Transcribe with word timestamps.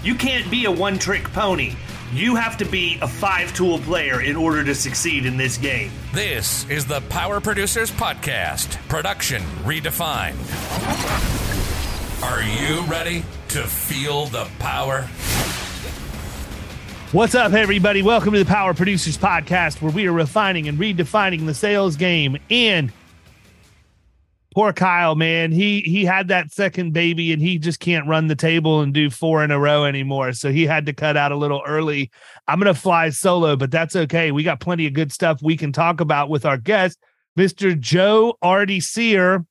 You 0.00 0.14
can't 0.14 0.48
be 0.48 0.64
a 0.64 0.70
one 0.70 0.96
trick 0.96 1.24
pony. 1.32 1.74
You 2.12 2.36
have 2.36 2.56
to 2.58 2.64
be 2.64 2.98
a 3.02 3.08
five 3.08 3.52
tool 3.52 3.80
player 3.80 4.22
in 4.22 4.36
order 4.36 4.62
to 4.62 4.72
succeed 4.72 5.26
in 5.26 5.36
this 5.36 5.58
game. 5.58 5.90
This 6.14 6.68
is 6.70 6.86
the 6.86 7.00
Power 7.08 7.40
Producers 7.40 7.90
Podcast, 7.90 8.76
production 8.88 9.42
redefined. 9.64 10.36
Are 12.22 12.42
you 12.42 12.82
ready 12.82 13.24
to 13.48 13.64
feel 13.64 14.26
the 14.26 14.48
power? 14.60 15.08
What's 17.10 17.34
up, 17.34 17.52
everybody? 17.52 18.02
Welcome 18.02 18.34
to 18.34 18.38
the 18.38 18.44
Power 18.44 18.74
Producers 18.74 19.18
Podcast, 19.18 19.82
where 19.82 19.90
we 19.90 20.06
are 20.06 20.12
refining 20.12 20.68
and 20.68 20.78
redefining 20.78 21.44
the 21.46 21.54
sales 21.54 21.96
game. 21.96 22.38
And 22.50 22.92
poor 24.54 24.72
Kyle, 24.72 25.14
man, 25.14 25.52
he 25.52 25.80
he 25.80 26.04
had 26.04 26.28
that 26.28 26.50
second 26.52 26.92
baby, 26.92 27.32
and 27.32 27.40
he 27.40 27.58
just 27.58 27.80
can't 27.80 28.06
run 28.06 28.26
the 28.26 28.36
table 28.36 28.80
and 28.80 28.94
do 28.94 29.10
four 29.10 29.44
in 29.44 29.50
a 29.50 29.58
row 29.58 29.84
anymore. 29.84 30.32
So 30.32 30.50
he 30.50 30.66
had 30.66 30.86
to 30.86 30.92
cut 30.92 31.16
out 31.16 31.32
a 31.32 31.36
little 31.36 31.62
early. 31.66 32.10
I'm 32.46 32.58
gonna 32.58 32.74
fly 32.74 33.10
solo, 33.10 33.56
but 33.56 33.70
that's 33.70 33.96
okay. 33.96 34.32
We 34.32 34.42
got 34.42 34.60
plenty 34.60 34.86
of 34.86 34.92
good 34.92 35.12
stuff 35.12 35.40
we 35.42 35.56
can 35.56 35.72
talk 35.72 36.00
about 36.00 36.30
with 36.30 36.44
our 36.44 36.56
guest, 36.56 36.98
Mr. 37.38 37.78
Joe 37.78 38.36
Ardeeser 38.42 39.44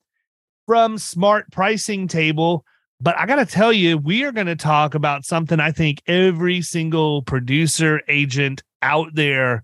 from 0.66 0.98
Smart 0.98 1.50
Pricing 1.52 2.08
Table. 2.08 2.66
But 3.00 3.18
I 3.18 3.26
got 3.28 3.36
to 3.36 3.46
tell 3.46 3.72
you, 3.72 3.98
we 3.98 4.24
are 4.24 4.32
going 4.32 4.48
to 4.48 4.56
talk 4.56 4.96
about 4.96 5.24
something 5.24 5.60
I 5.60 5.72
think 5.72 6.02
every 6.08 6.62
single 6.62 7.22
producer 7.22 8.02
agent 8.08 8.64
out 8.82 9.14
there 9.14 9.64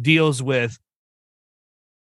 deals 0.00 0.42
with, 0.42 0.78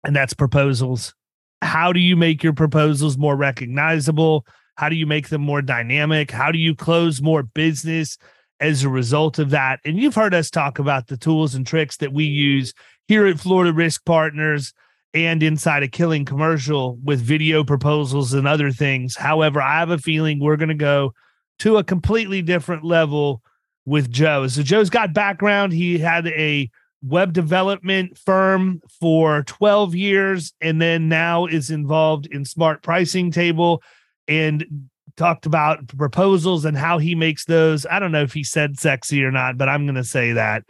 and 0.03 0.15
that's 0.15 0.33
proposals. 0.33 1.13
How 1.61 1.91
do 1.91 1.99
you 1.99 2.15
make 2.15 2.43
your 2.43 2.53
proposals 2.53 3.17
more 3.17 3.35
recognizable? 3.35 4.45
How 4.75 4.89
do 4.89 4.95
you 4.95 5.05
make 5.05 5.29
them 5.29 5.41
more 5.41 5.61
dynamic? 5.61 6.31
How 6.31 6.51
do 6.51 6.57
you 6.57 6.73
close 6.73 7.21
more 7.21 7.43
business 7.43 8.17
as 8.59 8.83
a 8.83 8.89
result 8.89 9.39
of 9.39 9.49
that? 9.49 9.79
And 9.83 9.97
you've 9.97 10.15
heard 10.15 10.33
us 10.33 10.49
talk 10.49 10.79
about 10.79 11.07
the 11.07 11.17
tools 11.17 11.55
and 11.55 11.67
tricks 11.67 11.97
that 11.97 12.13
we 12.13 12.23
use 12.23 12.73
here 13.07 13.27
at 13.27 13.39
Florida 13.39 13.73
Risk 13.73 14.05
Partners 14.05 14.73
and 15.13 15.41
inside 15.41 15.83
a 15.83 15.87
killing 15.87 16.23
commercial 16.23 16.97
with 17.03 17.19
video 17.19 17.63
proposals 17.63 18.33
and 18.33 18.47
other 18.47 18.71
things. 18.71 19.15
However, 19.15 19.61
I 19.61 19.79
have 19.79 19.89
a 19.89 19.97
feeling 19.97 20.39
we're 20.39 20.55
going 20.55 20.69
to 20.69 20.75
go 20.75 21.13
to 21.59 21.77
a 21.77 21.83
completely 21.83 22.41
different 22.41 22.83
level 22.85 23.41
with 23.85 24.11
Joe. 24.11 24.47
So 24.47 24.61
Joe's 24.61 24.89
got 24.89 25.13
background. 25.13 25.73
He 25.73 25.97
had 25.97 26.27
a 26.27 26.69
web 27.01 27.33
development 27.33 28.17
firm 28.17 28.81
for 28.99 29.43
12 29.43 29.95
years 29.95 30.53
and 30.59 30.81
then 30.81 31.07
now 31.07 31.45
is 31.45 31.69
involved 31.69 32.25
in 32.27 32.43
smart 32.45 32.83
pricing 32.83 33.31
table 33.31 33.81
and 34.27 34.89
talked 35.15 35.45
about 35.45 35.87
proposals 35.97 36.65
and 36.65 36.77
how 36.77 36.97
he 36.97 37.15
makes 37.15 37.45
those. 37.45 37.85
I 37.85 37.99
don't 37.99 38.11
know 38.11 38.23
if 38.23 38.33
he 38.33 38.43
said 38.43 38.79
sexy 38.79 39.23
or 39.23 39.31
not, 39.31 39.57
but 39.57 39.69
I'm 39.69 39.85
going 39.85 39.95
to 39.95 40.03
say 40.03 40.33
that 40.33 40.63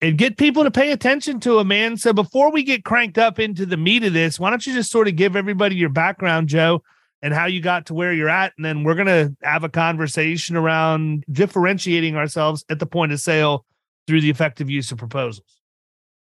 and 0.00 0.18
get 0.18 0.36
people 0.36 0.64
to 0.64 0.70
pay 0.70 0.92
attention 0.92 1.40
to 1.40 1.58
him, 1.58 1.68
man. 1.68 1.96
So 1.96 2.12
before 2.12 2.50
we 2.50 2.62
get 2.62 2.84
cranked 2.84 3.18
up 3.18 3.38
into 3.38 3.64
the 3.64 3.76
meat 3.76 4.04
of 4.04 4.12
this, 4.12 4.38
why 4.38 4.50
don't 4.50 4.66
you 4.66 4.74
just 4.74 4.90
sort 4.90 5.08
of 5.08 5.16
give 5.16 5.36
everybody 5.36 5.76
your 5.76 5.88
background, 5.88 6.48
Joe, 6.48 6.82
and 7.22 7.32
how 7.32 7.46
you 7.46 7.60
got 7.60 7.86
to 7.86 7.94
where 7.94 8.12
you're 8.12 8.28
at? 8.28 8.52
And 8.56 8.64
then 8.64 8.84
we're 8.84 8.94
going 8.94 9.06
to 9.06 9.34
have 9.42 9.64
a 9.64 9.68
conversation 9.68 10.56
around 10.56 11.24
differentiating 11.30 12.16
ourselves 12.16 12.64
at 12.68 12.78
the 12.78 12.86
point 12.86 13.12
of 13.12 13.20
sale 13.20 13.64
through 14.06 14.20
the 14.20 14.30
effective 14.30 14.68
use 14.68 14.92
of 14.92 14.98
proposals. 14.98 15.56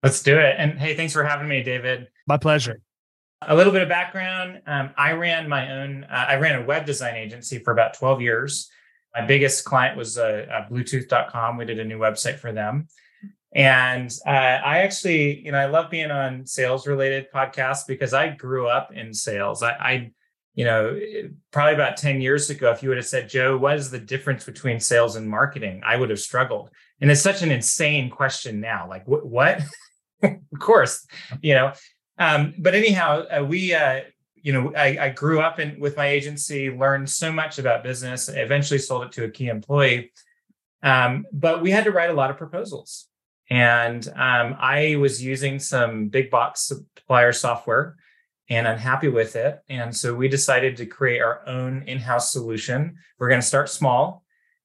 Let's 0.04 0.22
do 0.22 0.38
it. 0.38 0.56
And 0.58 0.78
hey, 0.80 0.96
thanks 0.96 1.14
for 1.14 1.24
having 1.24 1.48
me, 1.48 1.64
David. 1.64 2.08
My 2.28 2.38
pleasure. 2.38 2.80
A 3.42 3.56
little 3.56 3.74
bit 3.74 3.82
of 3.82 3.90
background. 3.90 4.62
Um, 4.66 4.92
I 4.98 5.14
ran 5.14 5.50
my 5.50 5.72
own, 5.72 6.04
uh, 6.06 6.26
I 6.30 6.36
ran 6.36 6.62
a 6.62 6.66
web 6.66 6.86
design 6.86 7.16
agency 7.16 7.60
for 7.60 7.72
about 7.72 7.94
12 7.96 8.22
years. 8.22 8.70
My 9.16 9.26
biggest 9.26 9.66
client 9.66 9.98
was 9.98 10.18
uh, 10.18 10.46
uh, 10.52 10.70
Bluetooth.com. 10.70 11.58
We 11.58 11.66
did 11.66 11.80
a 11.80 11.86
new 11.86 11.98
website 11.98 12.38
for 12.38 12.52
them. 12.52 12.88
And 13.54 14.12
uh, 14.28 14.30
I 14.30 14.80
actually, 14.80 15.40
you 15.40 15.54
know, 15.54 15.58
I 15.58 15.68
love 15.68 15.90
being 15.90 16.12
on 16.12 16.46
sales 16.46 16.86
related 16.86 17.28
podcasts 17.34 17.88
because 17.88 18.14
I 18.14 18.30
grew 18.30 18.68
up 18.68 18.92
in 18.94 19.14
sales. 19.14 19.64
I, 19.64 19.72
I, 19.72 20.12
you 20.56 20.66
know, 20.66 21.00
probably 21.52 21.74
about 21.74 21.96
10 21.96 22.20
years 22.20 22.50
ago, 22.50 22.72
if 22.72 22.84
you 22.84 22.90
would 22.90 22.98
have 22.98 23.06
said, 23.06 23.30
Joe, 23.30 23.58
what 23.58 23.78
is 23.78 23.92
the 23.92 24.00
difference 24.00 24.44
between 24.44 24.82
sales 24.82 25.16
and 25.16 25.30
marketing? 25.30 25.82
I 25.86 25.96
would 25.96 26.10
have 26.10 26.20
struggled. 26.20 26.70
And 27.00 27.10
it's 27.10 27.22
such 27.22 27.42
an 27.42 27.52
insane 27.52 28.10
question 28.10 28.60
now. 28.60 28.90
Like, 28.90 29.06
wh- 29.06 29.26
what? 29.26 29.62
of 30.54 30.60
course, 30.60 31.06
you 31.42 31.54
know. 31.54 31.74
Um, 32.18 32.54
but 32.58 32.76
anyhow, 32.76 33.26
uh, 33.28 33.44
we, 33.44 33.74
uh, 33.74 34.02
you 34.36 34.54
know, 34.54 34.74
I, 34.76 34.98
I 35.00 35.10
grew 35.10 35.42
up 35.42 35.60
in 35.60 35.80
with 35.80 35.98
my 35.98 36.08
agency, 36.08 36.70
learned 36.70 37.10
so 37.10 37.32
much 37.32 37.60
about 37.60 37.84
business, 37.84 38.30
eventually 38.30 38.80
sold 38.80 39.04
it 39.04 39.12
to 39.14 39.26
a 39.26 39.30
key 39.30 39.48
employee. 39.48 40.12
Um, 40.84 41.26
but 41.34 41.62
we 41.62 41.72
had 41.72 41.84
to 41.86 41.92
write 41.92 42.10
a 42.10 42.14
lot 42.14 42.30
of 42.30 42.38
proposals 42.38 43.08
and 43.50 44.08
um, 44.16 44.56
I 44.60 44.96
was 44.96 45.24
using 45.24 45.60
some 45.60 46.08
big 46.08 46.32
box 46.32 46.62
supplier 46.62 47.32
software 47.32 47.96
and 48.50 48.68
unhappy 48.68 49.08
with 49.08 49.36
it. 49.36 49.62
And 49.70 49.96
so 49.96 50.14
we 50.16 50.28
decided 50.28 50.78
to 50.78 50.86
create 50.86 51.22
our 51.22 51.48
own 51.48 51.84
in 51.88 52.00
house 52.00 52.32
solution. 52.32 52.98
We're 53.20 53.30
going 53.30 53.42
to 53.42 53.48
start 53.48 53.70
small, 53.70 54.24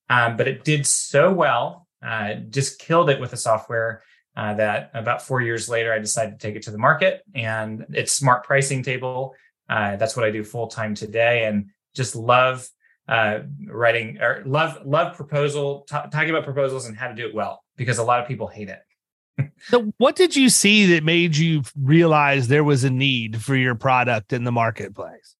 um, 0.08 0.36
but 0.36 0.48
it 0.48 0.64
did 0.64 0.86
so 0.86 1.32
well, 1.32 1.86
uh, 2.02 2.34
just 2.48 2.78
killed 2.78 3.10
it 3.10 3.20
with 3.20 3.32
the 3.32 3.36
software. 3.36 4.02
Uh, 4.40 4.54
that 4.54 4.90
about 4.94 5.20
four 5.20 5.42
years 5.42 5.68
later, 5.68 5.92
I 5.92 5.98
decided 5.98 6.30
to 6.30 6.38
take 6.38 6.56
it 6.56 6.62
to 6.62 6.70
the 6.70 6.78
market, 6.78 7.22
and 7.34 7.84
it's 7.90 8.14
smart 8.14 8.42
pricing 8.42 8.82
table. 8.82 9.34
Uh, 9.68 9.96
that's 9.96 10.16
what 10.16 10.24
I 10.24 10.30
do 10.30 10.42
full 10.42 10.66
time 10.66 10.94
today, 10.94 11.44
and 11.44 11.66
just 11.94 12.16
love 12.16 12.66
uh, 13.06 13.40
writing 13.66 14.16
or 14.18 14.42
love 14.46 14.78
love 14.86 15.14
proposal 15.14 15.84
t- 15.86 15.94
talking 16.10 16.30
about 16.30 16.44
proposals 16.44 16.86
and 16.86 16.96
how 16.96 17.08
to 17.08 17.14
do 17.14 17.26
it 17.26 17.34
well 17.34 17.62
because 17.76 17.98
a 17.98 18.02
lot 18.02 18.18
of 18.18 18.26
people 18.26 18.46
hate 18.46 18.70
it. 18.70 19.50
so 19.68 19.92
what 19.98 20.16
did 20.16 20.34
you 20.34 20.48
see 20.48 20.86
that 20.86 21.04
made 21.04 21.36
you 21.36 21.62
realize 21.78 22.48
there 22.48 22.64
was 22.64 22.82
a 22.82 22.90
need 22.90 23.42
for 23.42 23.54
your 23.54 23.74
product 23.74 24.32
in 24.32 24.44
the 24.44 24.52
marketplace? 24.52 25.36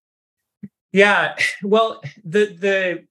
Yeah, 0.93 1.37
well, 1.63 2.03
the 2.23 2.55
the 2.55 3.07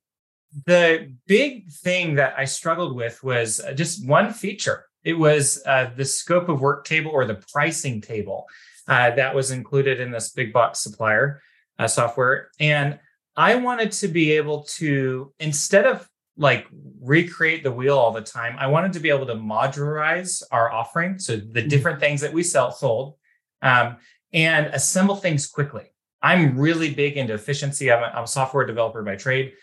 the 0.68 1.12
big 1.25 1.71
thing 1.71 2.13
that 2.15 2.36
I 2.38 2.45
struggled 2.45 2.95
with 2.95 3.24
was 3.24 3.59
just 3.74 4.07
one 4.07 4.33
feature. 4.33 4.86
It 5.04 5.13
was 5.13 5.62
uh, 5.66 5.92
the 5.96 6.06
scope 6.06 6.50
of 6.50 6.62
work 6.62 6.86
table 6.86 7.12
or 7.12 7.25
the 7.25 7.42
pricing 7.51 8.01
table 8.01 8.46
uh, 8.88 9.12
that 9.12 9.34
was 9.34 9.51
included 9.51 10.00
in 10.00 10.12
this 10.12 10.31
big 10.31 10.51
box 10.51 10.80
supplier 10.80 11.42
uh, 11.78 11.88
software, 11.88 12.50
and 12.60 13.00
I 13.36 13.56
wanted 13.56 13.92
to 13.94 14.07
be 14.07 14.34
able 14.34 14.63
to 14.78 15.34
instead 15.40 15.86
of 15.86 16.10
like 16.40 16.68
recreate 17.01 17.63
the 17.63 17.72
wheel 17.72 17.98
all 17.98 18.12
the 18.12 18.22
time. 18.22 18.56
I 18.57 18.68
wanted 18.68 18.94
to 18.94 19.00
be 19.00 19.10
able 19.10 19.25
to 19.28 19.36
modularize 19.36 20.42
our 20.51 20.72
offering, 20.72 21.19
so 21.19 21.36
the 21.36 21.42
mm-hmm. 21.44 21.68
different 21.68 22.00
things 22.00 22.22
that 22.22 22.34
we 22.34 22.44
sell 22.44 22.72
sold, 22.72 23.16
um, 23.62 23.98
and 24.34 24.68
assemble 24.68 25.16
things 25.16 25.46
quickly. 25.46 25.94
I'm 26.22 26.57
really 26.57 26.94
big 26.94 27.18
into 27.18 27.34
efficiency. 27.34 27.92
I'm 27.92 28.04
a, 28.04 28.07
I'm 28.07 28.24
a 28.24 28.28
software 28.28 28.66
developer 28.66 29.04
by 29.04 29.16
trade, 29.16 29.54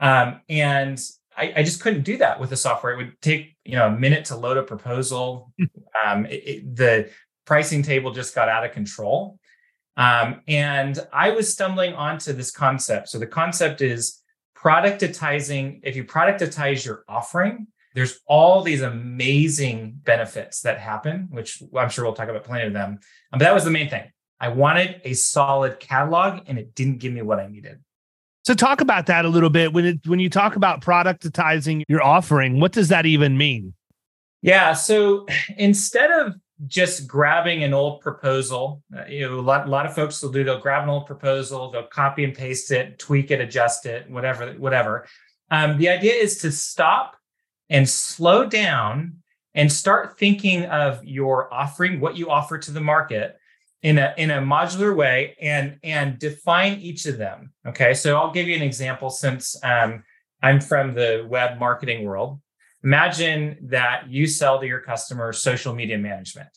um, 0.00 0.40
and 0.48 1.00
I, 1.36 1.52
I, 1.56 1.62
just 1.62 1.80
couldn't 1.80 2.02
do 2.02 2.16
that 2.18 2.40
with 2.40 2.50
the 2.50 2.56
software. 2.56 2.92
It 2.92 2.96
would 2.96 3.20
take 3.20 3.56
you 3.64 3.76
know 3.76 3.86
a 3.86 3.90
minute 3.90 4.26
to 4.26 4.36
load 4.36 4.56
a 4.56 4.62
proposal. 4.62 5.52
um, 6.04 6.26
it, 6.26 6.42
it, 6.46 6.76
the 6.76 7.10
pricing 7.46 7.82
table 7.82 8.12
just 8.12 8.34
got 8.34 8.48
out 8.48 8.64
of 8.64 8.72
control, 8.72 9.38
Um, 9.96 10.42
and 10.46 10.98
I 11.12 11.30
was 11.30 11.52
stumbling 11.52 11.94
onto 11.94 12.32
this 12.32 12.50
concept. 12.50 13.08
So 13.08 13.18
the 13.18 13.26
concept 13.26 13.80
is 13.80 14.22
productitizing. 14.56 15.80
If 15.82 15.96
you 15.96 16.04
productize 16.04 16.84
your 16.84 17.04
offering, 17.08 17.66
there's 17.94 18.20
all 18.26 18.62
these 18.62 18.82
amazing 18.82 20.00
benefits 20.04 20.62
that 20.62 20.78
happen, 20.78 21.28
which 21.30 21.62
I'm 21.76 21.90
sure 21.90 22.04
we'll 22.04 22.14
talk 22.14 22.28
about 22.28 22.44
plenty 22.44 22.66
of 22.66 22.72
them. 22.72 22.98
Um, 23.32 23.38
but 23.38 23.40
that 23.40 23.54
was 23.54 23.64
the 23.64 23.70
main 23.70 23.88
thing. 23.88 24.10
I 24.38 24.48
wanted 24.48 25.00
a 25.04 25.12
solid 25.12 25.80
catalog, 25.80 26.44
and 26.46 26.58
it 26.58 26.74
didn't 26.74 26.98
give 26.98 27.12
me 27.12 27.22
what 27.22 27.40
I 27.40 27.46
needed. 27.46 27.80
So 28.44 28.54
talk 28.54 28.80
about 28.80 29.06
that 29.06 29.24
a 29.24 29.28
little 29.28 29.50
bit. 29.50 29.72
When 29.72 29.84
it, 29.84 30.06
when 30.06 30.18
you 30.18 30.30
talk 30.30 30.56
about 30.56 30.80
productizing 30.80 31.82
your 31.88 32.02
offering, 32.02 32.58
what 32.58 32.72
does 32.72 32.88
that 32.88 33.06
even 33.06 33.36
mean? 33.36 33.74
Yeah. 34.42 34.72
So 34.72 35.26
instead 35.58 36.10
of 36.10 36.34
just 36.66 37.06
grabbing 37.06 37.62
an 37.64 37.74
old 37.74 38.00
proposal, 38.00 38.82
uh, 38.96 39.04
you 39.06 39.28
know, 39.28 39.38
a 39.38 39.40
lot, 39.40 39.66
a 39.66 39.70
lot 39.70 39.86
of 39.86 39.94
folks 39.94 40.22
will 40.22 40.30
do. 40.30 40.44
They'll 40.44 40.60
grab 40.60 40.84
an 40.84 40.88
old 40.88 41.06
proposal, 41.06 41.70
they'll 41.70 41.86
copy 41.86 42.24
and 42.24 42.34
paste 42.34 42.70
it, 42.70 42.98
tweak 42.98 43.30
it, 43.30 43.40
adjust 43.40 43.86
it, 43.86 44.10
whatever, 44.10 44.52
whatever. 44.52 45.06
Um, 45.50 45.78
the 45.78 45.88
idea 45.88 46.14
is 46.14 46.38
to 46.38 46.52
stop 46.52 47.16
and 47.68 47.88
slow 47.88 48.46
down 48.46 49.16
and 49.54 49.72
start 49.72 50.18
thinking 50.18 50.64
of 50.66 51.04
your 51.04 51.52
offering, 51.52 52.00
what 52.00 52.16
you 52.16 52.30
offer 52.30 52.58
to 52.58 52.70
the 52.70 52.80
market, 52.80 53.36
in 53.82 53.98
a 53.98 54.14
in 54.16 54.30
a 54.30 54.40
modular 54.40 54.94
way 54.94 55.36
and 55.40 55.78
and 55.82 56.18
define 56.18 56.78
each 56.80 57.06
of 57.06 57.18
them. 57.18 57.52
Okay 57.66 57.94
so 57.94 58.16
i'll 58.16 58.32
give 58.32 58.46
you 58.46 58.54
an 58.54 58.62
example 58.62 59.10
since 59.10 59.56
um, 59.64 60.04
i'm 60.42 60.60
from 60.60 60.94
the 60.94 61.26
web 61.28 61.58
marketing 61.58 62.04
world. 62.04 62.40
Imagine 62.82 63.58
that 63.68 64.08
you 64.08 64.26
sell 64.26 64.58
to 64.60 64.66
your 64.66 64.80
customer 64.80 65.32
social 65.32 65.74
media 65.74 65.98
management. 65.98 66.48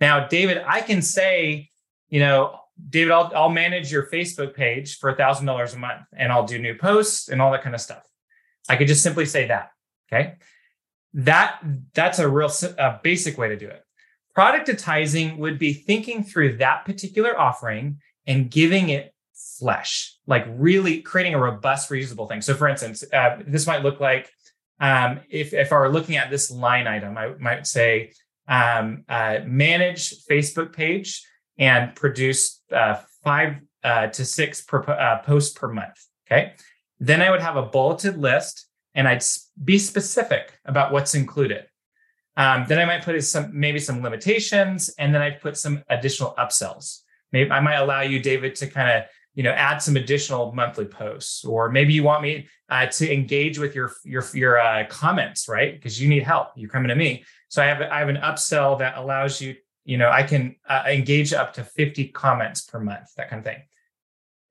Now 0.00 0.26
david 0.26 0.62
i 0.66 0.80
can 0.80 1.00
say 1.00 1.70
you 2.10 2.20
know 2.20 2.58
david 2.88 3.12
i'll, 3.12 3.32
I'll 3.34 3.48
manage 3.48 3.90
your 3.90 4.06
facebook 4.10 4.54
page 4.54 4.98
for 4.98 5.10
a 5.10 5.16
thousand 5.16 5.46
dollars 5.46 5.74
a 5.74 5.78
month 5.78 6.02
and 6.14 6.30
i'll 6.32 6.46
do 6.46 6.58
new 6.58 6.74
posts 6.74 7.28
and 7.28 7.40
all 7.40 7.52
that 7.52 7.62
kind 7.62 7.74
of 7.74 7.80
stuff. 7.80 8.06
I 8.68 8.76
could 8.76 8.88
just 8.88 9.02
simply 9.02 9.24
say 9.24 9.48
that 9.48 9.70
okay? 10.12 10.34
That 11.14 11.60
that's 11.94 12.18
a 12.18 12.28
real 12.28 12.50
a 12.78 13.00
basic 13.02 13.38
way 13.38 13.48
to 13.48 13.56
do 13.56 13.68
it 13.68 13.81
Productizing 14.36 15.38
would 15.38 15.58
be 15.58 15.72
thinking 15.72 16.24
through 16.24 16.56
that 16.56 16.84
particular 16.84 17.38
offering 17.38 17.98
and 18.26 18.50
giving 18.50 18.88
it 18.88 19.14
flesh, 19.34 20.16
like 20.26 20.46
really 20.48 21.02
creating 21.02 21.34
a 21.34 21.38
robust, 21.38 21.90
reusable 21.90 22.28
thing. 22.28 22.40
So, 22.40 22.54
for 22.54 22.68
instance, 22.68 23.04
uh, 23.12 23.38
this 23.46 23.66
might 23.66 23.82
look 23.82 24.00
like 24.00 24.30
um, 24.80 25.20
if, 25.30 25.52
if 25.52 25.72
I 25.72 25.78
were 25.78 25.88
looking 25.88 26.16
at 26.16 26.30
this 26.30 26.50
line 26.50 26.86
item, 26.86 27.16
I 27.16 27.34
might 27.38 27.66
say 27.66 28.12
um, 28.48 29.04
uh, 29.08 29.38
manage 29.46 30.24
Facebook 30.24 30.72
page 30.72 31.24
and 31.58 31.94
produce 31.94 32.62
uh, 32.72 32.96
five 33.22 33.56
uh, 33.84 34.08
to 34.08 34.24
six 34.24 34.62
per, 34.62 34.82
uh, 34.82 35.22
posts 35.22 35.56
per 35.56 35.68
month. 35.68 36.06
Okay. 36.26 36.54
Then 36.98 37.20
I 37.22 37.30
would 37.30 37.42
have 37.42 37.56
a 37.56 37.62
bulleted 37.62 38.16
list 38.18 38.66
and 38.94 39.08
I'd 39.08 39.24
be 39.62 39.78
specific 39.78 40.58
about 40.64 40.92
what's 40.92 41.14
included. 41.14 41.66
Um, 42.36 42.64
then 42.66 42.78
I 42.78 42.84
might 42.84 43.04
put 43.04 43.22
some 43.24 43.50
maybe 43.52 43.78
some 43.78 44.02
limitations, 44.02 44.88
and 44.98 45.14
then 45.14 45.20
I 45.20 45.30
put 45.30 45.56
some 45.56 45.82
additional 45.90 46.34
upsells. 46.38 47.00
Maybe 47.32 47.50
I 47.50 47.60
might 47.60 47.76
allow 47.76 48.00
you, 48.00 48.20
David, 48.20 48.54
to 48.56 48.66
kind 48.66 48.90
of 48.90 49.04
you 49.34 49.42
know 49.42 49.50
add 49.50 49.78
some 49.78 49.96
additional 49.96 50.52
monthly 50.52 50.86
posts, 50.86 51.44
or 51.44 51.70
maybe 51.70 51.92
you 51.92 52.02
want 52.02 52.22
me 52.22 52.48
uh, 52.70 52.86
to 52.86 53.12
engage 53.12 53.58
with 53.58 53.74
your 53.74 53.92
your 54.04 54.24
your 54.32 54.58
uh, 54.58 54.86
comments, 54.88 55.48
right? 55.48 55.74
Because 55.74 56.00
you 56.00 56.08
need 56.08 56.22
help. 56.22 56.48
You're 56.56 56.70
coming 56.70 56.88
to 56.88 56.96
me, 56.96 57.24
so 57.48 57.62
I 57.62 57.66
have 57.66 57.82
I 57.82 57.98
have 57.98 58.08
an 58.08 58.16
upsell 58.16 58.78
that 58.78 58.96
allows 58.96 59.40
you. 59.40 59.56
You 59.84 59.98
know, 59.98 60.10
I 60.10 60.22
can 60.22 60.56
uh, 60.68 60.84
engage 60.86 61.32
up 61.32 61.54
to 61.54 61.64
50 61.64 62.08
comments 62.08 62.60
per 62.62 62.78
month, 62.78 63.08
that 63.16 63.28
kind 63.28 63.40
of 63.40 63.44
thing. 63.44 63.62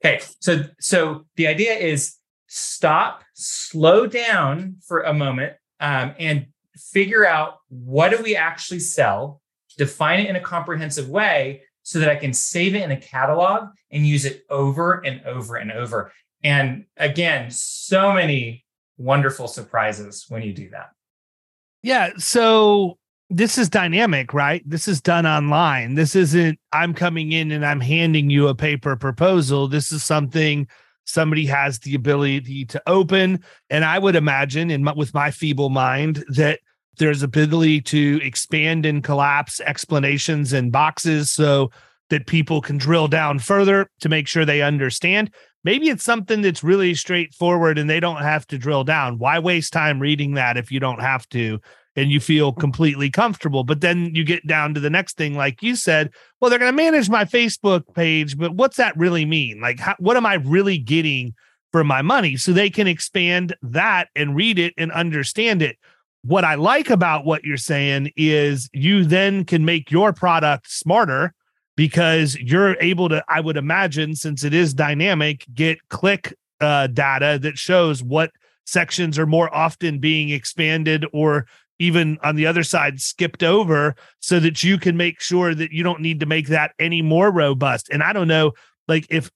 Okay, 0.04 0.22
so 0.40 0.66
so 0.80 1.26
the 1.36 1.48
idea 1.48 1.74
is 1.74 2.18
stop, 2.48 3.24
slow 3.34 4.08
down 4.08 4.76
for 4.86 5.02
a 5.02 5.14
moment, 5.14 5.54
um, 5.80 6.14
and 6.20 6.48
figure 6.76 7.26
out 7.26 7.56
what 7.70 8.10
do 8.10 8.22
we 8.22 8.36
actually 8.36 8.80
sell, 8.80 9.42
define 9.78 10.20
it 10.20 10.30
in 10.30 10.36
a 10.36 10.42
comprehensive 10.42 11.10
way 11.10 11.64
so 11.84 12.00
that 12.00 12.10
I 12.10 12.16
can 12.16 12.34
save 12.34 12.76
it 12.76 12.84
in 12.84 12.92
a 12.92 12.98
catalog 12.98 13.70
and 13.92 14.06
use 14.06 14.26
it 14.26 14.44
over 14.50 15.00
and 15.06 15.26
over 15.26 15.56
and 15.56 15.72
over. 15.72 16.12
And 16.44 16.86
again, 16.98 17.52
so 17.52 18.14
many 18.14 18.66
wonderful 18.98 19.48
surprises 19.48 20.26
when 20.30 20.42
you 20.42 20.54
do 20.54 20.70
that. 20.70 20.90
Yeah. 21.84 22.12
So 22.18 22.98
this 23.30 23.58
is 23.58 23.70
dynamic, 23.70 24.34
right? 24.34 24.62
This 24.70 24.88
is 24.88 25.02
done 25.02 25.26
online. 25.26 25.96
This 25.96 26.16
isn't, 26.16 26.60
I'm 26.72 26.94
coming 26.94 27.32
in 27.32 27.52
and 27.52 27.66
I'm 27.66 27.80
handing 27.80 28.30
you 28.30 28.48
a 28.48 28.56
paper 28.56 28.96
proposal. 28.96 29.68
This 29.68 29.92
is 29.92 30.04
something 30.04 30.68
somebody 31.06 31.46
has 31.46 31.80
the 31.80 31.96
ability 31.96 32.66
to 32.66 32.82
open. 32.88 33.44
And 33.70 33.84
I 33.86 34.00
would 34.00 34.16
imagine, 34.16 34.72
in 34.72 34.84
my, 34.84 34.94
with 34.94 35.14
my 35.14 35.32
feeble 35.32 35.70
mind, 35.70 36.24
that 36.30 36.60
there's 36.98 37.24
ability 37.24 37.82
to 37.82 38.20
expand 38.24 38.86
and 38.86 39.04
collapse 39.04 39.60
explanations 39.62 40.54
and 40.54 40.72
boxes 40.72 41.32
so 41.32 41.72
that 42.10 42.28
people 42.28 42.62
can 42.62 42.78
drill 42.78 43.08
down 43.08 43.40
further 43.40 43.90
to 44.02 44.10
make 44.10 44.28
sure 44.28 44.46
they 44.46 44.62
understand. 44.62 45.32
Maybe 45.64 45.90
it's 45.90 46.04
something 46.04 46.42
that's 46.42 46.64
really 46.64 46.94
straightforward 46.94 47.78
and 47.78 47.90
they 47.90 48.00
don't 48.00 48.22
have 48.22 48.46
to 48.48 48.58
drill 48.58 48.84
down. 48.84 49.18
Why 49.18 49.40
waste 49.40 49.74
time 49.74 50.00
reading 50.00 50.34
that 50.34 50.58
if 50.58 50.72
you 50.72 50.80
don't 50.80 51.02
have 51.02 51.28
to 51.30 51.60
and 51.96 52.12
you 52.12 52.20
feel 52.20 52.54
completely 52.54 53.10
comfortable? 53.10 53.64
But 53.64 53.82
then 53.82 54.14
you 54.16 54.24
get 54.24 54.46
down 54.48 54.74
to 54.74 54.80
the 54.80 54.90
next 54.90 55.18
thing, 55.18 55.36
like 55.36 55.62
you 55.62 55.76
said, 55.76 56.12
well, 56.40 56.50
they're 56.50 56.60
going 56.60 56.72
to 56.72 56.84
manage 56.84 57.10
my 57.10 57.26
Facebook 57.26 57.84
page, 57.94 58.38
but 58.38 58.56
what's 58.56 58.78
that 58.78 58.98
really 58.98 59.26
mean? 59.26 59.60
Like, 59.62 59.80
how, 59.80 59.96
what 60.00 60.18
am 60.18 60.26
I 60.26 60.36
really 60.36 60.78
getting 60.78 61.34
for 61.72 61.84
my 61.84 62.02
money? 62.02 62.38
So 62.38 62.52
they 62.54 62.70
can 62.70 62.88
expand 62.88 63.56
that 63.62 64.10
and 64.16 64.36
read 64.36 64.60
it 64.60 64.74
and 64.78 64.92
understand 64.92 65.62
it 65.62 65.78
what 66.24 66.46
I 66.46 66.56
like 66.56 66.90
about 66.90 67.26
what 67.26 67.44
you're 67.44 67.58
saying 67.58 68.12
is 68.16 68.70
you 68.74 69.06
then 69.06 69.44
can 69.44 69.66
make 69.66 69.90
your 69.90 70.14
product 70.14 70.70
smarter 70.70 71.34
because 71.76 72.36
you're 72.36 72.76
able 72.80 73.10
to, 73.10 73.24
I 73.28 73.42
would 73.42 73.58
imagine, 73.58 74.16
since 74.16 74.44
it 74.44 74.54
is 74.54 74.74
dynamic, 74.74 75.46
get 75.54 75.88
click 75.90 76.36
uh, 76.60 76.88
data 76.88 77.40
that 77.42 77.58
shows 77.58 78.04
what 78.04 78.32
sections 78.66 79.18
are 79.18 79.26
more 79.26 79.54
often 79.54 80.00
being 80.00 80.30
expanded 80.30 81.06
or 81.12 81.48
even 81.82 82.18
on 82.24 82.36
the 82.36 82.46
other 82.46 82.64
side 82.64 83.02
skipped 83.02 83.44
over 83.44 83.96
so 84.20 84.40
that 84.40 84.64
you 84.64 84.78
can 84.78 84.96
make 84.96 85.20
sure 85.20 85.56
that 85.56 85.72
you 85.72 85.84
don't 85.84 86.00
need 86.00 86.20
to 86.20 86.26
make 86.26 86.48
that 86.48 86.74
any 86.80 87.02
more 87.02 87.32
robust. 87.32 87.90
And 87.90 88.04
I 88.04 88.14
don't 88.14 88.28
know, 88.28 88.54
like, 88.88 89.08
if 89.10 89.32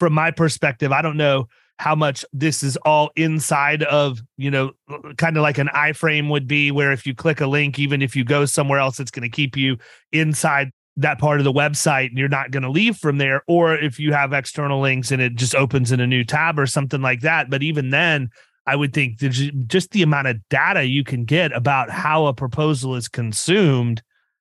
from 0.00 0.12
my 0.12 0.30
perspective, 0.30 0.92
I 0.92 1.02
don't 1.02 1.16
know 1.16 1.46
how 1.78 1.94
much 1.94 2.24
this 2.32 2.62
is 2.62 2.76
all 2.78 3.10
inside 3.16 3.82
of, 3.84 4.20
you 4.36 4.50
know, 4.50 4.72
kind 5.16 5.36
of 5.36 5.42
like 5.42 5.58
an 5.58 5.68
iframe 5.68 6.28
would 6.30 6.46
be, 6.46 6.70
where 6.70 6.92
if 6.92 7.06
you 7.06 7.14
click 7.14 7.40
a 7.40 7.46
link, 7.46 7.78
even 7.78 8.02
if 8.02 8.16
you 8.16 8.24
go 8.24 8.44
somewhere 8.44 8.78
else, 8.78 9.00
it's 9.00 9.10
going 9.10 9.22
to 9.22 9.34
keep 9.34 9.56
you 9.56 9.78
inside 10.12 10.70
that 10.96 11.18
part 11.18 11.38
of 11.38 11.44
the 11.44 11.52
website 11.52 12.08
and 12.08 12.18
you're 12.18 12.28
not 12.28 12.50
going 12.50 12.64
to 12.64 12.70
leave 12.70 12.96
from 12.96 13.18
there. 13.18 13.42
Or 13.46 13.74
if 13.74 13.98
you 13.98 14.12
have 14.12 14.32
external 14.32 14.80
links 14.80 15.10
and 15.10 15.22
it 15.22 15.36
just 15.36 15.54
opens 15.54 15.92
in 15.92 16.00
a 16.00 16.06
new 16.06 16.24
tab 16.24 16.58
or 16.58 16.66
something 16.66 17.00
like 17.00 17.20
that. 17.20 17.48
But 17.48 17.62
even 17.62 17.90
then, 17.90 18.30
I 18.70 18.76
would 18.76 18.92
think 18.92 19.18
just 19.18 19.90
the 19.90 20.02
amount 20.02 20.28
of 20.28 20.36
data 20.48 20.84
you 20.84 21.02
can 21.02 21.24
get 21.24 21.52
about 21.52 21.90
how 21.90 22.26
a 22.26 22.32
proposal 22.32 22.94
is 22.94 23.08
consumed 23.08 24.00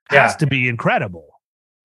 has 0.10 0.36
to 0.36 0.46
be 0.46 0.68
incredible. 0.68 1.26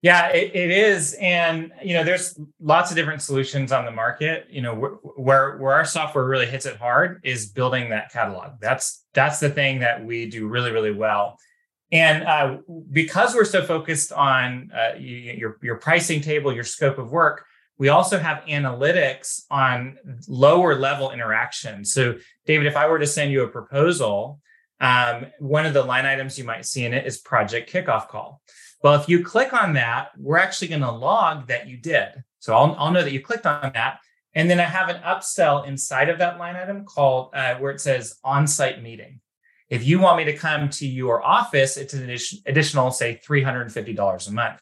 Yeah, 0.03 0.29
it, 0.29 0.55
it 0.55 0.71
is, 0.71 1.17
and 1.19 1.73
you 1.83 1.95
know, 1.95 2.05
there's 2.05 2.39
lots 2.61 2.91
of 2.91 2.97
different 2.99 3.23
solutions 3.23 3.73
on 3.73 3.87
the 3.87 3.91
market. 3.91 4.47
You 4.51 4.61
know, 4.61 4.75
where 4.75 5.57
where 5.57 5.73
our 5.73 5.87
software 5.87 6.27
really 6.27 6.45
hits 6.45 6.67
it 6.67 6.77
hard 6.77 7.23
is 7.25 7.47
building 7.47 7.89
that 7.89 8.13
catalog. 8.13 8.61
That's 8.61 9.07
that's 9.15 9.41
the 9.41 9.49
thing 9.49 9.81
that 9.81 10.05
we 10.05 10.27
do 10.29 10.47
really 10.47 10.71
really 10.71 10.93
well. 10.93 11.39
And 11.91 12.25
uh, 12.25 12.59
because 12.93 13.35
we're 13.35 13.47
so 13.47 13.65
focused 13.65 14.13
on 14.13 14.71
uh, 14.77 14.99
your 14.99 15.57
your 15.63 15.77
pricing 15.77 16.21
table, 16.21 16.53
your 16.53 16.65
scope 16.65 16.99
of 16.99 17.11
work, 17.11 17.47
we 17.79 17.89
also 17.89 18.19
have 18.19 18.45
analytics 18.45 19.43
on 19.51 19.97
lower 20.29 20.79
level 20.79 21.11
interaction. 21.11 21.85
So, 21.85 22.15
David, 22.47 22.67
if 22.67 22.77
I 22.77 22.87
were 22.87 22.99
to 22.99 23.07
send 23.07 23.33
you 23.33 23.43
a 23.43 23.49
proposal, 23.49 24.41
um, 24.81 25.27
one 25.39 25.67
of 25.67 25.75
the 25.75 25.83
line 25.83 26.07
items 26.07 26.39
you 26.39 26.45
might 26.45 26.67
see 26.67 26.85
in 26.85 26.95
it 26.95 27.07
is 27.07 27.19
project 27.19 27.73
kickoff 27.73 28.09
call. 28.09 28.41
Well, 28.83 29.01
if 29.01 29.09
you 29.09 29.25
click 29.25 29.53
on 29.53 29.73
that, 29.75 30.11
we're 30.19 30.39
actually 30.39 30.69
going 30.69 30.83
to 30.83 30.91
log 30.91 31.49
that 31.49 31.67
you 31.67 31.77
did. 31.77 32.09
So 32.39 32.55
I'll, 32.55 32.77
I'll 32.79 32.91
know 32.91 33.03
that 33.03 33.13
you 33.13 33.21
clicked 33.21 33.47
on 33.47 33.73
that. 33.75 33.99
And 34.35 34.51
then 34.51 34.61
I 34.61 34.65
have 34.65 34.89
an 34.89 35.01
upsell 35.03 35.67
inside 35.67 36.09
of 36.09 36.19
that 36.19 36.39
line 36.39 36.57
item 36.57 36.85
called 36.85 37.31
uh, 37.35 37.55
where 37.57 37.71
it 37.71 37.81
says 37.81 38.19
on 38.23 38.47
site 38.47 38.83
meeting. 38.83 39.21
If 39.71 39.87
you 39.87 39.99
want 39.99 40.19
me 40.19 40.25
to 40.25 40.37
come 40.37 40.69
to 40.71 40.87
your 40.87 41.25
office, 41.25 41.77
it's 41.77 41.95
an 41.95 42.11
additional, 42.47 42.91
say, 42.91 43.21
$350 43.27 44.29
a 44.29 44.33
month. 44.33 44.61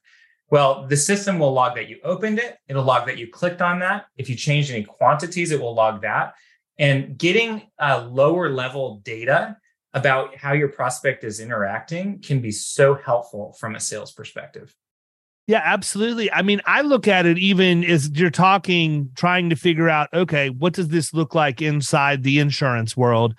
Well, 0.52 0.86
the 0.86 0.98
system 0.98 1.38
will 1.38 1.54
log 1.54 1.76
that 1.76 1.88
you 1.88 1.98
opened 2.04 2.38
it. 2.38 2.58
It'll 2.68 2.84
log 2.84 3.06
that 3.06 3.16
you 3.16 3.26
clicked 3.26 3.62
on 3.62 3.78
that. 3.78 4.04
If 4.18 4.28
you 4.28 4.36
changed 4.36 4.70
any 4.70 4.84
quantities, 4.84 5.50
it 5.50 5.58
will 5.58 5.74
log 5.74 6.02
that. 6.02 6.34
And 6.78 7.16
getting 7.16 7.62
uh, 7.78 8.06
lower 8.10 8.50
level 8.50 9.00
data 9.02 9.56
about 9.94 10.36
how 10.36 10.52
your 10.52 10.68
prospect 10.68 11.24
is 11.24 11.40
interacting 11.40 12.20
can 12.20 12.42
be 12.42 12.50
so 12.50 12.94
helpful 12.94 13.56
from 13.58 13.76
a 13.76 13.80
sales 13.80 14.12
perspective. 14.12 14.76
Yeah, 15.46 15.62
absolutely. 15.64 16.30
I 16.30 16.42
mean, 16.42 16.60
I 16.66 16.82
look 16.82 17.08
at 17.08 17.24
it 17.24 17.38
even 17.38 17.82
as 17.82 18.10
you're 18.10 18.28
talking, 18.28 19.10
trying 19.16 19.48
to 19.48 19.56
figure 19.56 19.88
out, 19.88 20.10
okay, 20.12 20.50
what 20.50 20.74
does 20.74 20.88
this 20.88 21.14
look 21.14 21.34
like 21.34 21.62
inside 21.62 22.24
the 22.24 22.38
insurance 22.40 22.94
world? 22.94 23.34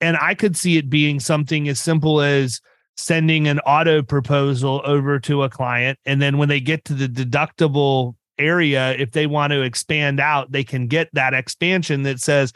And 0.00 0.16
I 0.16 0.34
could 0.34 0.56
see 0.56 0.78
it 0.78 0.88
being 0.88 1.20
something 1.20 1.68
as 1.68 1.78
simple 1.78 2.22
as 2.22 2.62
sending 2.96 3.48
an 3.48 3.58
auto 3.60 4.02
proposal 4.02 4.80
over 4.84 5.18
to 5.20 5.42
a 5.42 5.50
client. 5.50 5.98
And 6.06 6.22
then 6.22 6.38
when 6.38 6.48
they 6.48 6.60
get 6.60 6.84
to 6.86 6.94
the 6.94 7.08
deductible 7.08 8.14
area, 8.38 8.92
if 8.92 9.12
they 9.12 9.26
want 9.26 9.52
to 9.52 9.62
expand 9.62 10.20
out, 10.20 10.52
they 10.52 10.64
can 10.64 10.86
get 10.86 11.08
that 11.12 11.34
expansion 11.34 12.02
that 12.04 12.20
says, 12.20 12.52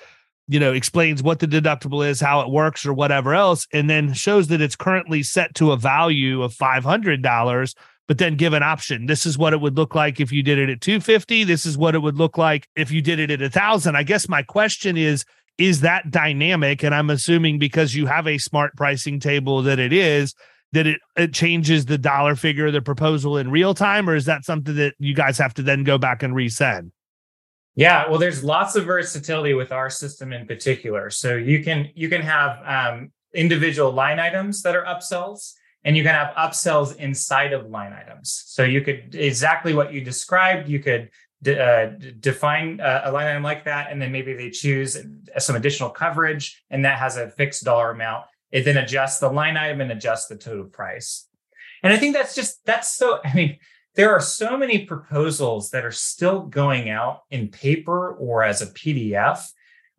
you 0.47 0.59
know, 0.59 0.73
explains 0.73 1.23
what 1.23 1.41
the 1.41 1.47
deductible 1.47 2.07
is, 2.07 2.21
how 2.21 2.41
it 2.41 2.51
works, 2.51 2.87
or 2.87 2.93
whatever 2.93 3.35
else, 3.35 3.67
and 3.73 3.91
then 3.91 4.13
shows 4.13 4.49
that 4.49 4.61
it's 4.61 4.77
currently 4.77 5.23
set 5.23 5.55
to 5.57 5.73
a 5.73 5.77
value 5.77 6.43
of 6.43 6.55
$500 6.55 7.75
but 8.09 8.17
then 8.17 8.37
give 8.37 8.55
an 8.55 8.63
option. 8.63 9.07
This 9.07 9.27
is 9.27 9.39
what 9.39 9.53
it 9.53 9.61
would 9.61 9.77
look 9.77 9.95
like 9.95 10.19
if 10.19 10.33
you 10.33 10.43
did 10.43 10.59
it 10.59 10.71
at 10.71 10.81
250. 10.81 11.45
This 11.45 11.67
is 11.67 11.77
what 11.77 11.95
it 11.95 11.99
would 11.99 12.17
look 12.17 12.39
like 12.39 12.67
if 12.75 12.91
you 12.91 13.03
did 13.03 13.21
it 13.21 13.31
at 13.31 13.43
a 13.43 13.51
thousand. 13.51 13.97
I 13.97 14.03
guess 14.03 14.29
my 14.29 14.43
question 14.43 14.97
is, 14.97 15.25
is 15.59 15.81
that 15.81 16.11
dynamic? 16.11 16.83
And 16.83 16.95
I'm 16.95 17.11
assuming 17.11 17.59
because 17.59 17.95
you 17.95 18.07
have 18.07 18.27
a 18.27 18.39
smart 18.39 18.75
pricing 18.77 19.21
table 19.21 19.63
that 19.63 19.79
it 19.79 19.93
is, 19.93 20.35
that 20.73 20.87
it, 20.87 21.01
it 21.17 21.35
changes 21.35 21.87
the 21.87 21.99
dollar 21.99 22.37
figure, 22.37 22.71
the 22.71 22.81
proposal 22.81 23.37
in 23.37 23.51
real 23.51 23.75
time, 23.75 24.09
or 24.09 24.15
is 24.15 24.27
that 24.27 24.45
something 24.45 24.77
that 24.77 24.95
you 24.99 25.15
guys 25.15 25.39
have 25.39 25.55
to 25.55 25.63
then 25.63 25.85
go 25.85 25.99
back 25.99 26.23
and 26.23 26.35
resend? 26.35 26.93
Yeah, 27.75 28.09
well, 28.09 28.19
there's 28.19 28.43
lots 28.43 28.75
of 28.75 28.85
versatility 28.85 29.55
with 29.55 29.71
our 29.71 29.89
system 29.89 30.33
in 30.33 30.47
particular. 30.47 31.11
So 31.11 31.37
you 31.37 31.63
can 31.63 31.91
you 31.95 32.09
can 32.09 32.23
have 32.23 32.59
um, 32.67 33.13
individual 33.35 33.93
line 33.93 34.19
items 34.19 34.63
that 34.63 34.75
are 34.75 34.85
upsells 34.85 35.53
and 35.85 35.97
you 35.97 36.03
can 36.03 36.15
have 36.15 36.35
upsells 36.35 36.97
inside 36.97 37.53
of 37.53 37.71
line 37.71 37.93
items. 37.93 38.43
So 38.47 38.65
you 38.65 38.81
could 38.81 39.15
exactly 39.15 39.75
what 39.75 39.93
you 39.93 40.01
described. 40.01 40.69
You 40.69 40.81
could 40.81 41.11
uh, 41.47 41.87
define 42.19 42.81
a, 42.81 43.03
a, 43.05 43.13
line 43.13 43.27
item 43.27 43.43
like 43.43 43.65
that, 43.65 43.93
and 43.93 44.03
then 44.03 44.11
maybe 44.11 44.35
they 44.35 44.51
choose 44.51 44.97
some 45.39 45.57
additional 45.57 45.91
coverage, 45.91 46.65
and 46.71 46.85
that 46.85 46.99
has 46.99 47.17
a 47.17 47.31
fixed 47.31 47.65
dollar 47.65 47.93
amount. 47.93 48.25
It 48.51 48.65
then 48.65 48.77
adjusts 48.77 49.21
the 49.21 49.31
line 49.31 49.57
item 49.57 49.81
and 49.81 49.93
adjusts 49.93 50.27
the 50.27 50.37
total 50.37 50.65
price. 50.65 51.29
And 51.83 51.93
I 51.93 51.97
think 51.97 52.15
that's 52.15 52.35
just 52.35 52.65
that's 52.65 52.93
so. 52.93 53.21
I 53.25 53.35
mean, 53.35 53.59
there 53.95 54.11
are 54.11 54.21
so 54.21 54.57
many 54.57 54.85
proposals 54.85 55.71
that 55.71 55.85
are 55.85 55.93
still 55.93 56.41
going 56.41 56.91
out 56.91 57.23
in 57.31 57.49
paper 57.49 58.13
or 58.15 58.43
as 58.43 58.63
a 58.63 58.67
PDF. 58.67 59.45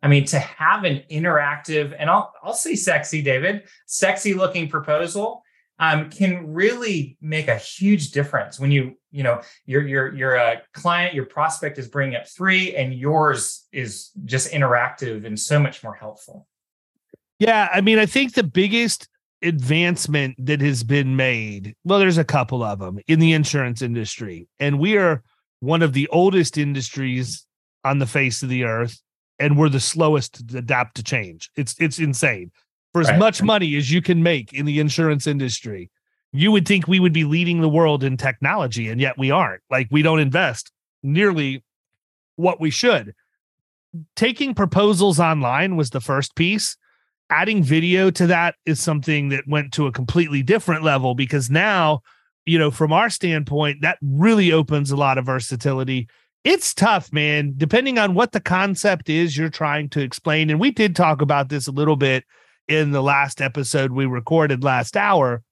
I 0.02 0.08
mean, 0.08 0.24
to 0.26 0.38
have 0.38 0.84
an 0.84 1.02
interactive 1.10 1.94
and 1.98 2.10
I'll 2.10 2.32
I'll 2.42 2.54
say 2.54 2.74
sexy, 2.74 3.22
David, 3.22 3.62
sexy 3.86 4.34
looking 4.34 4.68
proposal 4.68 5.42
um, 5.80 6.10
can 6.10 6.52
really 6.52 7.16
make 7.20 7.48
a 7.48 7.56
huge 7.56 8.12
difference 8.12 8.60
when 8.60 8.70
you 8.70 8.96
you 9.10 9.24
know 9.24 9.40
your 9.66 9.86
your 9.86 10.14
your 10.14 10.38
uh, 10.38 10.56
client 10.72 11.14
your 11.14 11.24
prospect 11.24 11.78
is 11.78 11.88
bringing 11.88 12.14
up 12.14 12.28
three 12.28 12.76
and 12.76 12.94
yours 12.94 13.66
is 13.72 14.10
just 14.24 14.52
interactive 14.52 15.26
and 15.26 15.38
so 15.38 15.58
much 15.58 15.82
more 15.82 15.94
helpful. 15.94 16.46
Yeah 17.38 17.68
i 17.72 17.80
mean 17.80 17.98
i 17.98 18.06
think 18.06 18.34
the 18.34 18.44
biggest 18.44 19.08
advancement 19.42 20.36
that 20.46 20.60
has 20.60 20.84
been 20.84 21.16
made 21.16 21.74
well 21.84 21.98
there's 21.98 22.18
a 22.18 22.24
couple 22.24 22.62
of 22.62 22.78
them 22.78 22.98
in 23.08 23.18
the 23.18 23.32
insurance 23.32 23.80
industry 23.80 24.46
and 24.58 24.78
we 24.78 24.98
are 24.98 25.22
one 25.60 25.80
of 25.80 25.94
the 25.94 26.06
oldest 26.08 26.58
industries 26.58 27.46
on 27.82 27.98
the 27.98 28.06
face 28.06 28.42
of 28.42 28.50
the 28.50 28.64
earth 28.64 29.00
and 29.40 29.56
we're 29.56 29.70
the 29.70 29.80
slowest 29.80 30.46
to 30.48 30.58
adapt 30.58 30.96
to 30.96 31.02
change. 31.02 31.50
It's 31.56 31.74
it's 31.80 31.98
insane 31.98 32.52
for 32.92 33.00
as 33.00 33.08
right. 33.08 33.18
much 33.18 33.42
money 33.42 33.76
as 33.76 33.90
you 33.90 34.02
can 34.02 34.22
make 34.22 34.52
in 34.52 34.66
the 34.66 34.80
insurance 34.80 35.26
industry. 35.26 35.90
You 36.32 36.52
would 36.52 36.66
think 36.66 36.86
we 36.86 37.00
would 37.00 37.12
be 37.12 37.24
leading 37.24 37.60
the 37.60 37.68
world 37.68 38.04
in 38.04 38.16
technology, 38.16 38.88
and 38.88 39.00
yet 39.00 39.18
we 39.18 39.30
aren't. 39.30 39.62
Like, 39.70 39.88
we 39.90 40.02
don't 40.02 40.20
invest 40.20 40.70
nearly 41.02 41.64
what 42.36 42.60
we 42.60 42.70
should. 42.70 43.14
Taking 44.14 44.54
proposals 44.54 45.18
online 45.18 45.76
was 45.76 45.90
the 45.90 46.00
first 46.00 46.36
piece. 46.36 46.76
Adding 47.30 47.62
video 47.62 48.10
to 48.10 48.26
that 48.28 48.54
is 48.64 48.80
something 48.80 49.28
that 49.30 49.46
went 49.46 49.72
to 49.74 49.86
a 49.86 49.92
completely 49.92 50.42
different 50.42 50.84
level 50.84 51.14
because 51.14 51.50
now, 51.50 52.00
you 52.44 52.58
know, 52.58 52.70
from 52.70 52.92
our 52.92 53.10
standpoint, 53.10 53.82
that 53.82 53.98
really 54.02 54.52
opens 54.52 54.90
a 54.90 54.96
lot 54.96 55.18
of 55.18 55.26
versatility. 55.26 56.08
It's 56.42 56.72
tough, 56.72 57.12
man, 57.12 57.54
depending 57.56 57.98
on 57.98 58.14
what 58.14 58.32
the 58.32 58.40
concept 58.40 59.08
is 59.08 59.36
you're 59.36 59.50
trying 59.50 59.88
to 59.90 60.00
explain. 60.00 60.50
And 60.50 60.58
we 60.58 60.70
did 60.70 60.96
talk 60.96 61.20
about 61.20 61.48
this 61.48 61.66
a 61.66 61.72
little 61.72 61.96
bit 61.96 62.24
in 62.70 62.92
the 62.92 63.02
last 63.02 63.40
episode 63.42 63.92
we 63.92 64.06
recorded 64.06 64.62
last 64.64 64.96
hour 64.96 65.42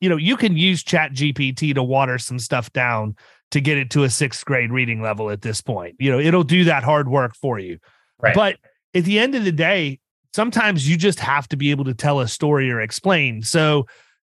you 0.00 0.08
know 0.08 0.16
you 0.16 0.36
can 0.36 0.56
use 0.56 0.82
chat 0.82 1.12
gpt 1.12 1.74
to 1.74 1.82
water 1.82 2.18
some 2.18 2.38
stuff 2.38 2.72
down 2.72 3.14
to 3.50 3.60
get 3.60 3.78
it 3.78 3.90
to 3.90 4.02
a 4.02 4.10
sixth 4.10 4.44
grade 4.44 4.72
reading 4.72 5.00
level 5.00 5.30
at 5.30 5.42
this 5.42 5.60
point. 5.60 5.94
You 6.00 6.10
know 6.10 6.18
it'll 6.18 6.42
do 6.42 6.64
that 6.64 6.82
hard 6.82 7.08
work 7.08 7.36
for 7.36 7.58
you. 7.58 7.78
Right. 8.20 8.34
but 8.34 8.56
at 8.94 9.04
the 9.04 9.18
end 9.18 9.34
of 9.34 9.44
the 9.44 9.52
day 9.52 9.98
sometimes 10.34 10.88
you 10.88 10.96
just 10.96 11.20
have 11.20 11.46
to 11.48 11.56
be 11.56 11.70
able 11.70 11.84
to 11.84 11.94
tell 11.94 12.20
a 12.20 12.26
story 12.26 12.70
or 12.70 12.80
explain. 12.80 13.42
So 13.42 13.86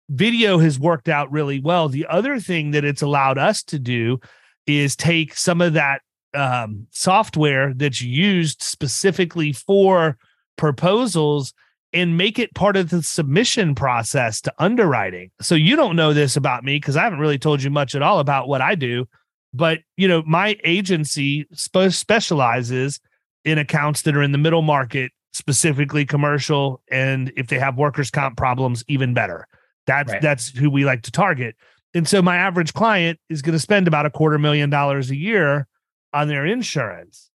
video 0.09 0.57
has 0.59 0.79
worked 0.79 1.09
out 1.09 1.31
really 1.31 1.59
well. 1.59 1.89
The 1.89 2.05
other 2.09 2.39
thing 2.39 2.71
that 2.71 2.85
it's 2.85 3.01
allowed 3.01 3.37
us 3.37 3.63
to 3.63 3.79
do 3.79 4.19
is 4.65 4.95
take 4.95 5.35
some 5.35 5.61
of 5.61 5.73
that 5.73 6.01
um, 6.33 6.87
software 6.91 7.73
that's 7.73 8.01
used 8.01 8.61
specifically 8.61 9.51
for 9.51 10.17
proposals 10.57 11.53
and 11.93 12.17
make 12.17 12.37
it 12.37 12.53
part 12.53 12.75
of 12.75 12.89
the 12.89 13.01
submission 13.01 13.75
process 13.75 14.41
to 14.41 14.53
underwriting. 14.59 15.31
So 15.41 15.55
you 15.55 15.75
don't 15.75 15.95
know 15.95 16.13
this 16.13 16.35
about 16.35 16.63
me 16.63 16.77
because 16.77 16.97
I 16.97 17.03
haven't 17.03 17.19
really 17.19 17.39
told 17.39 17.63
you 17.63 17.69
much 17.69 17.95
at 17.95 18.01
all 18.01 18.19
about 18.19 18.47
what 18.47 18.61
I 18.61 18.75
do. 18.75 19.07
But 19.53 19.79
you 19.95 20.07
know, 20.07 20.23
my 20.25 20.57
agency 20.63 21.47
spe- 21.53 21.89
specializes 21.89 22.99
in 23.45 23.57
accounts 23.57 24.01
that 24.03 24.15
are 24.15 24.21
in 24.21 24.33
the 24.33 24.37
middle 24.37 24.61
market, 24.61 25.11
specifically 25.33 26.05
commercial, 26.05 26.81
and 26.91 27.31
if 27.37 27.47
they 27.47 27.57
have 27.57 27.77
workers' 27.77 28.11
comp 28.11 28.37
problems, 28.37 28.83
even 28.87 29.13
better. 29.13 29.47
That's 29.85 30.11
right. 30.11 30.21
that's 30.21 30.49
who 30.49 30.69
we 30.69 30.83
like 30.83 31.03
to 31.03 31.11
target. 31.11 31.55
And 31.93 32.07
so 32.07 32.21
my 32.21 32.35
average 32.35 32.73
client 32.73 33.19
is 33.29 33.41
going 33.41 33.53
to 33.53 33.59
spend 33.59 33.87
about 33.87 34.05
a 34.05 34.09
quarter 34.09 34.37
million 34.37 34.69
dollars 34.69 35.09
a 35.09 35.15
year 35.15 35.67
on 36.13 36.27
their 36.27 36.45
insurance. 36.45 37.31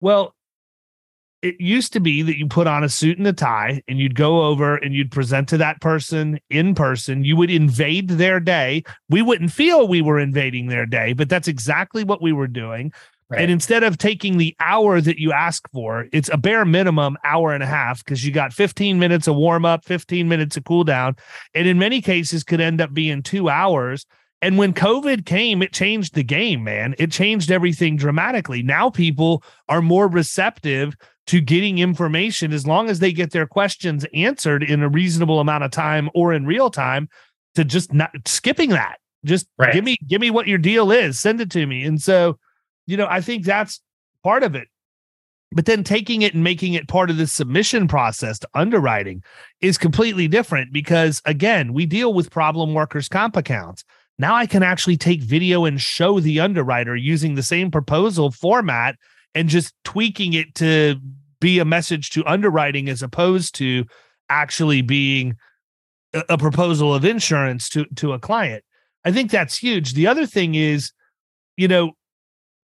Well, 0.00 0.34
it 1.44 1.60
used 1.60 1.92
to 1.92 2.00
be 2.00 2.22
that 2.22 2.38
you 2.38 2.46
put 2.46 2.66
on 2.66 2.82
a 2.82 2.88
suit 2.88 3.18
and 3.18 3.26
a 3.26 3.32
tie 3.32 3.82
and 3.86 3.98
you'd 3.98 4.14
go 4.14 4.44
over 4.44 4.76
and 4.76 4.94
you'd 4.94 5.10
present 5.10 5.46
to 5.50 5.58
that 5.58 5.78
person 5.82 6.40
in 6.48 6.74
person. 6.74 7.22
You 7.22 7.36
would 7.36 7.50
invade 7.50 8.08
their 8.08 8.40
day. 8.40 8.82
We 9.10 9.20
wouldn't 9.20 9.52
feel 9.52 9.86
we 9.86 10.00
were 10.00 10.18
invading 10.18 10.68
their 10.68 10.86
day, 10.86 11.12
but 11.12 11.28
that's 11.28 11.46
exactly 11.46 12.02
what 12.02 12.22
we 12.22 12.32
were 12.32 12.46
doing. 12.46 12.94
Right. 13.28 13.42
And 13.42 13.50
instead 13.50 13.82
of 13.82 13.98
taking 13.98 14.38
the 14.38 14.56
hour 14.58 15.02
that 15.02 15.18
you 15.18 15.32
ask 15.32 15.68
for, 15.70 16.06
it's 16.12 16.30
a 16.32 16.38
bare 16.38 16.64
minimum 16.64 17.18
hour 17.24 17.52
and 17.52 17.62
a 17.62 17.66
half 17.66 18.02
because 18.02 18.24
you 18.24 18.32
got 18.32 18.54
15 18.54 18.98
minutes 18.98 19.28
of 19.28 19.36
warm 19.36 19.66
up, 19.66 19.84
15 19.84 20.26
minutes 20.26 20.56
of 20.56 20.64
cool 20.64 20.84
down, 20.84 21.14
and 21.54 21.68
in 21.68 21.78
many 21.78 22.00
cases 22.00 22.42
could 22.42 22.60
end 22.60 22.80
up 22.80 22.94
being 22.94 23.22
two 23.22 23.50
hours. 23.50 24.06
And 24.40 24.56
when 24.56 24.72
COVID 24.74 25.26
came, 25.26 25.62
it 25.62 25.72
changed 25.72 26.14
the 26.14 26.22
game, 26.22 26.64
man. 26.64 26.94
It 26.98 27.10
changed 27.10 27.50
everything 27.50 27.96
dramatically. 27.96 28.62
Now 28.62 28.90
people 28.90 29.42
are 29.68 29.80
more 29.82 30.06
receptive 30.08 30.94
to 31.26 31.40
getting 31.40 31.78
information 31.78 32.52
as 32.52 32.66
long 32.66 32.90
as 32.90 32.98
they 32.98 33.12
get 33.12 33.30
their 33.30 33.46
questions 33.46 34.04
answered 34.12 34.62
in 34.62 34.82
a 34.82 34.88
reasonable 34.88 35.40
amount 35.40 35.64
of 35.64 35.70
time 35.70 36.10
or 36.14 36.32
in 36.32 36.44
real 36.44 36.70
time 36.70 37.08
to 37.54 37.64
just 37.64 37.92
not 37.92 38.10
skipping 38.26 38.70
that. 38.70 38.98
Just 39.24 39.46
right. 39.58 39.72
give 39.72 39.84
me 39.84 39.96
give 40.06 40.20
me 40.20 40.30
what 40.30 40.46
your 40.46 40.58
deal 40.58 40.90
is 40.90 41.18
send 41.18 41.40
it 41.40 41.50
to 41.52 41.66
me. 41.66 41.84
And 41.84 42.00
so 42.00 42.38
you 42.86 42.96
know 42.96 43.06
i 43.08 43.20
think 43.20 43.44
that's 43.44 43.80
part 44.22 44.42
of 44.42 44.54
it. 44.54 44.68
But 45.52 45.66
then 45.66 45.84
taking 45.84 46.22
it 46.22 46.34
and 46.34 46.42
making 46.42 46.74
it 46.74 46.88
part 46.88 47.10
of 47.10 47.16
the 47.16 47.26
submission 47.26 47.86
process 47.86 48.38
to 48.40 48.48
underwriting 48.54 49.22
is 49.60 49.78
completely 49.78 50.28
different 50.28 50.72
because 50.72 51.22
again 51.24 51.72
we 51.72 51.86
deal 51.86 52.12
with 52.12 52.30
problem 52.30 52.74
workers 52.74 53.08
comp 53.08 53.36
accounts. 53.36 53.82
Now 54.18 54.34
i 54.34 54.44
can 54.44 54.62
actually 54.62 54.98
take 54.98 55.22
video 55.22 55.64
and 55.64 55.80
show 55.80 56.20
the 56.20 56.40
underwriter 56.40 56.94
using 56.94 57.34
the 57.34 57.42
same 57.42 57.70
proposal 57.70 58.30
format 58.30 58.96
and 59.34 59.48
just 59.48 59.74
tweaking 59.84 60.32
it 60.32 60.54
to 60.56 60.96
be 61.40 61.58
a 61.58 61.64
message 61.64 62.10
to 62.10 62.24
underwriting 62.24 62.88
as 62.88 63.02
opposed 63.02 63.54
to 63.56 63.84
actually 64.30 64.82
being 64.82 65.36
a, 66.28 66.38
proposal 66.38 66.94
of 66.94 67.04
insurance 67.04 67.68
to 67.68 67.84
to 67.96 68.12
a 68.12 68.18
client. 68.18 68.64
I 69.04 69.12
think 69.12 69.30
that's 69.30 69.58
huge. 69.58 69.94
The 69.94 70.06
other 70.06 70.26
thing 70.26 70.54
is, 70.54 70.92
you 71.56 71.68
know, 71.68 71.92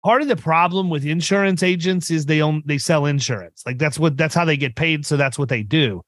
part 0.04 0.20
of 0.20 0.28
the 0.28 0.36
problem 0.36 0.90
with 0.90 1.06
insurance 1.06 1.62
agents 1.62 2.10
is 2.10 2.26
they 2.26 2.42
own 2.42 2.62
they 2.66 2.78
sell 2.78 3.06
insurance. 3.06 3.62
Like 3.64 3.78
that's 3.78 3.98
what 3.98 4.16
that's 4.16 4.34
how 4.34 4.44
they 4.44 4.56
get 4.56 4.76
paid, 4.76 5.06
so 5.06 5.16
that's 5.16 5.38
what 5.38 5.48
they 5.48 5.62
do. 5.62 6.02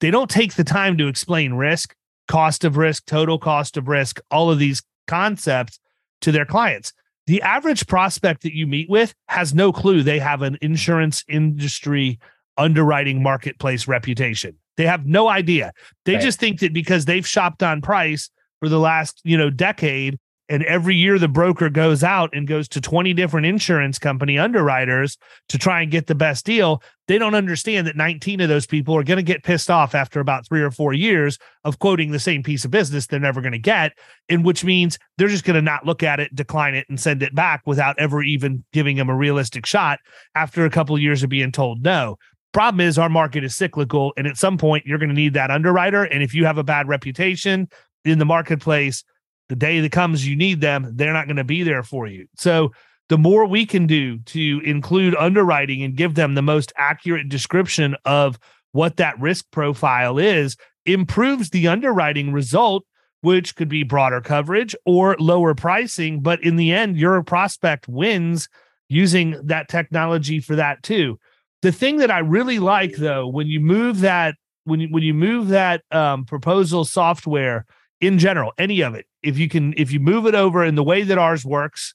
They 0.00 0.10
don't 0.10 0.30
take 0.30 0.54
the 0.54 0.64
time 0.64 0.96
to 0.98 1.08
explain 1.08 1.54
risk, 1.54 1.94
cost 2.28 2.64
of 2.64 2.76
risk, 2.76 3.06
total 3.06 3.38
cost 3.38 3.76
of 3.76 3.88
risk, 3.88 4.20
all 4.30 4.50
of 4.50 4.58
these 4.58 4.82
concepts 5.06 5.78
to 6.22 6.32
their 6.32 6.46
clients 6.46 6.92
the 7.26 7.42
average 7.42 7.86
prospect 7.86 8.42
that 8.42 8.54
you 8.54 8.66
meet 8.66 8.88
with 8.88 9.14
has 9.28 9.54
no 9.54 9.72
clue 9.72 10.02
they 10.02 10.18
have 10.18 10.42
an 10.42 10.58
insurance 10.60 11.24
industry 11.28 12.18
underwriting 12.56 13.22
marketplace 13.22 13.88
reputation. 13.88 14.56
They 14.76 14.86
have 14.86 15.06
no 15.06 15.28
idea. 15.28 15.72
They 16.04 16.14
right. 16.14 16.22
just 16.22 16.38
think 16.38 16.60
that 16.60 16.72
because 16.72 17.04
they've 17.04 17.26
shopped 17.26 17.62
on 17.62 17.80
price 17.80 18.30
for 18.60 18.68
the 18.68 18.78
last, 18.78 19.20
you 19.24 19.36
know, 19.36 19.50
decade 19.50 20.18
and 20.48 20.62
every 20.64 20.94
year 20.94 21.18
the 21.18 21.28
broker 21.28 21.70
goes 21.70 22.04
out 22.04 22.30
and 22.34 22.46
goes 22.46 22.68
to 22.68 22.80
20 22.80 23.14
different 23.14 23.46
insurance 23.46 23.98
company 23.98 24.38
underwriters 24.38 25.16
to 25.48 25.58
try 25.58 25.80
and 25.80 25.90
get 25.90 26.06
the 26.06 26.14
best 26.14 26.44
deal. 26.44 26.82
They 27.08 27.18
don't 27.18 27.34
understand 27.34 27.86
that 27.86 27.96
19 27.96 28.40
of 28.40 28.48
those 28.48 28.66
people 28.66 28.94
are 28.96 29.04
going 29.04 29.16
to 29.16 29.22
get 29.22 29.42
pissed 29.42 29.70
off 29.70 29.94
after 29.94 30.20
about 30.20 30.46
three 30.46 30.60
or 30.60 30.70
four 30.70 30.92
years 30.92 31.38
of 31.64 31.78
quoting 31.78 32.10
the 32.10 32.18
same 32.18 32.42
piece 32.42 32.64
of 32.64 32.70
business 32.70 33.06
they're 33.06 33.20
never 33.20 33.40
going 33.40 33.52
to 33.52 33.58
get 33.58 33.92
in 34.28 34.42
which 34.42 34.64
means 34.64 34.98
they're 35.16 35.28
just 35.28 35.44
going 35.44 35.54
to 35.54 35.62
not 35.62 35.86
look 35.86 36.02
at 36.02 36.20
it 36.20 36.34
decline 36.34 36.74
it 36.74 36.86
and 36.88 37.00
send 37.00 37.22
it 37.22 37.34
back 37.34 37.62
without 37.66 37.98
ever 37.98 38.22
even 38.22 38.64
giving 38.72 38.96
them 38.96 39.08
a 39.08 39.16
realistic 39.16 39.64
shot 39.64 39.98
after 40.34 40.64
a 40.64 40.70
couple 40.70 40.94
of 40.94 41.02
years 41.02 41.22
of 41.22 41.30
being 41.30 41.52
told 41.52 41.82
no. 41.82 42.16
Problem 42.52 42.86
is 42.86 42.98
our 42.98 43.08
market 43.08 43.44
is 43.44 43.56
cyclical 43.56 44.12
and 44.16 44.26
at 44.26 44.36
some 44.36 44.58
point 44.58 44.86
you're 44.86 44.98
going 44.98 45.08
to 45.08 45.14
need 45.14 45.34
that 45.34 45.50
underwriter 45.50 46.04
and 46.04 46.22
if 46.22 46.34
you 46.34 46.44
have 46.44 46.58
a 46.58 46.64
bad 46.64 46.86
reputation 46.86 47.68
in 48.04 48.18
the 48.18 48.24
marketplace 48.24 49.04
the 49.48 49.56
day 49.56 49.80
that 49.80 49.92
comes 49.92 50.26
you 50.26 50.36
need 50.36 50.60
them, 50.60 50.92
they're 50.94 51.12
not 51.12 51.26
going 51.26 51.36
to 51.36 51.44
be 51.44 51.62
there 51.62 51.82
for 51.82 52.06
you. 52.06 52.26
So 52.36 52.72
the 53.08 53.18
more 53.18 53.46
we 53.46 53.66
can 53.66 53.86
do 53.86 54.18
to 54.18 54.60
include 54.64 55.14
underwriting 55.16 55.82
and 55.82 55.96
give 55.96 56.14
them 56.14 56.34
the 56.34 56.42
most 56.42 56.72
accurate 56.76 57.28
description 57.28 57.96
of 58.04 58.38
what 58.72 58.96
that 58.96 59.18
risk 59.20 59.44
profile 59.50 60.18
is 60.18 60.56
improves 60.86 61.50
the 61.50 61.68
underwriting 61.68 62.32
result 62.32 62.84
which 63.20 63.56
could 63.56 63.68
be 63.68 63.82
broader 63.82 64.20
coverage 64.20 64.76
or 64.84 65.16
lower 65.18 65.54
pricing 65.54 66.20
but 66.20 66.42
in 66.42 66.56
the 66.56 66.72
end 66.72 66.96
your 66.96 67.22
prospect 67.22 67.88
wins 67.88 68.48
using 68.90 69.40
that 69.42 69.68
technology 69.68 70.40
for 70.40 70.56
that 70.56 70.82
too 70.82 71.18
the 71.62 71.72
thing 71.72 71.96
that 71.96 72.10
i 72.10 72.18
really 72.18 72.58
like 72.58 72.96
though 72.96 73.26
when 73.26 73.46
you 73.46 73.60
move 73.60 74.00
that 74.00 74.34
when 74.64 74.80
you 74.80 74.88
when 74.90 75.02
you 75.02 75.14
move 75.14 75.48
that 75.48 75.82
um, 75.90 76.24
proposal 76.26 76.84
software 76.84 77.64
in 78.00 78.18
general, 78.18 78.52
any 78.58 78.82
of 78.82 78.94
it. 78.94 79.06
If 79.24 79.38
you 79.38 79.48
can, 79.48 79.74
if 79.76 79.90
you 79.90 80.00
move 80.00 80.26
it 80.26 80.34
over 80.34 80.64
in 80.64 80.74
the 80.74 80.84
way 80.84 81.02
that 81.02 81.18
ours 81.18 81.44
works, 81.44 81.94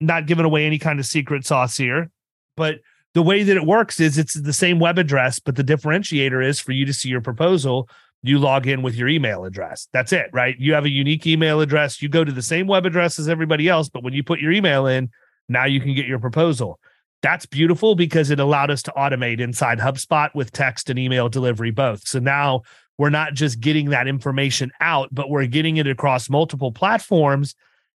not 0.00 0.26
giving 0.26 0.44
away 0.44 0.64
any 0.64 0.78
kind 0.78 1.00
of 1.00 1.06
secret 1.06 1.44
sauce 1.44 1.76
here, 1.76 2.10
but 2.56 2.76
the 3.14 3.22
way 3.22 3.42
that 3.42 3.56
it 3.56 3.66
works 3.66 4.00
is 4.00 4.16
it's 4.16 4.34
the 4.34 4.52
same 4.52 4.78
web 4.78 4.98
address, 4.98 5.38
but 5.38 5.56
the 5.56 5.64
differentiator 5.64 6.44
is 6.44 6.60
for 6.60 6.72
you 6.72 6.86
to 6.86 6.92
see 6.92 7.08
your 7.08 7.20
proposal, 7.20 7.88
you 8.22 8.38
log 8.38 8.66
in 8.66 8.82
with 8.82 8.94
your 8.94 9.08
email 9.08 9.44
address. 9.44 9.88
That's 9.92 10.12
it, 10.12 10.26
right? 10.32 10.54
You 10.58 10.74
have 10.74 10.84
a 10.84 10.90
unique 10.90 11.26
email 11.26 11.60
address. 11.60 12.02
You 12.02 12.08
go 12.08 12.24
to 12.24 12.32
the 12.32 12.42
same 12.42 12.66
web 12.66 12.86
address 12.86 13.18
as 13.18 13.28
everybody 13.28 13.68
else, 13.68 13.88
but 13.88 14.02
when 14.02 14.12
you 14.12 14.22
put 14.22 14.40
your 14.40 14.52
email 14.52 14.86
in, 14.86 15.10
now 15.48 15.64
you 15.64 15.80
can 15.80 15.94
get 15.94 16.06
your 16.06 16.18
proposal. 16.18 16.78
That's 17.22 17.46
beautiful 17.46 17.94
because 17.94 18.30
it 18.30 18.38
allowed 18.38 18.70
us 18.70 18.82
to 18.84 18.92
automate 18.96 19.40
inside 19.40 19.78
HubSpot 19.78 20.32
with 20.34 20.52
text 20.52 20.90
and 20.90 20.98
email 20.98 21.28
delivery 21.28 21.70
both. 21.70 22.06
So 22.06 22.18
now 22.18 22.62
we're 22.98 23.10
not 23.10 23.34
just 23.34 23.60
getting 23.60 23.90
that 23.90 24.08
information 24.08 24.72
out, 24.80 25.08
but 25.12 25.30
we're 25.30 25.46
getting 25.46 25.76
it 25.76 25.86
across 25.86 26.28
multiple 26.28 26.72
platforms. 26.72 27.54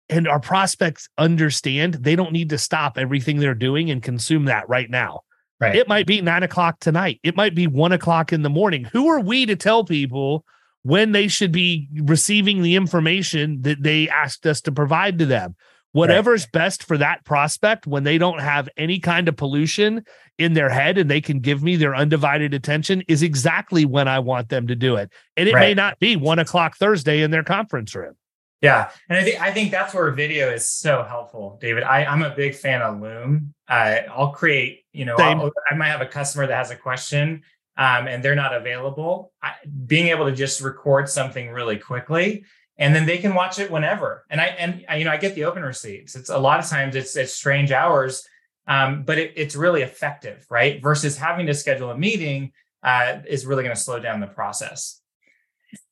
And 0.09 0.29
our 0.29 0.41
prospects 0.41 1.09
understand 1.19 1.95
they 1.95 2.17
don't 2.17 2.33
need 2.33 2.51
to 2.51 2.59
stop 2.59 2.97
everything 2.97 3.39
they're 3.39 3.55
doing 3.55 3.91
and 3.91 4.03
consume 4.03 4.47
that 4.47 4.69
right 4.69 4.89
now. 4.89 5.21
Right. 5.61 5.77
It 5.77 5.89
might 5.89 6.07
be 6.07 6.21
nine 6.21 6.43
o'clock 6.43 6.81
tonight. 6.81 7.21
It 7.23 7.37
might 7.37 7.55
be 7.55 7.67
one 7.67 7.93
o'clock 7.93 8.33
in 8.33 8.43
the 8.43 8.51
morning. 8.51 8.85
Who 8.85 9.09
are 9.09 9.21
we 9.21 9.47
to 9.47 9.57
tell 9.57 9.85
people 9.85 10.45
when 10.83 11.13
they 11.13 11.29
should 11.29 11.53
be 11.53 11.89
receiving 12.03 12.63
the 12.63 12.75
information 12.75 13.63
that 13.63 13.83
they 13.83 14.09
asked 14.09 14.45
us 14.47 14.61
to 14.63 14.73
provide 14.73 15.19
to 15.21 15.27
them? 15.27 15.55
Whatever's 15.93 16.43
right. 16.45 16.53
best 16.53 16.83
for 16.83 16.99
that 16.99 17.25
prospect 17.25 17.87
when 17.87 18.03
they 18.03 18.19
don't 18.19 18.41
have 18.41 18.69
any 18.77 18.99
kind 18.99 19.29
of 19.29 19.37
pollution 19.37 20.05
in 20.39 20.55
their 20.55 20.69
head 20.69 20.99
and 20.99 21.11
they 21.11 21.21
can 21.21 21.41
give 21.41 21.63
me 21.63 21.77
their 21.77 21.95
undivided 21.95 22.55
attention 22.55 23.03
is 23.09 23.23
exactly 23.23 23.85
when 23.85 24.09
I 24.09 24.19
want 24.19 24.49
them 24.49 24.67
to 24.67 24.75
do 24.75 24.97
it. 24.97 25.13
And 25.37 25.49
it 25.49 25.55
right. 25.55 25.61
may 25.61 25.75
not 25.75 25.99
be 25.99 26.17
one 26.17 26.39
o'clock 26.39 26.77
Thursday 26.77 27.23
in 27.23 27.31
their 27.31 27.45
conference 27.45 27.95
room. 27.95 28.15
Yeah. 28.61 28.91
And 29.09 29.19
I 29.19 29.25
think 29.25 29.41
I 29.41 29.53
think 29.53 29.71
that's 29.73 29.93
where 29.93 30.11
video 30.13 30.51
is 30.53 30.69
so 30.69 31.03
helpful, 31.03 31.59
David. 31.61 31.83
I, 31.83 32.05
I'm 32.05 32.23
a 32.23 32.31
big 32.31 32.55
fan 32.55 32.81
of 32.81 33.01
Loom. 33.01 33.55
Uh, 33.69 33.99
I'll 34.09 34.31
create, 34.31 34.85
you 34.93 35.05
know, 35.05 35.17
i 35.19 35.75
might 35.75 35.89
have 35.89 36.01
a 36.01 36.07
customer 36.07 36.47
that 36.47 36.55
has 36.55 36.71
a 36.71 36.77
question 36.77 37.43
um, 37.77 38.07
and 38.07 38.23
they're 38.23 38.37
not 38.37 38.55
available. 38.55 39.33
I, 39.43 39.55
being 39.87 40.09
able 40.09 40.27
to 40.27 40.33
just 40.33 40.61
record 40.61 41.09
something 41.09 41.51
really 41.51 41.77
quickly 41.77 42.45
and 42.79 42.95
then 42.95 43.07
they 43.07 43.19
can 43.19 43.35
watch 43.35 43.59
it 43.59 43.71
whenever. 43.71 44.25
And 44.31 44.41
I 44.41 44.47
and 44.47 44.85
I, 44.89 44.97
you 44.97 45.05
know 45.05 45.11
I 45.11 45.17
get 45.17 45.35
the 45.35 45.45
open 45.45 45.63
receipts. 45.63 46.17
It's 46.17 46.31
a 46.31 46.39
lot 46.39 46.61
of 46.61 46.69
times 46.69 46.97
it's 46.97 47.17
it's 47.17 47.35
strange 47.35 47.73
hours, 47.73 48.27
um, 48.67 49.05
but 49.05 49.19
it, 49.19 49.33
it's 49.37 49.57
really 49.57 49.83
effective, 49.83 50.47
right? 50.51 50.83
Versus 50.83 51.17
having 51.17 51.47
to 51.47 51.55
schedule 51.55 51.91
a 51.91 51.99
meeting 51.99 52.53
uh, 52.83 53.19
is 53.27 53.47
really 53.47 53.63
going 53.63 53.75
to 53.75 53.81
slow 53.81 54.01
down 54.01 54.21
the 54.21 54.27
process. 54.27 55.01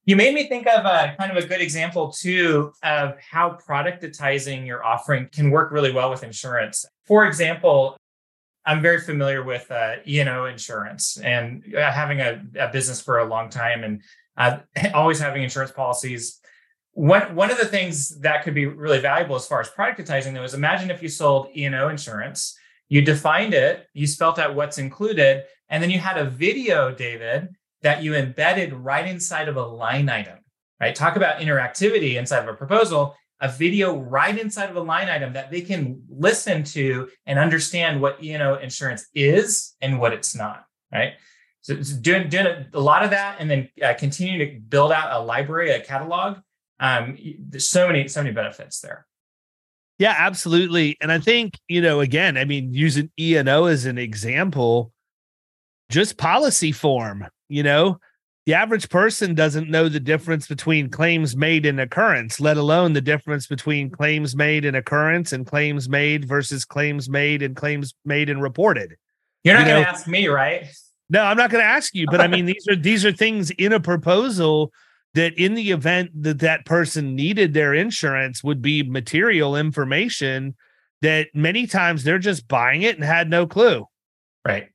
You 0.07 0.17
made 0.17 0.35
me 0.35 0.49
think 0.49 0.67
of 0.67 0.85
a 0.87 1.15
kind 1.19 1.31
of 1.31 1.43
a 1.43 1.47
good 1.47 1.61
example 1.61 2.11
too 2.11 2.73
of 2.83 3.15
how 3.21 3.59
productizing 3.69 4.67
your 4.67 4.85
offering 4.85 5.29
can 5.31 5.51
work 5.51 5.71
really 5.71 5.93
well 5.93 6.11
with 6.11 6.25
insurance. 6.25 6.85
For 7.07 7.27
example, 7.27 7.97
I'm 8.67 8.83
very 8.83 9.01
familiar 9.01 9.43
with 9.43 9.71
uh, 9.71 9.97
E&O 10.07 10.47
insurance 10.47 11.19
and 11.19 11.63
uh, 11.77 11.91
having 11.93 12.21
a, 12.21 12.43
a, 12.59 12.69
business 12.73 13.01
for 13.01 13.19
a 13.19 13.25
long 13.25 13.49
time 13.51 13.85
and 13.85 14.03
uh, 14.37 14.59
always 14.95 15.19
having 15.19 15.43
insurance 15.43 15.71
policies 15.71 16.40
one 17.01 17.35
one 17.35 17.51
of 17.51 17.57
the 17.57 17.65
things 17.65 18.21
that 18.21 18.45
could 18.45 18.53
be 18.53 18.67
really 18.67 19.01
valuable 19.01 19.35
as 19.35 19.47
far 19.47 19.59
as 19.59 19.71
productizing 19.71 20.35
though 20.35 20.43
is 20.43 20.53
imagine 20.53 20.91
if 20.91 21.03
you 21.03 21.09
sold 21.09 21.49
E&O 21.57 21.89
insurance, 21.89 22.59
you 22.91 23.01
defined 23.01 23.55
it, 23.55 23.87
you 23.95 24.07
spelt 24.07 24.39
out 24.39 24.55
what's 24.55 24.77
included, 24.77 25.45
and 25.71 25.83
then 25.83 25.89
you 25.89 25.99
had 25.99 26.19
a 26.19 26.27
video, 26.27 26.95
David, 26.95 27.49
that 27.81 28.03
you 28.03 28.15
embedded 28.15 28.75
right 28.75 29.07
inside 29.07 29.49
of 29.49 29.57
a 29.57 29.65
line 29.65 30.11
item. 30.11 30.41
Right? 30.79 30.95
Talk 30.95 31.17
about 31.17 31.41
interactivity 31.41 32.17
inside 32.17 32.43
of 32.43 32.49
a 32.49 32.55
proposal, 32.55 33.17
a 33.41 33.49
video 33.49 33.99
right 33.99 34.39
inside 34.39 34.69
of 34.69 34.77
a 34.77 34.83
line 34.83 35.09
item 35.09 35.33
that 35.33 35.51
they 35.51 35.63
can 35.63 36.03
listen 36.11 36.65
to 36.65 37.09
and 37.25 37.39
understand 37.39 38.03
what 38.03 38.23
E&O 38.23 38.57
insurance 38.57 39.07
is 39.15 39.75
and 39.81 39.99
what 39.99 40.13
it's 40.13 40.37
not. 40.37 40.67
Right? 40.93 41.15
So 41.63 41.77
doing, 41.77 42.29
doing 42.29 42.67
a 42.75 42.81
lot 42.81 43.05
of 43.05 43.11
that 43.11 43.37
and 43.39 43.51
then 43.51 43.71
uh, 43.83 43.95
to 43.95 44.61
build 44.69 44.93
out 44.93 45.19
a 45.19 45.25
library, 45.25 45.71
a 45.71 45.81
catalog 45.81 46.41
um, 46.81 47.17
there's 47.39 47.69
so 47.69 47.87
many 47.87 48.09
so 48.09 48.23
many 48.23 48.35
benefits 48.35 48.81
there. 48.81 49.07
Yeah, 49.99 50.15
absolutely. 50.17 50.97
And 51.03 51.13
I 51.13 51.19
think, 51.19 51.59
you 51.69 51.83
know, 51.83 52.01
again, 52.01 52.39
I 52.39 52.47
mean, 52.47 52.73
using 52.73 53.11
E&O 53.19 53.67
as 53.67 53.85
an 53.85 53.99
example, 53.99 54.93
just 55.91 56.17
policy 56.17 56.73
form, 56.73 57.27
you 57.51 57.63
know, 57.63 58.01
the 58.47 58.55
average 58.55 58.89
person 58.89 59.35
doesn't 59.35 59.69
know 59.69 59.91
the 59.91 60.01
difference 60.01 60.49
between 60.49 60.89
claims 60.89 61.37
made 61.37 61.67
and 61.67 61.79
occurrence, 61.79 62.41
let 62.41 62.57
alone 62.57 62.95
the 62.95 63.03
difference 63.03 63.47
between 63.47 63.91
claims 63.91 64.35
made 64.35 64.65
and 64.65 64.75
occurrence 64.75 65.35
and 65.35 65.47
claims 65.47 65.87
made 65.87 66.25
versus 66.25 66.65
claims 66.65 67.11
made 67.11 67.43
and 67.43 67.55
claims 67.55 67.95
made 68.07 68.31
and 68.31 68.43
reported. 68.43 68.97
You're 69.45 69.55
not 69.55 69.67
you 69.67 69.73
going 69.75 69.85
to 69.85 69.89
ask 69.91 70.09
me, 70.09 70.29
right? 70.29 70.67
No, 71.11 71.23
I'm 71.23 71.37
not 71.37 71.51
going 71.51 71.63
to 71.63 71.69
ask 71.69 71.95
you, 71.95 72.07
but 72.11 72.23
I 72.23 72.27
mean, 72.27 72.47
these 72.47 72.67
are 72.69 72.77
these 72.77 73.05
are 73.05 73.13
things 73.13 73.51
in 73.51 73.75
a 73.75 73.81
proposal 73.81 74.73
that 75.15 75.35
in 75.35 75.55
the 75.55 75.71
event 75.71 76.11
that 76.23 76.39
that 76.41 76.65
person 76.65 77.17
needed 77.17 77.53
their 77.53 77.75
insurance 77.75 78.45
would 78.45 78.63
be 78.63 78.83
material 78.83 79.57
information 79.57 80.55
that 81.03 81.29
many 81.35 81.67
times 81.67 82.05
they're 82.05 82.19
just 82.19 82.47
buying 82.47 82.83
it 82.83 82.97
and 82.97 83.05
had 83.05 83.29
no 83.29 83.47
clue. 83.47 83.87
Right. 84.45 84.69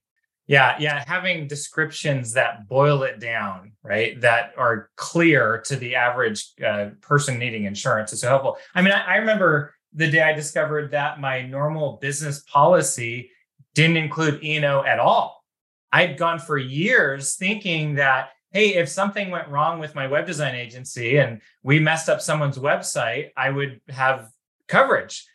Yeah. 0.48 0.76
Yeah. 0.80 1.04
Having 1.08 1.48
descriptions 1.48 2.34
that 2.34 2.68
boil 2.68 3.04
it 3.04 3.20
down, 3.20 3.74
right, 3.84 4.20
that 4.22 4.54
are 4.58 4.90
clear 4.96 5.62
to 5.66 5.76
the 5.76 5.96
average 5.96 6.52
uh, 6.66 6.90
person 7.02 7.40
needing 7.40 7.66
insurance 7.66 8.14
is 8.14 8.22
so 8.22 8.30
helpful. 8.30 8.58
I 8.76 8.82
mean, 8.82 8.94
I, 8.94 9.02
I 9.02 9.16
remember 9.18 9.74
the 9.94 10.10
day 10.10 10.22
I 10.22 10.34
discovered 10.34 10.92
that 10.92 11.20
my 11.20 11.42
normal 11.42 11.98
business 12.02 12.44
policy 12.44 13.32
didn't 13.74 13.98
include 13.98 14.44
E&O 14.44 14.84
at 14.84 15.00
all. 15.00 15.44
I'd 15.92 16.18
gone 16.18 16.40
for 16.40 16.58
years 16.58 17.36
thinking 17.36 17.96
that 17.96 18.30
hey, 18.56 18.76
if 18.76 18.88
something 18.88 19.32
went 19.32 19.50
wrong 19.50 19.80
with 19.80 19.96
my 19.96 20.08
web 20.08 20.26
design 20.26 20.56
agency 20.56 21.18
and 21.18 21.42
we 21.62 21.78
messed 21.78 22.08
up 22.08 22.22
someone's 22.22 22.58
website, 22.58 23.32
I 23.36 23.50
would 23.50 23.82
have 23.90 24.30
coverage. 24.70 25.28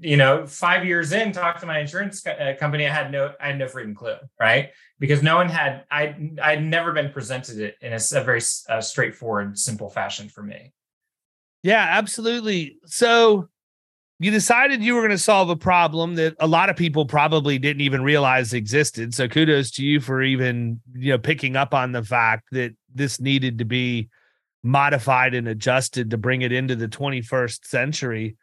You 0.00 0.16
know, 0.16 0.44
five 0.44 0.84
years 0.84 1.12
in, 1.12 1.30
talk 1.30 1.60
to 1.60 1.66
my 1.66 1.78
insurance 1.78 2.26
uh, 2.26 2.54
company. 2.58 2.84
I 2.84 2.92
had 2.92 3.12
no, 3.12 3.32
I 3.40 3.46
had 3.46 3.58
no 3.58 3.66
freaking 3.66 3.94
clue, 3.94 4.16
right? 4.40 4.70
Because 4.98 5.22
no 5.22 5.36
one 5.36 5.48
had, 5.48 5.84
I, 5.88 6.16
I'd 6.42 6.64
never 6.64 6.90
been 6.92 7.12
presented 7.12 7.60
it 7.60 7.76
in 7.80 7.92
a, 7.92 8.00
a 8.20 8.24
very 8.24 8.42
uh, 8.68 8.80
straightforward, 8.80 9.56
simple 9.56 9.88
fashion 9.88 10.28
for 10.28 10.42
me. 10.42 10.72
Yeah, 11.62 11.86
absolutely. 11.88 12.78
So, 12.86 13.48
you 14.20 14.30
decided 14.32 14.82
you 14.82 14.94
were 14.94 15.00
going 15.00 15.10
to 15.10 15.18
solve 15.18 15.48
a 15.48 15.56
problem 15.56 16.16
that 16.16 16.34
a 16.40 16.46
lot 16.46 16.70
of 16.70 16.76
people 16.76 17.06
probably 17.06 17.58
didn't 17.58 17.82
even 17.82 18.02
realize 18.02 18.52
existed. 18.52 19.14
So 19.14 19.28
kudos 19.28 19.70
to 19.72 19.84
you 19.84 20.00
for 20.00 20.22
even, 20.22 20.80
you 20.92 21.12
know, 21.12 21.18
picking 21.18 21.54
up 21.54 21.72
on 21.72 21.92
the 21.92 22.02
fact 22.02 22.48
that 22.50 22.74
this 22.92 23.20
needed 23.20 23.58
to 23.58 23.64
be 23.64 24.08
modified 24.64 25.34
and 25.34 25.46
adjusted 25.46 26.10
to 26.10 26.18
bring 26.18 26.42
it 26.42 26.50
into 26.50 26.74
the 26.74 26.88
21st 26.88 27.64
century. 27.64 28.36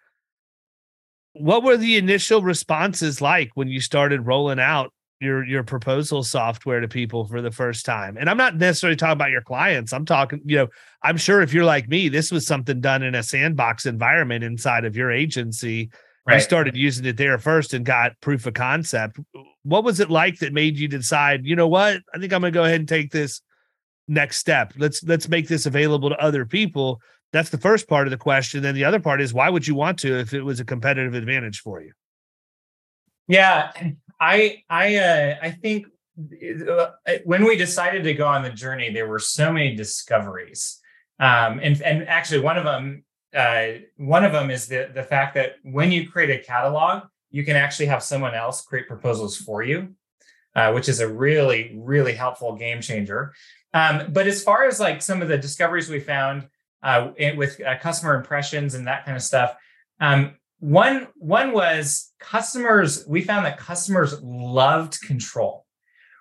What 1.34 1.64
were 1.64 1.76
the 1.76 1.98
initial 1.98 2.42
responses 2.42 3.20
like 3.20 3.52
when 3.56 3.68
you 3.68 3.82
started 3.82 4.26
rolling 4.26 4.62
out 4.62 4.94
your 5.19 5.45
your 5.45 5.63
proposal 5.63 6.23
software 6.23 6.82
to 6.82 6.88
people 6.88 7.25
for 7.25 7.41
the 7.41 7.51
first 7.51 7.86
time. 7.86 8.17
And 8.17 8.30
I'm 8.30 8.38
not 8.38 8.58
necessarily 8.58 8.95
talking 8.95 9.13
about 9.13 9.32
your 9.32 9.41
clients. 9.41 9.93
I'm 9.93 10.06
talking, 10.06 10.41
you 10.45 10.58
know, 10.58 10.67
I'm 11.04 11.17
sure 11.17 11.41
if 11.41 11.54
you're 11.54 11.65
like 11.65 11.88
me, 11.88 12.10
this 12.10 12.32
was 12.32 12.45
something 12.45 12.82
done 12.82 13.04
in 13.04 13.15
a 13.15 13.23
sandbox 13.23 13.86
environment 13.86 14.43
inside 14.43 14.86
of 14.86 14.95
your 14.95 15.12
agency. 15.12 15.89
Right. 16.28 16.36
You 16.36 16.41
started 16.41 16.75
using 16.75 17.06
it 17.06 17.17
there 17.17 17.38
first 17.38 17.73
and 17.73 17.86
got 17.86 18.19
proof 18.19 18.47
of 18.47 18.56
concept. 18.56 19.19
What 19.63 19.84
was 19.84 19.99
it 19.99 20.10
like 20.10 20.39
that 20.39 20.54
made 20.54 20.78
you 20.78 20.88
decide, 20.88 21.45
you 21.45 21.56
know 21.56 21.67
what? 21.67 22.01
I 22.13 22.17
think 22.17 22.34
I'm 22.34 22.41
going 22.41 22.51
to 22.51 22.58
go 22.58 22.63
ahead 22.63 22.80
and 22.80 22.89
take 22.89 23.12
this 23.12 23.41
next 24.08 24.38
step. 24.38 24.73
Let's 24.78 25.04
let's 25.04 25.30
make 25.30 25.47
this 25.47 25.65
available 25.65 26.10
to 26.10 26.17
other 26.17 26.45
people. 26.45 26.99
That's 27.32 27.49
the 27.49 27.58
first 27.58 27.88
part 27.88 28.08
of 28.08 28.12
the 28.12 28.17
question. 28.17 28.63
Then 28.63 28.75
the 28.75 28.86
other 28.86 28.99
part 28.99 29.21
is 29.21 29.34
why 29.34 29.49
would 29.49 29.67
you 29.67 29.75
want 29.75 29.99
to 29.99 30.19
if 30.19 30.34
it 30.34 30.41
was 30.41 30.60
a 30.60 30.65
competitive 30.65 31.13
advantage 31.13 31.60
for 31.60 31.82
you? 31.82 31.91
Yeah, 33.28 33.71
I 34.19 34.63
I 34.69 34.95
uh, 34.95 35.36
I 35.41 35.51
think 35.51 35.88
uh, 36.69 36.88
when 37.25 37.43
we 37.45 37.56
decided 37.56 38.04
to 38.04 38.13
go 38.13 38.28
on 38.28 38.43
the 38.43 38.49
journey, 38.49 38.91
there 38.91 39.08
were 39.08 39.19
so 39.19 39.51
many 39.51 39.75
discoveries, 39.75 40.80
um, 41.19 41.60
and 41.62 41.82
and 41.82 42.08
actually 42.08 42.39
one 42.39 42.58
of 42.58 42.63
them 42.63 43.04
uh, 43.36 43.67
one 43.97 44.23
of 44.23 44.32
them 44.32 44.49
is 44.49 44.67
the 44.67 44.89
the 44.93 45.04
fact 45.04 45.36
that 45.36 45.56
when 45.63 45.91
you 45.91 46.10
create 46.10 46.30
a 46.30 46.43
catalog, 46.43 47.04
you 47.32 47.43
can 47.43 47.56
actually 47.56 47.88
have 47.88 48.01
someone 48.01 48.34
else 48.34 48.62
create 48.62 48.88
proposals 48.88 49.36
for 49.36 49.62
you, 49.62 49.89
uh, 50.56 50.71
which 50.71 50.88
is 50.88 51.01
a 51.01 51.08
really 51.08 51.75
really 51.78 52.13
helpful 52.13 52.56
game 52.56 52.82
changer. 52.82 53.34
Um, 53.73 54.13
but 54.13 54.25
as 54.25 54.41
far 54.41 54.65
as 54.65 54.80
like 54.80 55.01
some 55.01 55.21
of 55.21 55.28
the 55.28 55.38
discoveries 55.38 55.89
we 55.89 55.99
found 55.99 56.47
uh, 56.82 57.12
with 57.36 57.60
uh, 57.62 57.78
customer 57.80 58.15
impressions 58.15 58.73
and 58.73 58.88
that 58.88 59.04
kind 59.04 59.17
of 59.17 59.23
stuff, 59.23 59.56
um, 59.99 60.36
one 60.60 61.08
one 61.15 61.52
was 61.52 62.13
customers 62.20 63.06
we 63.08 63.22
found 63.22 63.46
that 63.46 63.58
customers 63.58 64.22
loved 64.22 65.00
control. 65.02 65.65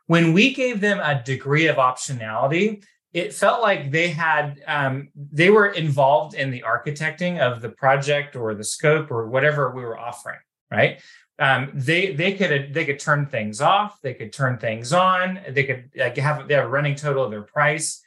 When 0.06 0.32
we 0.32 0.52
gave 0.52 0.80
them 0.80 1.00
a 1.00 1.22
degree 1.22 1.66
of 1.66 1.76
optionality 1.76 2.84
it 3.14 3.32
felt 3.32 3.62
like 3.62 3.92
they 3.92 4.08
had 4.08 4.60
um, 4.66 5.08
they 5.14 5.48
were 5.48 5.68
involved 5.68 6.34
in 6.34 6.50
the 6.50 6.64
architecting 6.66 7.38
of 7.38 7.62
the 7.62 7.68
project 7.68 8.34
or 8.34 8.54
the 8.54 8.64
scope 8.64 9.10
or 9.10 9.28
whatever 9.28 9.70
we 9.70 9.82
were 9.82 9.98
offering 9.98 10.40
right? 10.70 11.00
Um, 11.38 11.70
they 11.74 12.14
they 12.14 12.34
could 12.34 12.72
they 12.74 12.84
could 12.84 13.00
turn 13.00 13.26
things 13.26 13.60
off 13.60 14.00
they 14.02 14.14
could 14.14 14.32
turn 14.32 14.58
things 14.58 14.92
on 14.92 15.40
they 15.48 15.64
could 15.64 15.90
like, 15.96 16.16
have 16.16 16.46
they 16.46 16.54
have 16.54 16.66
a 16.66 16.68
running 16.68 16.94
total 16.94 17.24
of 17.24 17.30
their 17.30 17.42
price. 17.42 18.02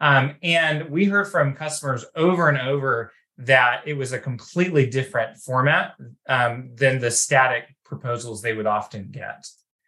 Um, 0.00 0.36
and 0.44 0.88
we 0.90 1.06
heard 1.06 1.26
from 1.26 1.54
customers 1.54 2.04
over 2.14 2.48
and 2.48 2.58
over 2.58 3.12
that 3.38 3.82
it 3.86 3.94
was 3.94 4.12
a 4.12 4.18
completely 4.18 4.86
different 4.86 5.36
format 5.38 5.94
um, 6.28 6.70
than 6.74 6.98
the 6.98 7.10
static 7.10 7.64
proposals 7.84 8.42
they 8.42 8.52
would 8.52 8.66
often 8.66 9.08
get. 9.10 9.46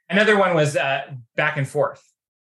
Another 0.08 0.38
one 0.38 0.54
was 0.54 0.76
uh, 0.76 1.02
back 1.36 1.56
and 1.56 1.68
forth, 1.68 2.02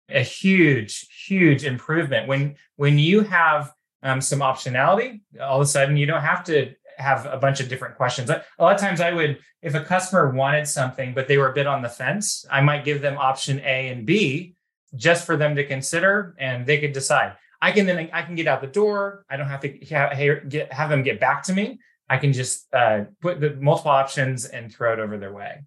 a 0.10 0.22
huge, 0.22 1.08
huge 1.28 1.64
improvement. 1.64 2.28
When 2.28 2.56
when 2.76 3.00
you 3.00 3.22
have 3.22 3.72
um, 4.04 4.22
some 4.22 4.40
optionality, 4.40 5.22
all 5.42 5.62
of 5.62 5.62
a 5.62 5.70
sudden 5.70 5.98
you 5.98 6.06
don't 6.06 6.22
have 6.22 6.44
to 6.46 6.74
have 6.98 7.26
a 7.26 7.38
bunch 7.38 7.60
of 7.60 7.70
different 7.70 7.96
questions. 7.96 8.30
A 8.30 8.44
lot 8.60 8.76
of 8.76 8.80
times 8.80 9.02
I 9.02 9.12
would, 9.12 9.40
if 9.62 9.76
a 9.76 9.82
customer 9.82 10.32
wanted 10.32 10.68
something, 10.68 11.14
but 11.14 11.28
they 11.28 11.38
were 11.38 11.50
a 11.50 11.54
bit 11.54 11.68
on 11.68 11.82
the 11.82 11.90
fence, 11.90 12.46
I 12.50 12.62
might 12.62 12.86
give 12.86 13.02
them 13.02 13.18
option 13.18 13.60
A 13.60 13.90
and 13.90 14.06
B 14.06 14.56
just 14.96 15.26
for 15.26 15.36
them 15.36 15.56
to 15.56 15.66
consider 15.66 16.36
and 16.40 16.66
they 16.66 16.78
could 16.78 16.94
decide. 16.94 17.36
I 17.62 17.72
can 17.72 17.86
then 17.86 18.10
I 18.14 18.22
can 18.22 18.36
get 18.36 18.48
out 18.48 18.62
the 18.62 18.68
door. 18.68 19.26
I 19.30 19.38
don't 19.38 19.48
have 19.48 19.62
to 19.62 19.78
have, 19.90 20.50
get, 20.50 20.72
have 20.72 20.90
them 20.90 21.04
get 21.04 21.20
back 21.20 21.44
to 21.44 21.54
me. 21.54 21.80
I 22.10 22.18
can 22.18 22.34
just 22.34 22.72
uh, 22.74 23.06
put 23.22 23.40
the 23.40 23.56
multiple 23.56 23.92
options 23.92 24.46
and 24.46 24.74
throw 24.74 24.94
it 24.94 25.00
over 25.00 25.18
their 25.18 25.34
way. 25.34 25.64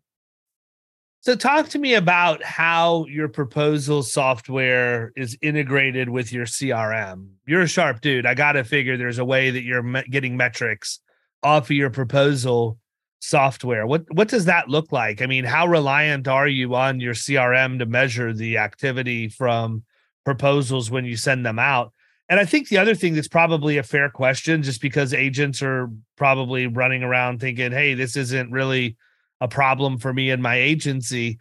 So, 1.21 1.35
talk 1.35 1.69
to 1.71 1.79
me 1.79 1.95
about 1.95 2.45
how 2.45 3.05
your 3.07 3.29
proposal 3.29 4.05
software 4.05 5.13
is 5.17 5.37
integrated 5.43 6.09
with 6.09 6.33
your 6.33 6.47
CRM. 6.47 7.31
You're 7.45 7.63
a 7.63 7.69
sharp 7.69 8.01
dude. 8.01 8.25
I 8.25 8.35
got 8.35 8.53
to 8.53 8.63
figure 8.63 8.97
there's 8.97 9.19
a 9.19 9.25
way 9.25 9.51
that 9.51 9.65
you're 9.65 9.83
getting 10.05 10.37
metrics 10.37 11.01
off 11.43 11.65
of 11.65 11.71
your 11.73 11.91
proposal 11.91 12.79
software. 13.21 13.85
What 13.85 14.05
what 14.15 14.29
does 14.29 14.45
that 14.45 14.69
look 14.69 14.93
like? 14.93 15.21
I 15.21 15.27
mean, 15.27 15.45
how 15.45 15.67
reliant 15.67 16.29
are 16.29 16.47
you 16.47 16.77
on 16.77 17.01
your 17.01 17.15
CRM 17.15 17.81
to 17.81 17.87
measure 17.87 18.33
the 18.33 18.59
activity 18.59 19.29
from 19.29 19.83
proposals 20.29 20.91
when 20.91 21.07
you 21.07 21.17
send 21.17 21.47
them 21.47 21.59
out. 21.59 21.91
And 22.29 22.39
I 22.39 22.45
think 22.45 22.69
the 22.69 22.77
other 22.77 22.95
thing 22.95 23.15
that's 23.15 23.29
probably 23.29 23.79
a 23.79 23.83
fair 23.83 24.11
question, 24.11 24.63
just 24.63 24.83
because 24.83 25.15
agents 25.15 25.63
are 25.63 25.89
probably 26.17 26.67
running 26.67 27.03
around 27.03 27.41
thinking, 27.41 27.73
hey, 27.73 27.95
this 27.95 28.15
isn't 28.15 28.51
really 28.51 28.99
a 29.41 29.49
problem 29.49 29.97
for 29.97 30.13
me 30.13 30.29
and 30.29 30.43
my 30.43 30.57
agency, 30.57 31.39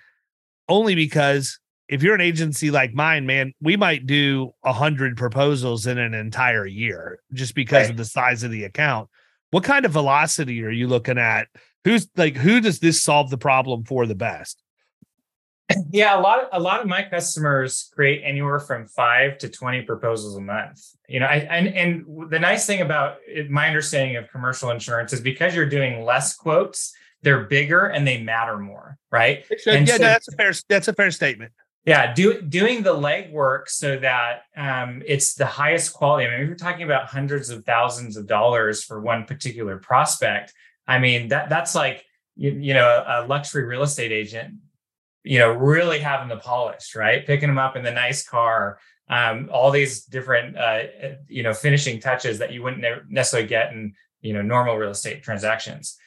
only 0.70 0.96
because 0.96 1.60
if 1.90 2.02
you're 2.02 2.16
an 2.16 2.22
agency 2.22 2.72
like 2.72 2.94
mine, 2.94 3.26
man, 3.26 3.52
we 3.62 3.76
might 3.76 4.06
do 4.06 4.52
a 4.64 4.72
hundred 4.72 5.18
proposals 5.18 5.86
in 5.86 5.98
an 5.98 6.14
entire 6.14 6.66
year 6.66 7.20
just 7.34 7.56
because 7.56 7.88
right. 7.88 7.90
of 7.90 7.98
the 7.98 8.06
size 8.06 8.44
of 8.44 8.52
the 8.52 8.64
account. 8.64 9.10
What 9.52 9.66
kind 9.66 9.84
of 9.84 9.92
velocity 9.92 10.64
are 10.64 10.72
you 10.72 10.88
looking 10.88 11.18
at? 11.18 11.50
Who's 11.84 12.08
like 12.16 12.38
who 12.38 12.62
does 12.62 12.80
this 12.80 13.04
solve 13.04 13.30
the 13.30 13.38
problem 13.38 13.84
for 13.84 14.06
the 14.06 14.16
best? 14.16 14.64
yeah 15.92 16.18
a 16.18 16.22
lot 16.22 16.44
of 16.44 16.50
a 16.54 16.60
lot 16.60 16.82
of 16.82 16.88
my 16.88 17.04
customers 17.04 17.90
create 17.94 18.22
anywhere 18.24 18.60
from 18.60 18.88
five 18.88 19.38
to 19.38 19.50
20 19.50 19.82
proposals 19.82 20.36
a 20.36 20.42
month 20.42 20.82
you 21.08 21.20
know 21.20 21.26
I, 21.26 21.38
and 21.38 21.68
and 21.68 22.30
the 22.30 22.40
nice 22.40 22.66
thing 22.66 22.82
about 22.82 23.18
it, 23.28 23.50
my 23.50 23.68
understanding 23.68 24.16
of 24.16 24.30
commercial 24.30 24.72
insurance 24.72 25.14
is 25.14 25.22
because 25.22 25.56
you're 25.56 25.70
doing 25.70 26.04
less 26.04 26.36
quotes 26.36 26.94
they're 27.24 27.46
bigger 27.46 27.88
and 27.88 28.08
they 28.08 28.22
matter 28.22 28.58
more 28.58 28.98
right? 29.12 29.46
Yeah 29.66 29.86
so, 29.86 29.98
that's 29.98 30.28
a 30.28 30.32
fair 30.34 30.54
that's 30.70 30.88
a 30.88 30.94
fair 30.94 31.12
statement. 31.12 31.52
Yeah 31.86 32.14
do, 32.14 32.42
doing 32.42 32.84
the 32.84 32.94
legwork 32.94 33.68
so 33.70 33.98
that 33.98 34.44
um, 34.56 35.02
it's 35.06 35.34
the 35.36 35.46
highest 35.46 35.94
quality 35.94 36.28
i 36.28 36.30
mean 36.30 36.42
if 36.42 36.48
you're 36.48 36.56
talking 36.56 36.84
about 36.84 37.08
hundreds 37.08 37.50
of 37.50 37.66
thousands 37.66 38.16
of 38.16 38.28
dollars 38.28 38.84
for 38.84 39.02
one 39.02 39.26
particular 39.26 39.78
prospect 39.78 40.54
i 40.88 41.00
mean 41.00 41.30
that 41.30 41.50
that's 41.50 41.76
like 41.76 42.06
you, 42.36 42.52
you 42.52 42.74
know 42.74 43.04
a 43.08 43.26
luxury 43.28 43.64
real 43.64 43.84
estate 43.84 44.12
agent 44.12 44.56
you 45.24 45.40
know, 45.40 45.52
really 45.52 46.00
having 46.00 46.30
the 46.30 46.38
polish, 46.38 46.96
right? 46.96 47.26
Picking 47.26 47.50
them 47.50 47.58
up 47.58 47.76
in 47.76 47.84
the 47.84 47.92
nice 47.92 48.28
car, 48.28 48.80
um, 49.10 49.50
all 49.52 49.72
these 49.72 50.06
different, 50.06 50.58
uh, 50.58 50.84
you 51.28 51.44
know, 51.44 51.54
finishing 51.54 52.00
touches 52.00 52.40
that 52.40 52.52
you 52.52 52.64
wouldn't 52.64 52.84
necessarily 53.10 53.48
get 53.48 53.72
in, 53.74 53.94
you 54.22 54.34
know, 54.34 54.42
normal 54.42 54.76
real 54.76 54.92
estate 54.92 55.24
transactions. 55.24 55.98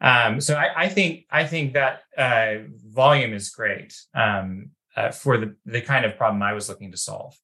Um, 0.00 0.40
so 0.40 0.54
I, 0.54 0.84
I, 0.84 0.88
think 0.88 1.24
I 1.30 1.46
think 1.46 1.72
that 1.72 2.02
uh, 2.16 2.66
volume 2.86 3.32
is 3.32 3.50
great 3.50 3.94
um, 4.14 4.70
uh, 4.94 5.10
for 5.10 5.38
the 5.38 5.56
the 5.64 5.80
kind 5.80 6.04
of 6.04 6.16
problem 6.16 6.42
I 6.42 6.52
was 6.52 6.68
looking 6.68 6.92
to 6.92 6.98
solve. 6.98 7.34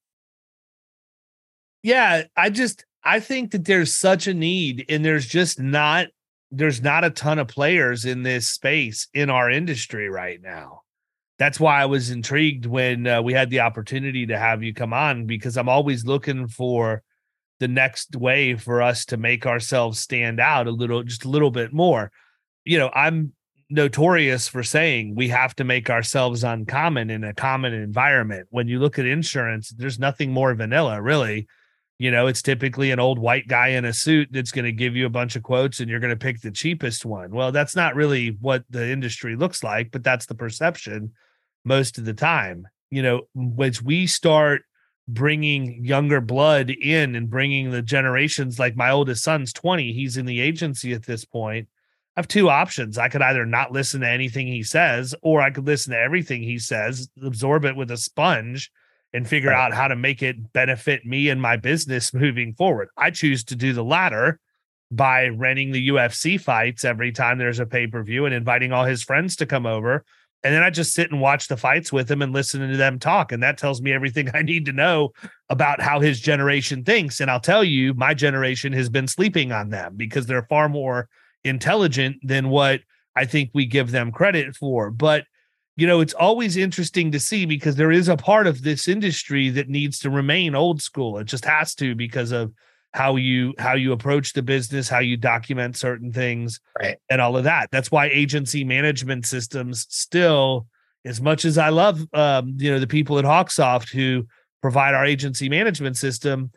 Yeah, 1.82 2.24
I 2.36 2.50
just 2.50 2.84
I 3.02 3.20
think 3.20 3.52
that 3.52 3.64
there's 3.64 3.94
such 3.94 4.26
a 4.26 4.34
need, 4.34 4.84
and 4.88 5.04
there's 5.04 5.26
just 5.26 5.58
not 5.58 6.08
there's 6.50 6.82
not 6.82 7.04
a 7.04 7.10
ton 7.10 7.38
of 7.38 7.48
players 7.48 8.04
in 8.04 8.22
this 8.22 8.48
space 8.48 9.08
in 9.14 9.30
our 9.30 9.50
industry 9.50 10.10
right 10.10 10.40
now 10.42 10.81
that's 11.42 11.58
why 11.58 11.82
I 11.82 11.86
was 11.86 12.10
intrigued 12.10 12.66
when 12.66 13.04
uh, 13.04 13.20
we 13.20 13.32
had 13.32 13.50
the 13.50 13.60
opportunity 13.60 14.26
to 14.26 14.38
have 14.38 14.62
you 14.62 14.72
come 14.72 14.92
on 14.92 15.26
because 15.26 15.56
I'm 15.56 15.68
always 15.68 16.04
looking 16.04 16.46
for 16.46 17.02
the 17.58 17.66
next 17.66 18.14
way 18.14 18.54
for 18.54 18.80
us 18.80 19.04
to 19.06 19.16
make 19.16 19.44
ourselves 19.44 19.98
stand 19.98 20.38
out 20.38 20.68
a 20.68 20.70
little, 20.70 21.02
just 21.02 21.24
a 21.24 21.28
little 21.28 21.50
bit 21.50 21.72
more. 21.72 22.12
You 22.64 22.78
know, 22.78 22.90
I'm 22.94 23.32
notorious 23.68 24.46
for 24.46 24.62
saying 24.62 25.16
we 25.16 25.30
have 25.30 25.56
to 25.56 25.64
make 25.64 25.90
ourselves 25.90 26.44
uncommon 26.44 27.10
in 27.10 27.24
a 27.24 27.34
common 27.34 27.74
environment. 27.74 28.46
When 28.50 28.68
you 28.68 28.78
look 28.78 29.00
at 29.00 29.06
insurance, 29.06 29.70
there's 29.70 29.98
nothing 29.98 30.30
more 30.30 30.54
vanilla, 30.54 31.02
really. 31.02 31.48
You 31.98 32.12
know, 32.12 32.28
it's 32.28 32.42
typically 32.42 32.92
an 32.92 33.00
old 33.00 33.18
white 33.18 33.48
guy 33.48 33.70
in 33.70 33.84
a 33.84 33.92
suit 33.92 34.28
that's 34.30 34.52
going 34.52 34.66
to 34.66 34.72
give 34.72 34.94
you 34.94 35.06
a 35.06 35.10
bunch 35.10 35.34
of 35.34 35.42
quotes 35.42 35.80
and 35.80 35.90
you're 35.90 35.98
going 35.98 36.10
to 36.10 36.16
pick 36.16 36.40
the 36.40 36.52
cheapest 36.52 37.04
one. 37.04 37.32
Well, 37.32 37.50
that's 37.50 37.74
not 37.74 37.96
really 37.96 38.36
what 38.40 38.62
the 38.70 38.88
industry 38.88 39.34
looks 39.34 39.64
like, 39.64 39.90
but 39.90 40.04
that's 40.04 40.26
the 40.26 40.36
perception 40.36 41.10
most 41.64 41.98
of 41.98 42.04
the 42.04 42.14
time. 42.14 42.66
You 42.90 43.02
know, 43.02 43.22
as 43.62 43.82
we 43.82 44.06
start 44.06 44.62
bringing 45.08 45.84
younger 45.84 46.20
blood 46.20 46.70
in 46.70 47.16
and 47.16 47.30
bringing 47.30 47.70
the 47.70 47.82
generations, 47.82 48.58
like 48.58 48.76
my 48.76 48.90
oldest 48.90 49.22
son's 49.22 49.52
20, 49.52 49.92
he's 49.92 50.16
in 50.16 50.26
the 50.26 50.40
agency 50.40 50.92
at 50.92 51.06
this 51.06 51.24
point. 51.24 51.68
I 52.16 52.20
have 52.20 52.28
two 52.28 52.50
options. 52.50 52.98
I 52.98 53.08
could 53.08 53.22
either 53.22 53.46
not 53.46 53.72
listen 53.72 54.02
to 54.02 54.08
anything 54.08 54.46
he 54.46 54.62
says, 54.62 55.14
or 55.22 55.40
I 55.40 55.50
could 55.50 55.66
listen 55.66 55.92
to 55.92 55.98
everything 55.98 56.42
he 56.42 56.58
says, 56.58 57.08
absorb 57.22 57.64
it 57.64 57.76
with 57.76 57.90
a 57.90 57.96
sponge, 57.96 58.70
and 59.14 59.28
figure 59.28 59.50
right. 59.50 59.66
out 59.66 59.74
how 59.74 59.88
to 59.88 59.96
make 59.96 60.22
it 60.22 60.52
benefit 60.52 61.04
me 61.04 61.28
and 61.28 61.40
my 61.40 61.56
business 61.56 62.14
moving 62.14 62.54
forward. 62.54 62.88
I 62.96 63.10
choose 63.10 63.44
to 63.44 63.56
do 63.56 63.72
the 63.72 63.84
latter 63.84 64.38
by 64.90 65.28
renting 65.28 65.72
the 65.72 65.88
UFC 65.88 66.38
fights 66.38 66.84
every 66.84 67.12
time 67.12 67.38
there's 67.38 67.58
a 67.58 67.66
pay 67.66 67.86
per 67.86 68.02
view 68.02 68.26
and 68.26 68.34
inviting 68.34 68.72
all 68.72 68.84
his 68.84 69.02
friends 69.02 69.36
to 69.36 69.46
come 69.46 69.66
over 69.66 70.04
and 70.44 70.52
then 70.52 70.62
I 70.62 70.70
just 70.70 70.92
sit 70.92 71.10
and 71.10 71.20
watch 71.20 71.46
the 71.48 71.56
fights 71.56 71.92
with 71.92 72.10
him 72.10 72.20
and 72.20 72.32
listen 72.32 72.68
to 72.68 72.76
them 72.76 72.98
talk. 72.98 73.30
And 73.30 73.42
that 73.42 73.58
tells 73.58 73.80
me 73.80 73.92
everything 73.92 74.28
I 74.34 74.42
need 74.42 74.66
to 74.66 74.72
know 74.72 75.12
about 75.48 75.80
how 75.80 76.00
his 76.00 76.20
generation 76.20 76.84
thinks. 76.84 77.20
And 77.20 77.30
I'll 77.30 77.40
tell 77.40 77.62
you, 77.62 77.94
my 77.94 78.14
generation 78.14 78.72
has 78.72 78.88
been 78.88 79.06
sleeping 79.06 79.52
on 79.52 79.70
them 79.70 79.94
because 79.96 80.26
they're 80.26 80.46
far 80.48 80.68
more 80.68 81.08
intelligent 81.44 82.16
than 82.22 82.48
what 82.48 82.80
I 83.14 83.24
think 83.24 83.50
we 83.52 83.66
give 83.66 83.90
them 83.90 84.10
credit 84.10 84.56
for. 84.56 84.90
But 84.90 85.24
you 85.76 85.86
know, 85.86 86.00
it's 86.00 86.14
always 86.14 86.58
interesting 86.58 87.10
to 87.12 87.20
see 87.20 87.46
because 87.46 87.76
there 87.76 87.90
is 87.90 88.08
a 88.08 88.16
part 88.16 88.46
of 88.46 88.62
this 88.62 88.88
industry 88.88 89.48
that 89.50 89.70
needs 89.70 89.98
to 90.00 90.10
remain 90.10 90.54
old 90.54 90.82
school. 90.82 91.18
It 91.18 91.24
just 91.24 91.46
has 91.46 91.74
to 91.76 91.94
because 91.94 92.30
of 92.30 92.52
how 92.92 93.16
you 93.16 93.54
how 93.58 93.74
you 93.74 93.92
approach 93.92 94.32
the 94.32 94.42
business, 94.42 94.88
how 94.88 94.98
you 94.98 95.16
document 95.16 95.76
certain 95.76 96.12
things, 96.12 96.60
right. 96.80 96.98
and 97.10 97.20
all 97.20 97.36
of 97.36 97.44
that. 97.44 97.70
That's 97.70 97.90
why 97.90 98.06
agency 98.06 98.64
management 98.64 99.26
systems 99.26 99.86
still, 99.88 100.66
as 101.04 101.20
much 101.20 101.44
as 101.44 101.58
I 101.58 101.70
love, 101.70 102.06
um, 102.12 102.56
you 102.58 102.70
know, 102.70 102.78
the 102.78 102.86
people 102.86 103.18
at 103.18 103.24
Hawksoft 103.24 103.90
who 103.90 104.26
provide 104.60 104.94
our 104.94 105.04
agency 105.04 105.48
management 105.48 105.96
system, 105.96 106.52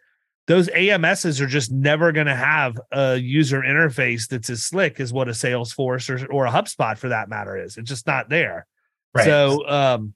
those 0.48 0.68
AMSs 0.70 1.42
are 1.42 1.48
just 1.48 1.72
never 1.72 2.12
going 2.12 2.28
to 2.28 2.36
have 2.36 2.78
a 2.92 3.16
user 3.16 3.62
interface 3.62 4.28
that's 4.28 4.50
as 4.50 4.64
slick 4.64 5.00
as 5.00 5.12
what 5.12 5.28
a 5.28 5.32
Salesforce 5.32 6.10
or, 6.10 6.32
or 6.32 6.46
a 6.46 6.52
HubSpot 6.52 6.98
for 6.98 7.10
that 7.10 7.30
matter 7.30 7.58
is. 7.58 7.78
It's 7.78 7.90
just 7.90 8.06
not 8.06 8.30
there. 8.30 8.68
Right. 9.14 9.26
So, 9.26 9.68
um, 9.68 10.14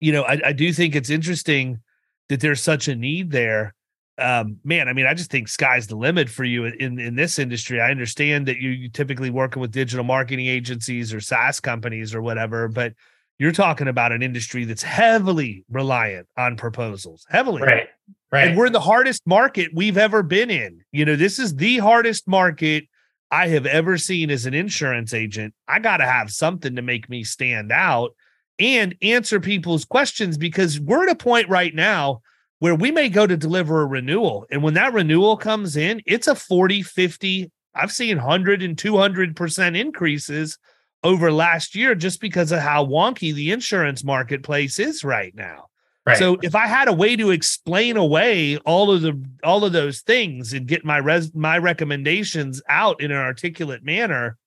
you 0.00 0.12
know, 0.12 0.22
I, 0.22 0.40
I 0.46 0.52
do 0.52 0.72
think 0.72 0.94
it's 0.94 1.08
interesting 1.08 1.80
that 2.28 2.40
there's 2.40 2.60
such 2.60 2.88
a 2.88 2.94
need 2.94 3.30
there. 3.30 3.74
Um, 4.16 4.58
man, 4.62 4.88
I 4.88 4.92
mean, 4.92 5.06
I 5.06 5.14
just 5.14 5.30
think 5.30 5.48
sky's 5.48 5.88
the 5.88 5.96
limit 5.96 6.28
for 6.28 6.44
you 6.44 6.66
in 6.66 7.00
in 7.00 7.16
this 7.16 7.38
industry. 7.38 7.80
I 7.80 7.90
understand 7.90 8.46
that 8.46 8.58
you 8.58 8.70
you 8.70 8.88
typically 8.88 9.30
working 9.30 9.60
with 9.60 9.72
digital 9.72 10.04
marketing 10.04 10.46
agencies 10.46 11.12
or 11.12 11.20
SaaS 11.20 11.58
companies 11.60 12.14
or 12.14 12.22
whatever, 12.22 12.68
but 12.68 12.94
you're 13.38 13.52
talking 13.52 13.88
about 13.88 14.12
an 14.12 14.22
industry 14.22 14.64
that's 14.64 14.82
heavily 14.82 15.64
reliant 15.68 16.28
on 16.36 16.56
proposals, 16.56 17.26
heavily. 17.28 17.62
Right. 17.62 17.88
Right. 18.30 18.48
And 18.48 18.58
we're 18.58 18.66
in 18.66 18.72
the 18.72 18.80
hardest 18.80 19.22
market 19.26 19.70
we've 19.74 19.98
ever 19.98 20.22
been 20.22 20.50
in. 20.50 20.80
You 20.92 21.04
know, 21.04 21.14
this 21.14 21.38
is 21.38 21.54
the 21.54 21.78
hardest 21.78 22.26
market 22.26 22.84
I 23.30 23.48
have 23.48 23.66
ever 23.66 23.96
seen 23.96 24.30
as 24.30 24.46
an 24.46 24.54
insurance 24.54 25.14
agent. 25.14 25.54
I 25.68 25.78
got 25.78 25.98
to 25.98 26.04
have 26.04 26.30
something 26.30 26.76
to 26.76 26.82
make 26.82 27.08
me 27.08 27.24
stand 27.24 27.72
out 27.72 28.10
and 28.58 28.94
answer 29.02 29.40
people's 29.40 29.84
questions 29.84 30.36
because 30.36 30.80
we're 30.80 31.04
at 31.04 31.12
a 31.12 31.16
point 31.16 31.48
right 31.48 31.74
now 31.74 32.22
where 32.64 32.74
we 32.74 32.90
may 32.90 33.10
go 33.10 33.26
to 33.26 33.36
deliver 33.36 33.82
a 33.82 33.86
renewal. 33.86 34.46
And 34.50 34.62
when 34.62 34.72
that 34.72 34.94
renewal 34.94 35.36
comes 35.36 35.76
in, 35.76 36.00
it's 36.06 36.28
a 36.28 36.34
40, 36.34 36.80
50, 36.80 37.52
I've 37.74 37.92
seen 37.92 38.16
100 38.16 38.62
and 38.62 38.74
200% 38.74 39.78
increases 39.78 40.56
over 41.02 41.30
last 41.30 41.74
year 41.74 41.94
just 41.94 42.22
because 42.22 42.52
of 42.52 42.60
how 42.60 42.86
wonky 42.86 43.34
the 43.34 43.52
insurance 43.52 44.02
marketplace 44.02 44.78
is 44.78 45.04
right 45.04 45.34
now. 45.34 45.66
Right. 46.06 46.16
So 46.16 46.38
if 46.42 46.54
I 46.54 46.66
had 46.66 46.88
a 46.88 46.92
way 46.94 47.16
to 47.16 47.32
explain 47.32 47.98
away 47.98 48.56
all 48.56 48.90
of 48.90 49.02
the 49.02 49.22
all 49.44 49.66
of 49.66 49.74
those 49.74 50.00
things 50.00 50.54
and 50.54 50.66
get 50.66 50.86
my 50.86 50.96
res 50.96 51.34
my 51.34 51.58
recommendations 51.58 52.62
out 52.70 53.02
in 53.02 53.10
an 53.10 53.18
articulate 53.18 53.84
manner, 53.84 54.38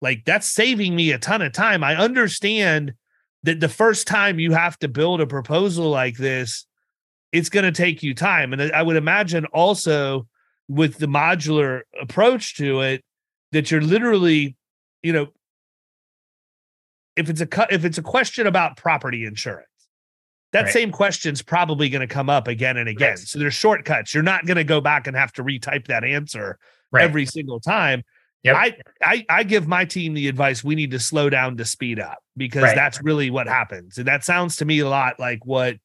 like 0.00 0.24
that's 0.24 0.48
saving 0.48 0.96
me 0.96 1.12
a 1.12 1.18
ton 1.18 1.40
of 1.40 1.52
time. 1.52 1.84
I 1.84 1.94
understand 1.94 2.94
that 3.44 3.60
the 3.60 3.68
first 3.68 4.08
time 4.08 4.40
you 4.40 4.54
have 4.54 4.76
to 4.80 4.88
build 4.88 5.20
a 5.20 5.26
proposal 5.28 5.88
like 5.88 6.16
this, 6.16 6.66
it's 7.34 7.48
going 7.48 7.64
to 7.64 7.72
take 7.72 8.02
you 8.02 8.14
time. 8.14 8.52
And 8.52 8.72
I 8.72 8.82
would 8.82 8.96
imagine 8.96 9.44
also 9.46 10.26
with 10.68 10.98
the 10.98 11.06
modular 11.06 11.82
approach 12.00 12.56
to 12.56 12.80
it, 12.80 13.04
that 13.52 13.70
you're 13.70 13.82
literally, 13.82 14.56
you 15.02 15.12
know, 15.12 15.26
if 17.16 17.28
it's 17.28 17.40
a 17.40 17.48
if 17.70 17.84
it's 17.84 17.98
a 17.98 18.02
question 18.02 18.46
about 18.46 18.76
property 18.76 19.24
insurance 19.24 19.68
that 20.54 20.66
right. 20.66 20.72
same 20.72 20.92
question's 20.92 21.42
probably 21.42 21.88
going 21.88 22.06
to 22.06 22.12
come 22.12 22.30
up 22.30 22.46
again 22.46 22.76
and 22.76 22.88
again. 22.88 23.10
Right. 23.10 23.18
So 23.18 23.40
there's 23.40 23.54
shortcuts. 23.54 24.14
You're 24.14 24.22
not 24.22 24.46
going 24.46 24.56
to 24.56 24.64
go 24.64 24.80
back 24.80 25.08
and 25.08 25.16
have 25.16 25.32
to 25.32 25.42
retype 25.42 25.88
that 25.88 26.04
answer 26.04 26.60
right. 26.92 27.02
every 27.02 27.26
single 27.26 27.58
time. 27.58 28.04
Yep. 28.44 28.56
I, 28.56 28.76
I 29.02 29.26
I 29.28 29.42
give 29.42 29.66
my 29.66 29.84
team 29.84 30.14
the 30.14 30.28
advice 30.28 30.62
we 30.62 30.76
need 30.76 30.92
to 30.92 31.00
slow 31.00 31.28
down 31.28 31.56
to 31.56 31.64
speed 31.64 31.98
up 31.98 32.18
because 32.36 32.72
that's 32.74 33.02
really 33.02 33.30
what 33.30 33.48
happens. 33.48 33.98
And 33.98 34.06
that 34.06 34.22
sounds 34.22 34.54
to 34.56 34.64
me 34.64 34.78
a 34.78 34.88
lot 34.88 35.18
like 35.18 35.44
what 35.44 35.76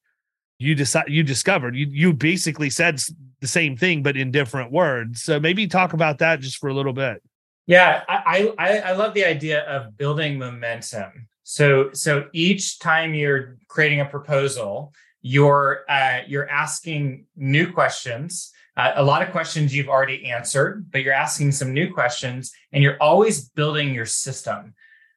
you 0.60 0.76
decide 0.76 1.06
you 1.08 1.24
discovered. 1.24 1.74
You 1.74 1.86
you 1.90 2.12
basically 2.12 2.70
said 2.70 3.00
the 3.40 3.48
same 3.48 3.76
thing 3.76 4.02
but 4.02 4.16
in 4.16 4.30
different 4.30 4.70
words. 4.70 5.22
So 5.22 5.40
maybe 5.40 5.66
talk 5.66 5.92
about 5.92 6.18
that 6.18 6.40
just 6.40 6.58
for 6.58 6.68
a 6.68 6.74
little 6.74 6.92
bit. 6.92 7.22
Yeah, 7.66 8.02
I 8.08 8.52
I, 8.58 8.78
I 8.78 8.92
love 8.92 9.14
the 9.14 9.24
idea 9.24 9.62
of 9.62 9.96
building 9.96 10.38
momentum 10.38 11.28
so 11.50 11.90
so 11.92 12.28
each 12.32 12.78
time 12.78 13.12
you're 13.12 13.56
creating 13.66 14.00
a 14.00 14.04
proposal, 14.04 14.94
you're 15.20 15.84
uh, 15.88 16.20
you're 16.28 16.48
asking 16.48 17.24
new 17.34 17.72
questions. 17.72 18.52
Uh, 18.76 18.92
a 18.94 19.02
lot 19.02 19.20
of 19.20 19.32
questions 19.32 19.74
you've 19.74 19.88
already 19.88 20.30
answered, 20.30 20.88
but 20.92 21.02
you're 21.02 21.12
asking 21.12 21.50
some 21.50 21.74
new 21.74 21.92
questions, 21.92 22.52
and 22.70 22.84
you're 22.84 22.96
always 23.00 23.48
building 23.48 23.92
your 23.92 24.06
system. 24.06 24.74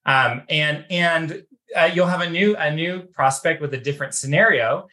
Um, 0.08 0.42
and 0.50 0.86
and 0.90 1.44
uh, 1.78 1.92
you'll 1.94 2.08
have 2.08 2.22
a 2.22 2.30
new 2.32 2.56
a 2.56 2.74
new 2.74 3.02
prospect 3.14 3.62
with 3.62 3.72
a 3.76 3.78
different 3.78 4.16
scenario 4.16 4.88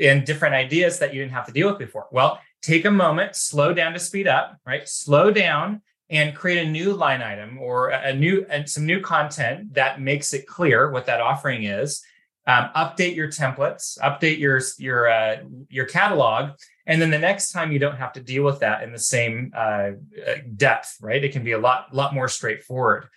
and 0.00 0.24
different 0.24 0.54
ideas 0.54 0.98
that 0.98 1.14
you 1.14 1.20
didn't 1.20 1.32
have 1.32 1.46
to 1.46 1.52
deal 1.52 1.68
with 1.68 1.78
before. 1.78 2.06
Well, 2.10 2.40
take 2.62 2.84
a 2.84 2.90
moment, 2.90 3.36
slow 3.36 3.72
down 3.72 3.92
to 3.92 3.98
speed 3.98 4.28
up, 4.28 4.58
right? 4.66 4.88
Slow 4.88 5.30
down 5.30 5.82
and 6.08 6.34
create 6.34 6.64
a 6.64 6.70
new 6.70 6.92
line 6.92 7.22
item 7.22 7.58
or 7.58 7.88
a 7.88 8.14
new 8.14 8.46
and 8.48 8.68
some 8.68 8.86
new 8.86 9.00
content 9.00 9.74
that 9.74 10.00
makes 10.00 10.32
it 10.32 10.46
clear 10.46 10.90
what 10.90 11.06
that 11.06 11.20
offering 11.20 11.64
is. 11.64 12.02
Um, 12.48 12.70
update 12.76 13.16
your 13.16 13.26
templates, 13.26 13.98
update 13.98 14.38
your 14.38 14.60
your 14.78 15.08
uh, 15.10 15.38
your 15.68 15.86
catalog, 15.86 16.50
and 16.86 17.02
then 17.02 17.10
the 17.10 17.18
next 17.18 17.50
time 17.50 17.72
you 17.72 17.80
don't 17.80 17.96
have 17.96 18.12
to 18.12 18.20
deal 18.20 18.44
with 18.44 18.60
that 18.60 18.84
in 18.84 18.92
the 18.92 19.00
same 19.00 19.52
uh, 19.56 19.90
uh 20.24 20.34
depth, 20.54 20.96
right? 21.00 21.24
It 21.24 21.32
can 21.32 21.42
be 21.42 21.52
a 21.52 21.58
lot 21.58 21.92
lot 21.92 22.14
more 22.14 22.28
straightforward. 22.28 23.08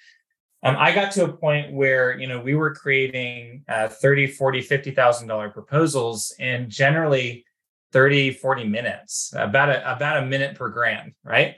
Um, 0.61 0.75
I 0.77 0.93
got 0.93 1.13
to 1.13 1.23
a 1.23 1.31
point 1.31 1.71
where 1.71 2.19
you 2.19 2.27
know 2.27 2.41
we 2.41 2.55
were 2.55 2.73
creating 2.73 3.63
uh, 3.67 3.87
30, 3.87 4.27
40, 4.27 4.61
50,000 4.61 5.27
dollar 5.27 5.49
proposals 5.49 6.33
in 6.39 6.69
generally 6.69 7.45
30, 7.91 8.31
40 8.33 8.65
minutes, 8.65 9.33
about 9.35 9.69
a 9.69 9.95
about 9.95 10.21
a 10.21 10.25
minute 10.25 10.55
per 10.55 10.69
grand, 10.69 11.13
right? 11.23 11.55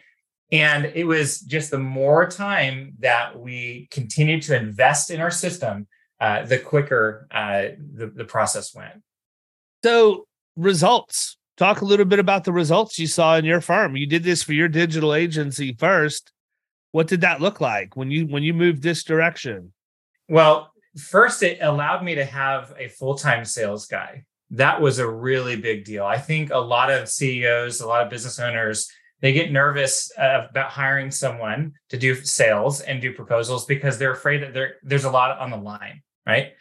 And 0.51 0.85
it 0.93 1.05
was 1.05 1.39
just 1.39 1.71
the 1.71 1.79
more 1.79 2.27
time 2.27 2.93
that 2.99 3.39
we 3.39 3.87
continued 3.89 4.41
to 4.43 4.57
invest 4.57 5.09
in 5.09 5.21
our 5.21 5.31
system, 5.31 5.87
uh, 6.19 6.45
the 6.45 6.59
quicker 6.59 7.27
uh, 7.31 7.69
the, 7.93 8.07
the 8.07 8.25
process 8.25 8.75
went. 8.75 9.01
So, 9.83 10.27
results. 10.55 11.37
Talk 11.57 11.81
a 11.81 11.85
little 11.85 12.05
bit 12.05 12.19
about 12.19 12.43
the 12.43 12.51
results 12.51 12.97
you 12.97 13.07
saw 13.07 13.35
in 13.35 13.45
your 13.45 13.61
firm. 13.61 13.95
You 13.95 14.07
did 14.07 14.23
this 14.23 14.41
for 14.43 14.53
your 14.53 14.67
digital 14.67 15.13
agency 15.13 15.73
first. 15.77 16.31
What 16.91 17.07
did 17.07 17.21
that 17.21 17.41
look 17.41 17.61
like 17.61 17.95
when 17.95 18.11
you 18.11 18.25
when 18.27 18.43
you 18.43 18.53
moved 18.53 18.83
this 18.83 19.03
direction? 19.03 19.73
Well, 20.27 20.71
first 20.97 21.43
it 21.43 21.59
allowed 21.61 22.03
me 22.03 22.15
to 22.15 22.25
have 22.25 22.73
a 22.77 22.87
full-time 22.87 23.45
sales 23.45 23.85
guy. 23.87 24.23
That 24.51 24.81
was 24.81 24.99
a 24.99 25.09
really 25.09 25.55
big 25.55 25.85
deal. 25.85 26.05
I 26.05 26.17
think 26.17 26.51
a 26.51 26.57
lot 26.57 26.91
of 26.91 27.07
CEOs, 27.07 27.79
a 27.79 27.87
lot 27.87 28.03
of 28.03 28.09
business 28.09 28.39
owners 28.39 28.91
they 29.21 29.33
get 29.33 29.51
nervous 29.51 30.11
about 30.17 30.71
hiring 30.71 31.11
someone 31.11 31.73
to 31.89 31.97
do 31.97 32.15
sales 32.15 32.81
and 32.81 33.01
do 33.01 33.13
proposals 33.13 33.65
because 33.65 33.97
they're 33.97 34.11
afraid 34.11 34.41
that 34.41 34.71
there's 34.83 35.05
a 35.05 35.11
lot 35.11 35.37
on 35.39 35.51
the 35.51 35.57
line 35.57 36.01
right 36.25 36.53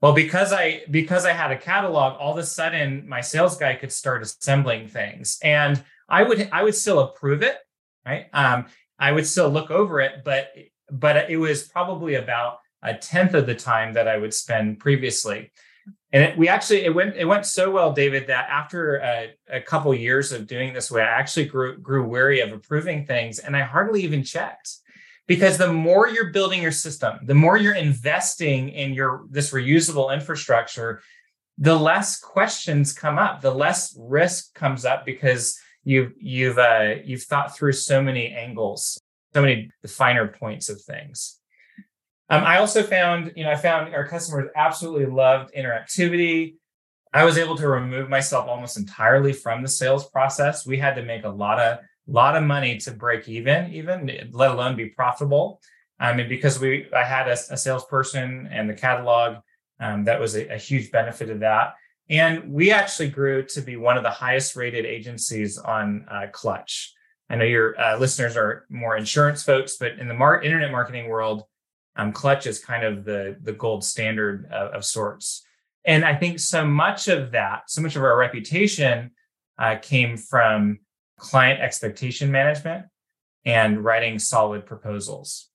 well 0.00 0.14
because 0.14 0.52
i 0.52 0.82
because 0.90 1.26
i 1.26 1.32
had 1.32 1.50
a 1.50 1.58
catalog 1.58 2.18
all 2.18 2.32
of 2.32 2.38
a 2.38 2.46
sudden 2.46 3.06
my 3.08 3.20
sales 3.20 3.56
guy 3.58 3.74
could 3.74 3.92
start 3.92 4.22
assembling 4.22 4.88
things 4.88 5.38
and 5.42 5.82
i 6.08 6.22
would 6.22 6.48
i 6.52 6.62
would 6.62 6.74
still 6.74 7.00
approve 7.00 7.42
it 7.42 7.58
right 8.06 8.26
um, 8.32 8.66
i 8.98 9.10
would 9.10 9.26
still 9.26 9.48
look 9.48 9.70
over 9.70 10.00
it 10.00 10.24
but 10.24 10.52
but 10.90 11.30
it 11.30 11.36
was 11.36 11.62
probably 11.62 12.14
about 12.14 12.58
a 12.82 12.94
tenth 12.94 13.34
of 13.34 13.46
the 13.46 13.54
time 13.54 13.94
that 13.94 14.08
i 14.08 14.16
would 14.16 14.34
spend 14.34 14.78
previously. 14.78 15.50
And 16.12 16.22
it, 16.22 16.38
we 16.38 16.48
actually 16.48 16.84
it 16.84 16.94
went 16.94 17.16
it 17.16 17.24
went 17.24 17.44
so 17.44 17.70
well 17.70 17.92
david 17.92 18.28
that 18.28 18.48
after 18.48 18.96
a, 18.96 19.34
a 19.50 19.60
couple 19.60 19.92
years 19.94 20.32
of 20.32 20.46
doing 20.46 20.72
this 20.72 20.90
way 20.90 21.02
i 21.02 21.06
actually 21.06 21.46
grew 21.46 21.76
grew 21.78 22.06
wary 22.06 22.40
of 22.40 22.52
approving 22.52 23.04
things 23.04 23.38
and 23.38 23.56
i 23.56 23.62
hardly 23.62 24.02
even 24.02 24.22
checked. 24.22 24.76
Because 25.26 25.56
the 25.56 25.72
more 25.72 26.06
you're 26.06 26.32
building 26.32 26.62
your 26.62 26.72
system 26.72 27.18
the 27.24 27.34
more 27.34 27.56
you're 27.56 27.74
investing 27.74 28.68
in 28.68 28.94
your 28.94 29.24
this 29.30 29.50
reusable 29.52 30.12
infrastructure 30.12 31.00
the 31.58 31.76
less 31.76 32.18
questions 32.20 32.92
come 32.92 33.18
up 33.18 33.40
the 33.40 33.54
less 33.54 33.96
risk 33.98 34.54
comes 34.54 34.84
up 34.84 35.04
because 35.04 35.58
you've 35.84 36.12
you've 36.18 36.58
uh, 36.58 36.94
you've 37.04 37.22
thought 37.22 37.56
through 37.56 37.72
so 37.72 38.02
many 38.02 38.28
angles 38.28 38.98
so 39.34 39.42
many 39.42 39.70
the 39.82 39.88
finer 39.88 40.28
points 40.28 40.68
of 40.68 40.80
things 40.80 41.40
um, 42.30 42.42
I 42.44 42.58
also 42.58 42.82
found, 42.82 43.32
you 43.36 43.44
know, 43.44 43.50
I 43.50 43.56
found 43.56 43.94
our 43.94 44.06
customers 44.06 44.50
absolutely 44.56 45.06
loved 45.06 45.54
interactivity. 45.54 46.54
I 47.12 47.24
was 47.24 47.38
able 47.38 47.56
to 47.56 47.68
remove 47.68 48.08
myself 48.08 48.48
almost 48.48 48.76
entirely 48.78 49.32
from 49.32 49.62
the 49.62 49.68
sales 49.68 50.08
process. 50.08 50.66
We 50.66 50.78
had 50.78 50.94
to 50.94 51.02
make 51.02 51.24
a 51.24 51.28
lot 51.28 51.60
of 51.60 51.78
lot 52.06 52.36
of 52.36 52.42
money 52.42 52.76
to 52.78 52.90
break 52.90 53.28
even, 53.28 53.72
even 53.72 54.30
let 54.32 54.50
alone 54.50 54.76
be 54.76 54.86
profitable. 54.86 55.60
I 55.98 56.12
mean, 56.12 56.28
because 56.28 56.58
we, 56.58 56.86
I 56.92 57.04
had 57.04 57.28
a, 57.28 57.32
a 57.32 57.56
salesperson 57.56 58.48
and 58.50 58.68
the 58.68 58.74
catalog. 58.74 59.36
Um, 59.80 60.04
that 60.04 60.20
was 60.20 60.34
a, 60.34 60.46
a 60.48 60.56
huge 60.56 60.90
benefit 60.90 61.30
of 61.30 61.40
that. 61.40 61.74
And 62.10 62.52
we 62.52 62.70
actually 62.70 63.08
grew 63.08 63.44
to 63.46 63.60
be 63.60 63.76
one 63.76 63.96
of 63.96 64.02
the 64.02 64.10
highest 64.10 64.56
rated 64.56 64.84
agencies 64.84 65.58
on 65.58 66.06
uh, 66.10 66.26
Clutch. 66.32 66.92
I 67.30 67.36
know 67.36 67.44
your 67.44 67.80
uh, 67.80 67.96
listeners 67.96 68.36
are 68.36 68.66
more 68.68 68.96
insurance 68.96 69.42
folks, 69.42 69.76
but 69.76 69.98
in 69.98 70.08
the 70.08 70.14
mar- 70.14 70.42
internet 70.42 70.70
marketing 70.70 71.08
world, 71.08 71.44
Um, 71.96 72.12
Clutch 72.12 72.46
is 72.46 72.58
kind 72.58 72.84
of 72.84 73.04
the 73.04 73.36
the 73.40 73.52
gold 73.52 73.84
standard 73.84 74.46
of, 74.50 74.74
of, 74.74 74.84
sorts. 74.84 75.46
And 75.84 76.04
I 76.04 76.14
think 76.18 76.40
so 76.40 76.66
much 76.66 77.08
of 77.08 77.30
that, 77.32 77.70
so 77.70 77.80
much 77.80 77.96
of 77.96 78.02
our 78.02 78.16
reputation 78.18 79.12
uh, 79.62 79.76
came 79.80 80.16
from 80.16 80.80
client 81.18 81.60
expectation 81.60 82.30
management 82.30 82.86
and 83.44 83.84
writing 83.84 84.18
solid 84.18 84.66
proposals. 84.66 85.50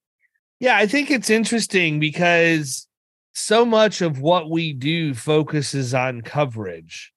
Yeah, 0.59 0.77
I 0.83 0.87
think 0.87 1.11
it's 1.11 1.29
interesting 1.29 1.99
because 1.99 2.87
so 3.33 3.65
much 3.65 4.01
of 4.01 4.19
what 4.19 4.49
we 4.49 4.73
do 4.73 5.13
focuses 5.13 5.93
on 5.93 6.21
coverage. 6.21 7.13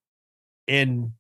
And 0.69 1.13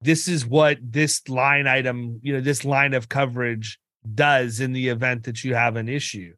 this 0.00 0.28
is 0.28 0.46
what 0.46 0.78
this 0.82 1.28
line 1.28 1.66
item, 1.66 2.20
you 2.22 2.34
know, 2.34 2.40
this 2.40 2.64
line 2.64 2.94
of 2.94 3.08
coverage 3.08 3.78
does 4.14 4.60
in 4.60 4.72
the 4.72 4.88
event 4.88 5.24
that 5.24 5.44
you 5.44 5.54
have 5.54 5.76
an 5.76 5.88
issue. 5.88 6.34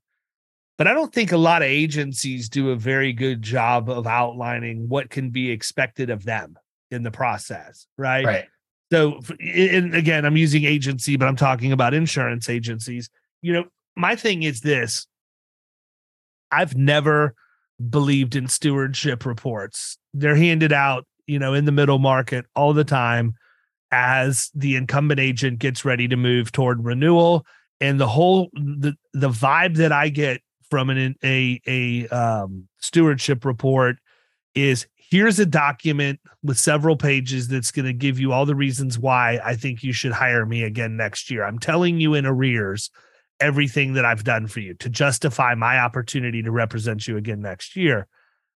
But 0.79 0.87
I 0.87 0.93
don't 0.93 1.13
think 1.13 1.33
a 1.33 1.39
lot 1.39 1.63
of 1.63 1.69
agencies 1.69 2.49
do 2.49 2.71
a 2.71 2.77
very 2.77 3.13
good 3.13 3.43
job 3.43 3.89
of 3.89 4.07
outlining 4.07 4.89
what 4.89 5.11
can 5.11 5.31
be 5.31 5.51
expected 5.51 6.11
of 6.11 6.25
them 6.25 6.57
in 6.91 7.03
the 7.03 7.11
process, 7.11 7.87
right? 7.97 8.25
Right. 8.25 8.45
So, 8.93 9.21
and 9.41 9.95
again, 9.95 10.25
I'm 10.25 10.37
using 10.37 10.65
agency, 10.65 11.17
but 11.17 11.27
I'm 11.27 11.37
talking 11.37 11.73
about 11.73 11.95
insurance 11.95 12.49
agencies. 12.49 13.11
You 13.43 13.55
know, 13.55 13.65
my 13.97 14.15
thing 14.15 14.43
is 14.43 14.61
this 14.61 15.07
I've 16.53 16.77
never 16.77 17.35
believed 17.91 18.37
in 18.37 18.49
stewardship 18.49 19.27
reports. 19.27 19.99
They're 20.15 20.37
handed 20.37 20.73
out, 20.73 21.07
you 21.27 21.39
know, 21.39 21.55
in 21.55 21.65
the 21.65 21.73
middle 21.73 21.99
market 21.99 22.47
all 22.55 22.73
the 22.73 22.85
time 22.85 23.35
as 23.91 24.51
the 24.55 24.77
incumbent 24.77 25.21
agent 25.21 25.59
gets 25.59 25.85
ready 25.85 26.09
to 26.09 26.17
move 26.17 26.53
toward 26.53 26.85
renewal 26.85 27.47
and 27.81 28.01
the 28.01 28.09
whole 28.09 28.51
the 28.55 28.95
the 29.13 29.29
vibe 29.29 29.77
that 29.77 29.93
I 29.93 30.09
get 30.09 30.41
from 30.71 30.91
an 30.91 31.15
a 31.23 31.61
a 31.67 32.09
um, 32.09 32.69
stewardship 32.79 33.45
report 33.45 33.97
is 34.55 34.87
here's 34.97 35.39
a 35.39 35.47
document 35.47 36.19
with 36.43 36.59
several 36.59 36.97
pages 36.97 37.49
that's 37.49 37.71
going 37.71 37.87
to 37.87 37.93
give 37.93 38.19
you 38.19 38.33
all 38.33 38.47
the 38.47 38.55
reasons 38.55 38.99
why 38.99 39.39
I 39.45 39.55
think 39.55 39.83
you 39.83 39.93
should 39.93 40.13
hire 40.13 40.45
me 40.45 40.63
again 40.65 40.97
next 40.97 41.31
year. 41.31 41.45
I'm 41.45 41.59
telling 41.59 42.01
you 42.01 42.15
in 42.15 42.27
arrears 42.27 42.91
everything 43.41 43.95
that 43.95 44.05
I've 44.05 44.25
done 44.25 44.47
for 44.47 44.61
you 44.61 44.75
to 44.75 44.89
justify 44.89 45.55
my 45.55 45.79
opportunity 45.79 46.43
to 46.43 46.51
represent 46.51 47.07
you 47.07 47.17
again 47.17 47.41
next 47.41 47.77
year. 47.77 48.09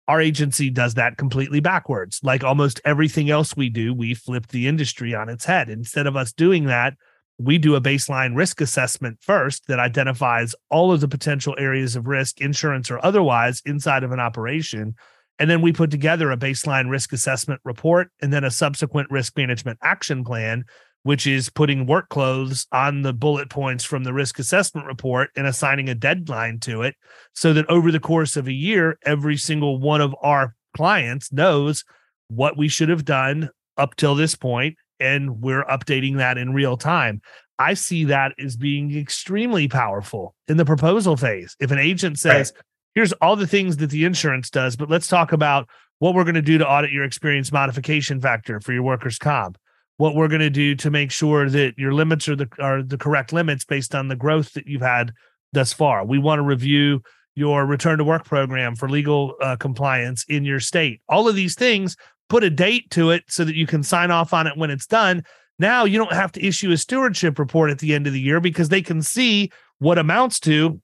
Our 0.07 0.21
agency 0.21 0.69
does 0.69 0.93
that 0.93 1.17
completely 1.17 1.59
backwards. 1.59 2.19
Like 2.23 2.43
almost 2.43 2.79
everything 2.85 3.29
else 3.29 3.57
we 3.57 3.69
do, 3.69 3.93
we 3.93 4.13
flip 4.13 4.47
the 4.47 4.67
industry 4.67 5.13
on 5.13 5.27
its 5.27 5.45
head. 5.45 5.69
Instead 5.69 6.07
of 6.07 6.15
us 6.15 6.31
doing 6.31 6.65
that, 6.65 6.93
we 7.39 7.57
do 7.57 7.75
a 7.75 7.81
baseline 7.81 8.35
risk 8.35 8.61
assessment 8.61 9.17
first 9.21 9.67
that 9.67 9.79
identifies 9.79 10.55
all 10.69 10.91
of 10.91 11.01
the 11.01 11.07
potential 11.07 11.55
areas 11.59 11.95
of 11.95 12.07
risk, 12.07 12.41
insurance 12.41 12.89
or 12.89 13.03
otherwise, 13.05 13.61
inside 13.65 14.03
of 14.03 14.11
an 14.11 14.19
operation. 14.19 14.95
And 15.39 15.49
then 15.49 15.61
we 15.61 15.71
put 15.71 15.91
together 15.91 16.31
a 16.31 16.37
baseline 16.37 16.89
risk 16.89 17.13
assessment 17.13 17.61
report 17.63 18.09
and 18.21 18.33
then 18.33 18.43
a 18.43 18.49
subsequent 18.49 19.11
risk 19.11 19.37
management 19.37 19.77
action 19.83 20.23
plan, 20.23 20.65
which 21.07 21.25
is 21.25 21.49
putting 21.49 21.85
work 21.85 22.09
clothes 22.09 22.67
on 22.73 23.01
the 23.01 23.13
bullet 23.13 23.49
points 23.49 23.85
from 23.85 24.03
the 24.03 24.11
risk 24.11 24.39
assessment 24.39 24.85
report 24.85 25.29
and 25.37 25.47
assigning 25.47 25.87
a 25.87 25.95
deadline 25.95 26.59
to 26.59 26.81
it 26.81 26.95
so 27.33 27.53
that 27.53 27.65
over 27.69 27.93
the 27.93 27.99
course 27.99 28.35
of 28.35 28.45
a 28.45 28.51
year, 28.51 28.99
every 29.05 29.37
single 29.37 29.79
one 29.79 30.01
of 30.01 30.13
our 30.21 30.53
clients 30.75 31.31
knows 31.31 31.85
what 32.27 32.57
we 32.57 32.67
should 32.67 32.89
have 32.89 33.05
done 33.05 33.49
up 33.77 33.95
till 33.95 34.15
this 34.15 34.35
point 34.35 34.75
and 34.99 35.39
we're 35.39 35.63
updating 35.67 36.17
that 36.17 36.37
in 36.37 36.53
real 36.53 36.75
time. 36.75 37.21
I 37.57 37.73
see 37.75 38.03
that 38.03 38.33
as 38.37 38.57
being 38.57 38.93
extremely 38.97 39.69
powerful 39.69 40.35
in 40.49 40.57
the 40.57 40.65
proposal 40.65 41.15
phase. 41.15 41.55
If 41.61 41.71
an 41.71 41.79
agent 41.79 42.19
says, 42.19 42.51
right. 42.53 42.63
here's 42.95 43.13
all 43.13 43.37
the 43.37 43.47
things 43.47 43.77
that 43.77 43.91
the 43.91 44.03
insurance 44.03 44.49
does, 44.49 44.75
but 44.75 44.89
let's 44.89 45.07
talk 45.07 45.31
about 45.31 45.69
what 45.99 46.15
we're 46.15 46.25
going 46.25 46.35
to 46.35 46.41
do 46.41 46.57
to 46.57 46.67
audit 46.67 46.91
your 46.91 47.05
experience 47.05 47.53
modification 47.53 48.19
factor 48.19 48.59
for 48.59 48.73
your 48.73 48.83
workers' 48.83 49.17
comp, 49.17 49.57
what 49.97 50.15
we're 50.15 50.27
going 50.27 50.41
to 50.41 50.49
do 50.49 50.75
to 50.75 50.89
make 50.89 51.11
sure 51.11 51.49
that 51.49 51.77
your 51.77 51.93
limits 51.93 52.27
are 52.29 52.35
the 52.35 52.47
are 52.59 52.81
the 52.81 52.97
correct 52.97 53.33
limits 53.33 53.65
based 53.65 53.93
on 53.93 54.07
the 54.07 54.15
growth 54.15 54.53
that 54.53 54.67
you've 54.67 54.81
had 54.81 55.11
thus 55.53 55.73
far. 55.73 56.05
We 56.05 56.19
want 56.19 56.39
to 56.39 56.43
review 56.43 57.01
your 57.35 57.65
return 57.65 57.97
to 57.97 58.03
work 58.03 58.25
program 58.25 58.75
for 58.75 58.89
legal 58.89 59.35
uh, 59.41 59.55
compliance 59.57 60.25
in 60.27 60.43
your 60.43 60.59
state. 60.59 61.01
All 61.07 61.27
of 61.27 61.35
these 61.35 61.55
things 61.55 61.95
put 62.29 62.43
a 62.43 62.49
date 62.49 62.89
to 62.91 63.11
it 63.11 63.23
so 63.27 63.43
that 63.43 63.55
you 63.55 63.67
can 63.67 63.83
sign 63.83 64.11
off 64.11 64.33
on 64.33 64.47
it 64.47 64.57
when 64.57 64.71
it's 64.71 64.87
done. 64.87 65.23
Now 65.59 65.85
you 65.85 65.97
don't 65.97 66.13
have 66.13 66.31
to 66.33 66.45
issue 66.45 66.71
a 66.71 66.77
stewardship 66.77 67.39
report 67.39 67.71
at 67.71 67.79
the 67.79 67.93
end 67.93 68.07
of 68.07 68.13
the 68.13 68.19
year 68.19 68.39
because 68.39 68.69
they 68.69 68.81
can 68.81 69.01
see 69.01 69.51
what 69.79 69.97
amounts 69.97 70.39
to 70.41 70.81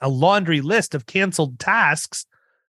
a 0.00 0.08
laundry 0.08 0.60
list 0.60 0.94
of 0.94 1.06
canceled 1.06 1.58
tasks 1.58 2.26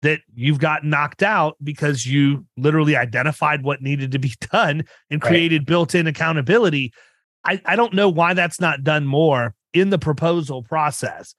that 0.01 0.21
you've 0.33 0.59
got 0.59 0.85
knocked 0.85 1.23
out 1.23 1.57
because 1.63 2.05
you 2.05 2.45
literally 2.57 2.95
identified 2.95 3.63
what 3.63 3.81
needed 3.81 4.11
to 4.11 4.19
be 4.19 4.33
done 4.51 4.83
and 5.09 5.21
created 5.21 5.61
right. 5.61 5.67
built-in 5.67 6.07
accountability. 6.07 6.93
I, 7.43 7.61
I 7.65 7.75
don't 7.75 7.93
know 7.93 8.09
why 8.09 8.33
that's 8.33 8.59
not 8.59 8.83
done 8.83 9.05
more 9.05 9.55
in 9.73 9.89
the 9.89 9.99
proposal 9.99 10.63
process. 10.63 11.35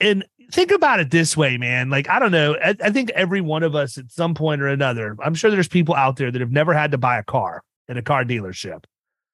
And 0.00 0.24
think 0.52 0.70
about 0.70 1.00
it 1.00 1.10
this 1.10 1.36
way, 1.36 1.58
man. 1.58 1.90
Like, 1.90 2.08
I 2.08 2.18
don't 2.18 2.30
know. 2.30 2.56
I, 2.62 2.76
I, 2.82 2.90
think 2.90 3.10
every 3.10 3.40
one 3.40 3.62
of 3.62 3.74
us 3.74 3.98
at 3.98 4.10
some 4.10 4.34
point 4.34 4.62
or 4.62 4.68
another, 4.68 5.16
I'm 5.22 5.34
sure 5.34 5.50
there's 5.50 5.68
people 5.68 5.94
out 5.94 6.16
there 6.16 6.30
that 6.30 6.40
have 6.40 6.52
never 6.52 6.72
had 6.72 6.92
to 6.92 6.98
buy 6.98 7.18
a 7.18 7.24
car 7.24 7.62
in 7.88 7.96
a 7.96 8.02
car 8.02 8.24
dealership. 8.24 8.84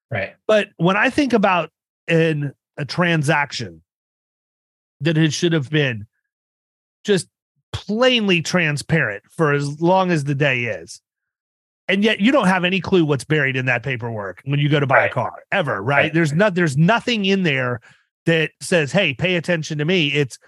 Right. 0.09 0.33
But 0.47 0.69
when 0.77 0.97
I 0.97 1.09
think 1.09 1.33
about 1.33 1.71
in 2.07 2.53
a 2.77 2.85
transaction 2.85 3.81
that 5.01 5.17
it 5.17 5.33
should 5.33 5.53
have 5.53 5.69
been 5.69 6.07
just 7.03 7.27
plainly 7.75 8.41
transparent 8.41 9.23
for 9.29 9.53
as 9.53 9.81
long 9.81 10.11
as 10.11 10.23
the 10.23 10.35
day 10.35 10.63
is. 10.63 11.01
And 11.87 12.03
yet 12.03 12.19
you 12.19 12.31
don't 12.31 12.47
have 12.47 12.63
any 12.63 12.81
clue 12.81 13.05
what's 13.05 13.23
buried 13.23 13.55
in 13.55 13.67
that 13.67 13.83
paperwork 13.83 14.41
when 14.45 14.59
you 14.59 14.69
go 14.69 14.79
to 14.79 14.87
buy 14.87 14.97
right. 14.97 15.11
a 15.11 15.13
car 15.13 15.43
ever, 15.51 15.81
right? 15.81 16.03
right? 16.03 16.13
There's 16.13 16.33
not 16.33 16.55
there's 16.55 16.77
nothing 16.77 17.25
in 17.25 17.43
there 17.43 17.79
that 18.25 18.51
says, 18.59 18.91
"Hey, 18.91 19.13
pay 19.13 19.35
attention 19.35 19.77
to 19.77 19.85
me." 19.85 20.07
It's 20.07 20.39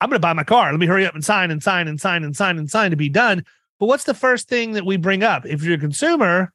I'm 0.00 0.08
going 0.08 0.16
to 0.16 0.20
buy 0.20 0.32
my 0.32 0.44
car. 0.44 0.70
Let 0.70 0.80
me 0.80 0.86
hurry 0.86 1.06
up 1.06 1.14
and 1.14 1.24
sign 1.24 1.50
and 1.50 1.62
sign 1.62 1.88
and 1.88 2.00
sign 2.00 2.24
and 2.24 2.34
sign 2.34 2.58
and 2.58 2.70
sign 2.70 2.90
to 2.92 2.96
be 2.96 3.10
done. 3.10 3.44
But 3.78 3.86
what's 3.86 4.04
the 4.04 4.14
first 4.14 4.48
thing 4.48 4.72
that 4.72 4.86
we 4.86 4.96
bring 4.96 5.22
up? 5.22 5.44
If 5.44 5.62
you're 5.62 5.74
a 5.74 5.78
consumer, 5.78 6.52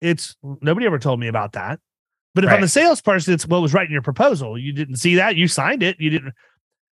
it's 0.00 0.36
nobody 0.42 0.86
ever 0.86 0.98
told 0.98 1.20
me 1.20 1.28
about 1.28 1.52
that. 1.52 1.78
But 2.34 2.44
if 2.44 2.50
right. 2.50 2.56
I'm 2.56 2.64
a 2.64 2.68
salesperson, 2.68 3.34
it's 3.34 3.46
what 3.46 3.60
was 3.60 3.74
right 3.74 3.86
in 3.86 3.92
your 3.92 4.02
proposal. 4.02 4.58
You 4.58 4.72
didn't 4.72 4.96
see 4.96 5.16
that. 5.16 5.36
You 5.36 5.48
signed 5.48 5.82
it. 5.82 6.00
You 6.00 6.08
didn't. 6.10 6.34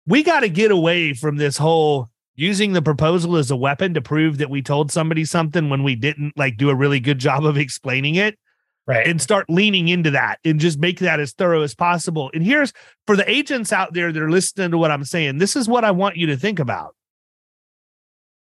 We 0.06 0.24
got 0.24 0.40
to 0.40 0.48
get 0.48 0.72
away 0.72 1.12
from 1.12 1.36
this 1.36 1.56
whole 1.56 2.08
using 2.38 2.72
the 2.72 2.80
proposal 2.80 3.36
as 3.36 3.50
a 3.50 3.56
weapon 3.56 3.92
to 3.94 4.00
prove 4.00 4.38
that 4.38 4.48
we 4.48 4.62
told 4.62 4.92
somebody 4.92 5.24
something 5.24 5.68
when 5.68 5.82
we 5.82 5.96
didn't 5.96 6.32
like 6.36 6.56
do 6.56 6.70
a 6.70 6.74
really 6.74 7.00
good 7.00 7.18
job 7.18 7.44
of 7.44 7.58
explaining 7.58 8.14
it. 8.14 8.38
Right. 8.86 9.06
And 9.06 9.20
start 9.20 9.50
leaning 9.50 9.88
into 9.88 10.12
that 10.12 10.38
and 10.46 10.58
just 10.58 10.78
make 10.78 11.00
that 11.00 11.20
as 11.20 11.32
thorough 11.32 11.60
as 11.60 11.74
possible. 11.74 12.30
And 12.32 12.42
here's 12.42 12.72
for 13.06 13.16
the 13.16 13.30
agents 13.30 13.70
out 13.70 13.92
there 13.92 14.10
that 14.10 14.22
are 14.22 14.30
listening 14.30 14.70
to 14.70 14.78
what 14.78 14.90
i'm 14.90 15.04
saying 15.04 15.36
this 15.36 15.56
is 15.56 15.68
what 15.68 15.84
i 15.84 15.90
want 15.90 16.16
you 16.16 16.28
to 16.28 16.38
think 16.38 16.58
about. 16.58 16.94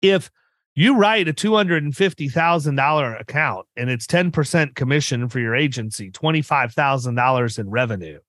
If 0.01 0.31
you 0.73 0.95
write 0.95 1.27
a 1.27 1.33
$250,000 1.33 3.19
account 3.19 3.65
and 3.75 3.89
it's 3.89 4.05
10% 4.05 4.75
commission 4.75 5.27
for 5.27 5.39
your 5.39 5.55
agency, 5.55 6.11
$25,000 6.11 7.59
in 7.59 7.69
revenue. 7.69 8.19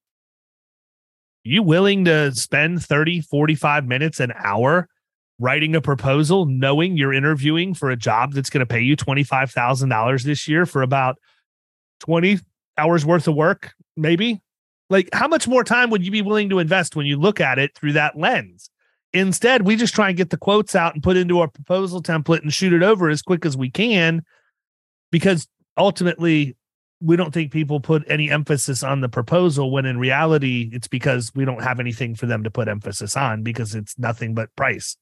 You 1.44 1.62
willing 1.62 2.06
to 2.06 2.34
spend 2.34 2.82
30, 2.82 3.20
45 3.20 3.86
minutes 3.86 4.18
an 4.18 4.32
hour 4.34 4.88
writing 5.38 5.74
a 5.74 5.80
proposal 5.80 6.46
knowing 6.46 6.96
you're 6.96 7.12
interviewing 7.12 7.74
for 7.74 7.90
a 7.90 7.96
job 7.96 8.32
that's 8.32 8.50
going 8.50 8.60
to 8.60 8.66
pay 8.66 8.80
you 8.80 8.96
$25,000 8.96 10.22
this 10.22 10.48
year 10.48 10.66
for 10.66 10.82
about 10.82 11.16
20 12.00 12.38
hours 12.76 13.06
worth 13.06 13.28
of 13.28 13.34
work, 13.34 13.72
maybe. 13.96 14.40
Like, 14.90 15.08
how 15.12 15.28
much 15.28 15.46
more 15.46 15.64
time 15.64 15.90
would 15.90 16.04
you 16.04 16.10
be 16.10 16.22
willing 16.22 16.48
to 16.48 16.58
invest 16.58 16.96
when 16.96 17.06
you 17.06 17.18
look 17.18 17.40
at 17.40 17.58
it 17.58 17.74
through 17.74 17.92
that 17.92 18.18
lens? 18.18 18.70
Instead, 19.12 19.62
we 19.62 19.76
just 19.76 19.94
try 19.94 20.08
and 20.08 20.16
get 20.16 20.30
the 20.30 20.36
quotes 20.36 20.74
out 20.74 20.94
and 20.94 21.02
put 21.02 21.16
into 21.16 21.40
our 21.40 21.48
proposal 21.48 22.02
template 22.02 22.42
and 22.42 22.52
shoot 22.52 22.72
it 22.72 22.82
over 22.82 23.08
as 23.08 23.22
quick 23.22 23.46
as 23.46 23.56
we 23.56 23.70
can 23.70 24.22
because 25.10 25.46
ultimately 25.76 26.56
we 27.00 27.16
don't 27.16 27.32
think 27.32 27.52
people 27.52 27.80
put 27.80 28.04
any 28.08 28.30
emphasis 28.30 28.82
on 28.82 29.00
the 29.00 29.08
proposal 29.08 29.70
when 29.70 29.86
in 29.86 29.98
reality 29.98 30.68
it's 30.72 30.88
because 30.88 31.32
we 31.34 31.44
don't 31.44 31.62
have 31.62 31.80
anything 31.80 32.14
for 32.14 32.26
them 32.26 32.42
to 32.44 32.50
put 32.50 32.68
emphasis 32.68 33.16
on 33.16 33.42
because 33.42 33.74
it's 33.74 33.98
nothing 33.98 34.34
but 34.34 34.54
price. 34.56 34.96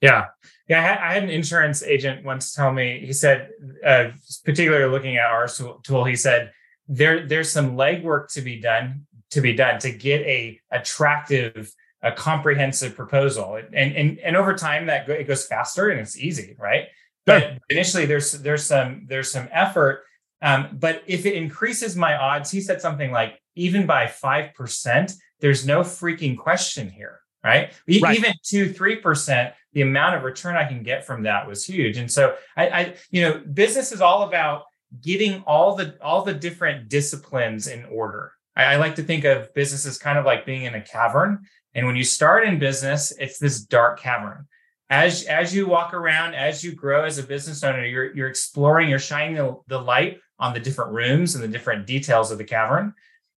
Yeah. 0.00 0.26
Yeah. 0.68 0.78
I 0.78 0.82
had, 0.82 0.98
I 0.98 1.12
had, 1.14 1.22
an 1.24 1.30
insurance 1.30 1.82
agent 1.82 2.24
once 2.24 2.52
tell 2.52 2.72
me, 2.72 3.02
he 3.04 3.12
said, 3.12 3.50
uh, 3.84 4.10
particularly 4.44 4.90
looking 4.90 5.16
at 5.16 5.26
our 5.26 5.48
tool, 5.82 6.04
he 6.04 6.16
said, 6.16 6.52
there, 6.88 7.26
there's 7.26 7.50
some 7.50 7.76
legwork 7.76 8.32
to 8.34 8.42
be 8.42 8.60
done 8.60 9.06
to 9.30 9.40
be 9.40 9.52
done 9.52 9.80
to 9.80 9.90
get 9.90 10.20
a 10.22 10.60
attractive, 10.70 11.72
a 12.02 12.12
comprehensive 12.12 12.94
proposal. 12.94 13.56
And, 13.56 13.96
and, 13.96 14.18
and 14.20 14.36
over 14.36 14.54
time 14.54 14.86
that 14.86 15.08
it 15.08 15.26
goes 15.26 15.46
faster 15.46 15.88
and 15.88 16.00
it's 16.00 16.16
easy. 16.16 16.54
Right. 16.58 16.86
But 17.26 17.58
initially 17.70 18.06
there's, 18.06 18.32
there's 18.32 18.64
some, 18.64 19.06
there's 19.08 19.30
some 19.30 19.48
effort. 19.50 20.04
Um, 20.40 20.68
but 20.78 21.02
if 21.06 21.26
it 21.26 21.34
increases 21.34 21.96
my 21.96 22.16
odds, 22.16 22.50
he 22.50 22.60
said 22.60 22.80
something 22.80 23.10
like 23.10 23.40
even 23.56 23.86
by 23.86 24.06
5%, 24.06 25.14
there's 25.40 25.66
no 25.66 25.80
freaking 25.80 26.36
question 26.36 26.90
here 26.90 27.20
right? 27.44 27.72
right. 28.02 28.16
Even 28.18 28.32
two, 28.42 28.72
three 28.72 28.96
percent, 28.96 29.54
the 29.74 29.82
amount 29.82 30.16
of 30.16 30.22
return 30.22 30.56
I 30.56 30.64
can 30.64 30.82
get 30.82 31.04
from 31.04 31.22
that 31.24 31.46
was 31.46 31.64
huge. 31.64 31.98
And 31.98 32.10
so 32.10 32.36
I, 32.56 32.68
I, 32.68 32.94
you 33.10 33.22
know, 33.22 33.42
business 33.52 33.92
is 33.92 34.00
all 34.00 34.22
about 34.22 34.62
getting 35.02 35.42
all 35.42 35.74
the 35.74 35.96
all 36.02 36.22
the 36.22 36.34
different 36.34 36.88
disciplines 36.88 37.66
in 37.66 37.84
order. 37.86 38.32
I, 38.56 38.64
I 38.64 38.76
like 38.76 38.96
to 38.96 39.02
think 39.02 39.24
of 39.24 39.52
business 39.54 39.86
as 39.86 39.98
kind 39.98 40.18
of 40.18 40.24
like 40.24 40.46
being 40.46 40.62
in 40.64 40.74
a 40.74 40.80
cavern. 40.80 41.44
And 41.74 41.86
when 41.86 41.96
you 41.96 42.04
start 42.04 42.46
in 42.46 42.58
business, 42.58 43.12
it's 43.18 43.38
this 43.38 43.60
dark 43.60 44.00
cavern. 44.00 44.46
As 44.90 45.24
as 45.24 45.54
you 45.54 45.66
walk 45.66 45.92
around, 45.92 46.34
as 46.34 46.62
you 46.62 46.72
grow 46.72 47.04
as 47.04 47.18
a 47.18 47.22
business 47.22 47.62
owner, 47.64 47.84
you're 47.84 48.14
you're 48.14 48.28
exploring, 48.28 48.88
you're 48.88 48.98
shining 48.98 49.36
the, 49.36 49.56
the 49.66 49.80
light 49.80 50.18
on 50.38 50.54
the 50.54 50.60
different 50.60 50.92
rooms 50.92 51.34
and 51.34 51.42
the 51.42 51.48
different 51.48 51.86
details 51.86 52.30
of 52.30 52.38
the 52.38 52.44
cavern. 52.44 52.94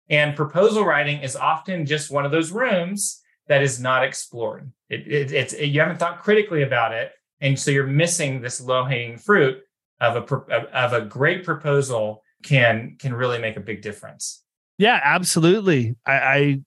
And 0.09 0.36
proposal 0.36 0.84
writing 0.84 1.20
is 1.20 1.34
often 1.34 1.86
just 1.86 2.11
one 2.11 2.24
of 2.24 2.30
those 2.30 2.52
rooms 2.52 3.22
that 3.49 3.62
is 3.62 3.80
not 3.80 4.05
explored. 4.05 4.70
It, 4.88 5.07
it, 5.07 5.32
it's 5.32 5.53
it, 5.53 5.66
you 5.66 5.80
haven't 5.80 5.99
thought 5.99 6.22
critically 6.22 6.62
about 6.62 6.92
it, 6.92 7.12
and 7.40 7.59
so 7.59 7.70
you're 7.70 7.86
missing 7.86 8.40
this 8.40 8.61
low 8.61 8.84
hanging 8.84 9.18
fruit 9.18 9.59
of 10.01 10.16
a 10.16 10.34
of 10.72 10.92
a 10.92 11.01
great 11.03 11.44
proposal 11.44 12.22
can 12.42 12.97
can 12.99 13.14
really 13.14 13.38
make 13.38 13.57
a 13.57 13.61
big 13.61 13.82
difference. 13.82 14.42
Yeah, 14.78 15.01
absolutely. 15.03 15.97
I, 16.05 16.12
I 16.12 16.61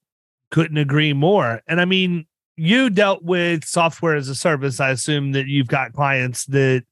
couldn't 0.51 0.77
agree 0.77 1.13
more. 1.13 1.61
And 1.67 1.79
I 1.79 1.85
mean, 1.85 2.25
you 2.55 2.89
dealt 2.89 3.23
with 3.23 3.65
software 3.65 4.15
as 4.15 4.29
a 4.29 4.35
service. 4.35 4.79
I 4.79 4.89
assume 4.89 5.33
that 5.33 5.47
you've 5.47 5.67
got 5.67 5.93
clients 5.93 6.45
that 6.47 6.83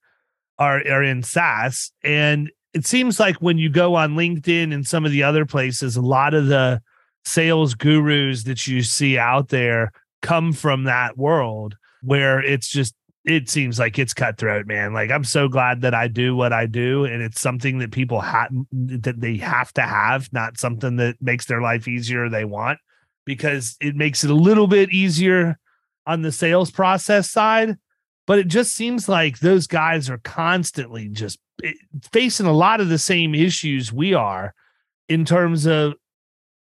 are 0.59 0.81
are 0.89 1.03
in 1.03 1.23
SaaS, 1.23 1.91
and 2.03 2.51
it 2.73 2.85
seems 2.85 3.19
like 3.19 3.37
when 3.37 3.57
you 3.57 3.69
go 3.69 3.95
on 3.95 4.15
LinkedIn 4.15 4.73
and 4.73 4.85
some 4.85 5.05
of 5.05 5.11
the 5.11 5.23
other 5.23 5.45
places, 5.45 5.95
a 5.95 6.01
lot 6.01 6.33
of 6.33 6.47
the 6.47 6.81
sales 7.27 7.73
gurus 7.73 8.43
that 8.43 8.67
you 8.67 8.81
see 8.81 9.17
out 9.17 9.49
there 9.49 9.91
come 10.21 10.53
from 10.53 10.85
that 10.85 11.17
world 11.17 11.75
where 12.01 12.39
it's 12.43 12.67
just 12.67 12.95
it 13.25 13.49
seems 13.49 13.77
like 13.77 13.99
it's 13.99 14.13
cutthroat 14.13 14.65
man. 14.65 14.93
Like 14.93 15.11
i'm 15.11 15.23
so 15.23 15.47
glad 15.47 15.81
that 15.81 15.93
i 15.93 16.07
do 16.07 16.35
what 16.35 16.53
i 16.53 16.65
do 16.65 17.05
and 17.05 17.21
it's 17.21 17.41
something 17.41 17.79
that 17.79 17.91
people 17.91 18.21
have 18.21 18.49
that 18.71 19.19
they 19.19 19.37
have 19.37 19.73
to 19.73 19.81
have 19.81 20.31
not 20.31 20.57
something 20.57 20.95
that 20.97 21.17
makes 21.21 21.45
their 21.45 21.61
life 21.61 21.87
easier 21.87 22.29
they 22.29 22.45
want 22.45 22.79
because 23.25 23.75
it 23.81 23.95
makes 23.95 24.23
it 24.23 24.31
a 24.31 24.35
little 24.35 24.67
bit 24.67 24.89
easier 24.91 25.59
on 26.07 26.21
the 26.21 26.31
sales 26.31 26.71
process 26.71 27.29
side. 27.29 27.77
But 28.25 28.39
it 28.39 28.47
just 28.47 28.73
seems 28.73 29.07
like 29.07 29.39
those 29.39 29.67
guys 29.67 30.09
are 30.09 30.17
constantly 30.19 31.09
just 31.09 31.37
eh, 31.63 31.73
facing 32.11 32.45
a 32.45 32.53
lot 32.53 32.81
of 32.81 32.89
the 32.89 32.97
same 32.97 33.35
issues 33.35 33.93
we 33.93 34.13
are 34.13 34.53
in 35.07 35.25
terms 35.25 35.65
of 35.65 35.93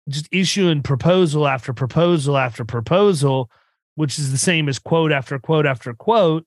just 0.08 0.28
issuing 0.32 0.82
proposal 0.82 1.46
after 1.46 1.72
proposal 1.72 2.36
after 2.36 2.64
proposal, 2.64 3.50
which 3.94 4.18
is 4.18 4.32
the 4.32 4.38
same 4.38 4.68
as 4.68 4.78
quote 4.78 5.12
after 5.12 5.38
quote 5.38 5.66
after 5.66 5.94
quote. 5.94 6.46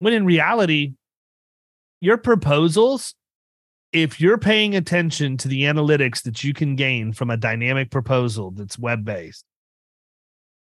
When 0.00 0.12
in 0.12 0.26
reality, 0.26 0.94
your 2.00 2.18
proposals, 2.18 3.14
if 3.92 4.20
you're 4.20 4.38
paying 4.38 4.74
attention 4.74 5.36
to 5.38 5.48
the 5.48 5.62
analytics 5.62 6.22
that 6.24 6.44
you 6.44 6.52
can 6.52 6.76
gain 6.76 7.12
from 7.12 7.30
a 7.30 7.36
dynamic 7.36 7.90
proposal 7.90 8.50
that's 8.50 8.78
web 8.78 9.04
based, 9.04 9.44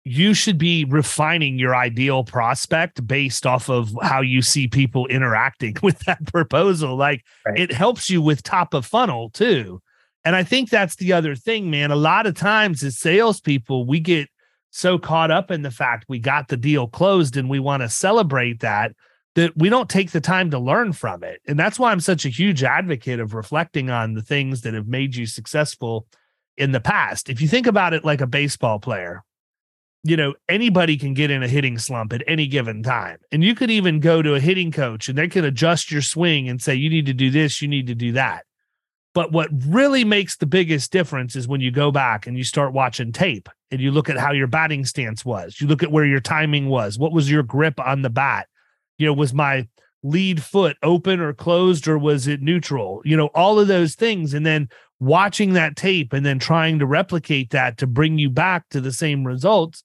you 0.04 0.32
should 0.32 0.56
be 0.56 0.86
refining 0.86 1.58
your 1.58 1.76
ideal 1.76 2.24
prospect 2.24 3.06
based 3.06 3.44
off 3.44 3.68
of 3.68 3.92
how 4.00 4.22
you 4.22 4.40
see 4.40 4.66
people 4.66 5.06
interacting 5.08 5.76
with 5.82 5.98
that 6.00 6.24
proposal. 6.32 6.96
Like 6.96 7.24
right. 7.46 7.58
it 7.58 7.72
helps 7.72 8.08
you 8.08 8.22
with 8.22 8.42
top 8.42 8.72
of 8.72 8.86
funnel 8.86 9.30
too. 9.30 9.82
And 10.28 10.36
I 10.36 10.42
think 10.42 10.68
that's 10.68 10.96
the 10.96 11.14
other 11.14 11.34
thing, 11.34 11.70
man. 11.70 11.90
A 11.90 11.96
lot 11.96 12.26
of 12.26 12.34
times 12.34 12.82
as 12.82 12.98
salespeople, 12.98 13.86
we 13.86 13.98
get 13.98 14.28
so 14.68 14.98
caught 14.98 15.30
up 15.30 15.50
in 15.50 15.62
the 15.62 15.70
fact 15.70 16.04
we 16.06 16.18
got 16.18 16.48
the 16.48 16.56
deal 16.58 16.86
closed 16.86 17.38
and 17.38 17.48
we 17.48 17.58
want 17.58 17.82
to 17.82 17.88
celebrate 17.88 18.60
that 18.60 18.94
that 19.36 19.56
we 19.56 19.70
don't 19.70 19.88
take 19.88 20.10
the 20.10 20.20
time 20.20 20.50
to 20.50 20.58
learn 20.58 20.92
from 20.92 21.24
it. 21.24 21.40
And 21.48 21.58
that's 21.58 21.78
why 21.78 21.92
I'm 21.92 22.00
such 22.00 22.26
a 22.26 22.28
huge 22.28 22.62
advocate 22.62 23.20
of 23.20 23.32
reflecting 23.32 23.88
on 23.88 24.12
the 24.12 24.20
things 24.20 24.60
that 24.60 24.74
have 24.74 24.86
made 24.86 25.16
you 25.16 25.24
successful 25.24 26.06
in 26.58 26.72
the 26.72 26.80
past. 26.80 27.30
If 27.30 27.40
you 27.40 27.48
think 27.48 27.66
about 27.66 27.94
it 27.94 28.04
like 28.04 28.20
a 28.20 28.26
baseball 28.26 28.80
player, 28.80 29.24
you 30.04 30.18
know, 30.18 30.34
anybody 30.46 30.98
can 30.98 31.14
get 31.14 31.30
in 31.30 31.42
a 31.42 31.48
hitting 31.48 31.78
slump 31.78 32.12
at 32.12 32.22
any 32.26 32.46
given 32.48 32.82
time. 32.82 33.16
And 33.32 33.42
you 33.42 33.54
could 33.54 33.70
even 33.70 33.98
go 33.98 34.20
to 34.20 34.34
a 34.34 34.40
hitting 34.40 34.72
coach 34.72 35.08
and 35.08 35.16
they 35.16 35.28
can 35.28 35.46
adjust 35.46 35.90
your 35.90 36.02
swing 36.02 36.50
and 36.50 36.60
say, 36.60 36.74
you 36.74 36.90
need 36.90 37.06
to 37.06 37.14
do 37.14 37.30
this, 37.30 37.62
you 37.62 37.68
need 37.68 37.86
to 37.86 37.94
do 37.94 38.12
that. 38.12 38.44
But 39.18 39.32
what 39.32 39.50
really 39.66 40.04
makes 40.04 40.36
the 40.36 40.46
biggest 40.46 40.92
difference 40.92 41.34
is 41.34 41.48
when 41.48 41.60
you 41.60 41.72
go 41.72 41.90
back 41.90 42.28
and 42.28 42.38
you 42.38 42.44
start 42.44 42.72
watching 42.72 43.10
tape 43.10 43.48
and 43.72 43.80
you 43.80 43.90
look 43.90 44.08
at 44.08 44.16
how 44.16 44.30
your 44.30 44.46
batting 44.46 44.84
stance 44.84 45.24
was. 45.24 45.60
You 45.60 45.66
look 45.66 45.82
at 45.82 45.90
where 45.90 46.04
your 46.04 46.20
timing 46.20 46.68
was. 46.68 47.00
What 47.00 47.10
was 47.10 47.28
your 47.28 47.42
grip 47.42 47.80
on 47.80 48.02
the 48.02 48.10
bat? 48.10 48.46
You 48.96 49.06
know, 49.06 49.12
was 49.12 49.34
my 49.34 49.66
lead 50.04 50.40
foot 50.40 50.76
open 50.84 51.18
or 51.18 51.32
closed 51.32 51.88
or 51.88 51.98
was 51.98 52.28
it 52.28 52.42
neutral? 52.42 53.02
You 53.04 53.16
know, 53.16 53.26
all 53.34 53.58
of 53.58 53.66
those 53.66 53.96
things. 53.96 54.34
And 54.34 54.46
then 54.46 54.68
watching 55.00 55.54
that 55.54 55.74
tape 55.74 56.12
and 56.12 56.24
then 56.24 56.38
trying 56.38 56.78
to 56.78 56.86
replicate 56.86 57.50
that 57.50 57.76
to 57.78 57.88
bring 57.88 58.18
you 58.18 58.30
back 58.30 58.68
to 58.68 58.80
the 58.80 58.92
same 58.92 59.26
results. 59.26 59.82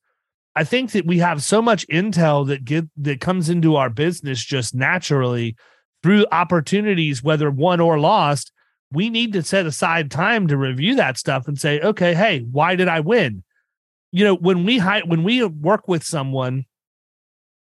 I 0.56 0.64
think 0.64 0.92
that 0.92 1.08
we 1.08 1.18
have 1.18 1.42
so 1.42 1.60
much 1.60 1.88
intel 1.88 2.46
that 2.50 2.66
get 2.66 2.86
that 2.98 3.20
comes 3.20 3.50
into 3.50 3.78
our 3.78 3.90
business 3.90 4.46
just 4.46 4.76
naturally 4.76 5.56
through 6.04 6.28
opportunities, 6.32 7.24
whether 7.24 7.50
won 7.50 7.80
or 7.80 8.00
lost, 8.00 8.52
we 8.94 9.10
need 9.10 9.34
to 9.34 9.44
set 9.44 9.66
aside 9.66 10.12
time 10.12 10.48
to 10.48 10.58
review 10.58 10.96
that 10.96 11.18
stuff 11.18 11.48
and 11.48 11.60
say, 11.60 11.80
okay, 11.82 12.14
hey, 12.14 12.46
why 12.52 12.76
did 12.76 12.88
I 12.88 13.00
win? 13.00 13.44
You 14.12 14.26
know, 14.26 14.36
when 14.36 14.64
we 14.64 14.78
hire, 14.78 15.02
when 15.06 15.24
we 15.24 15.44
work 15.44 15.88
with 15.88 16.04
someone 16.04 16.66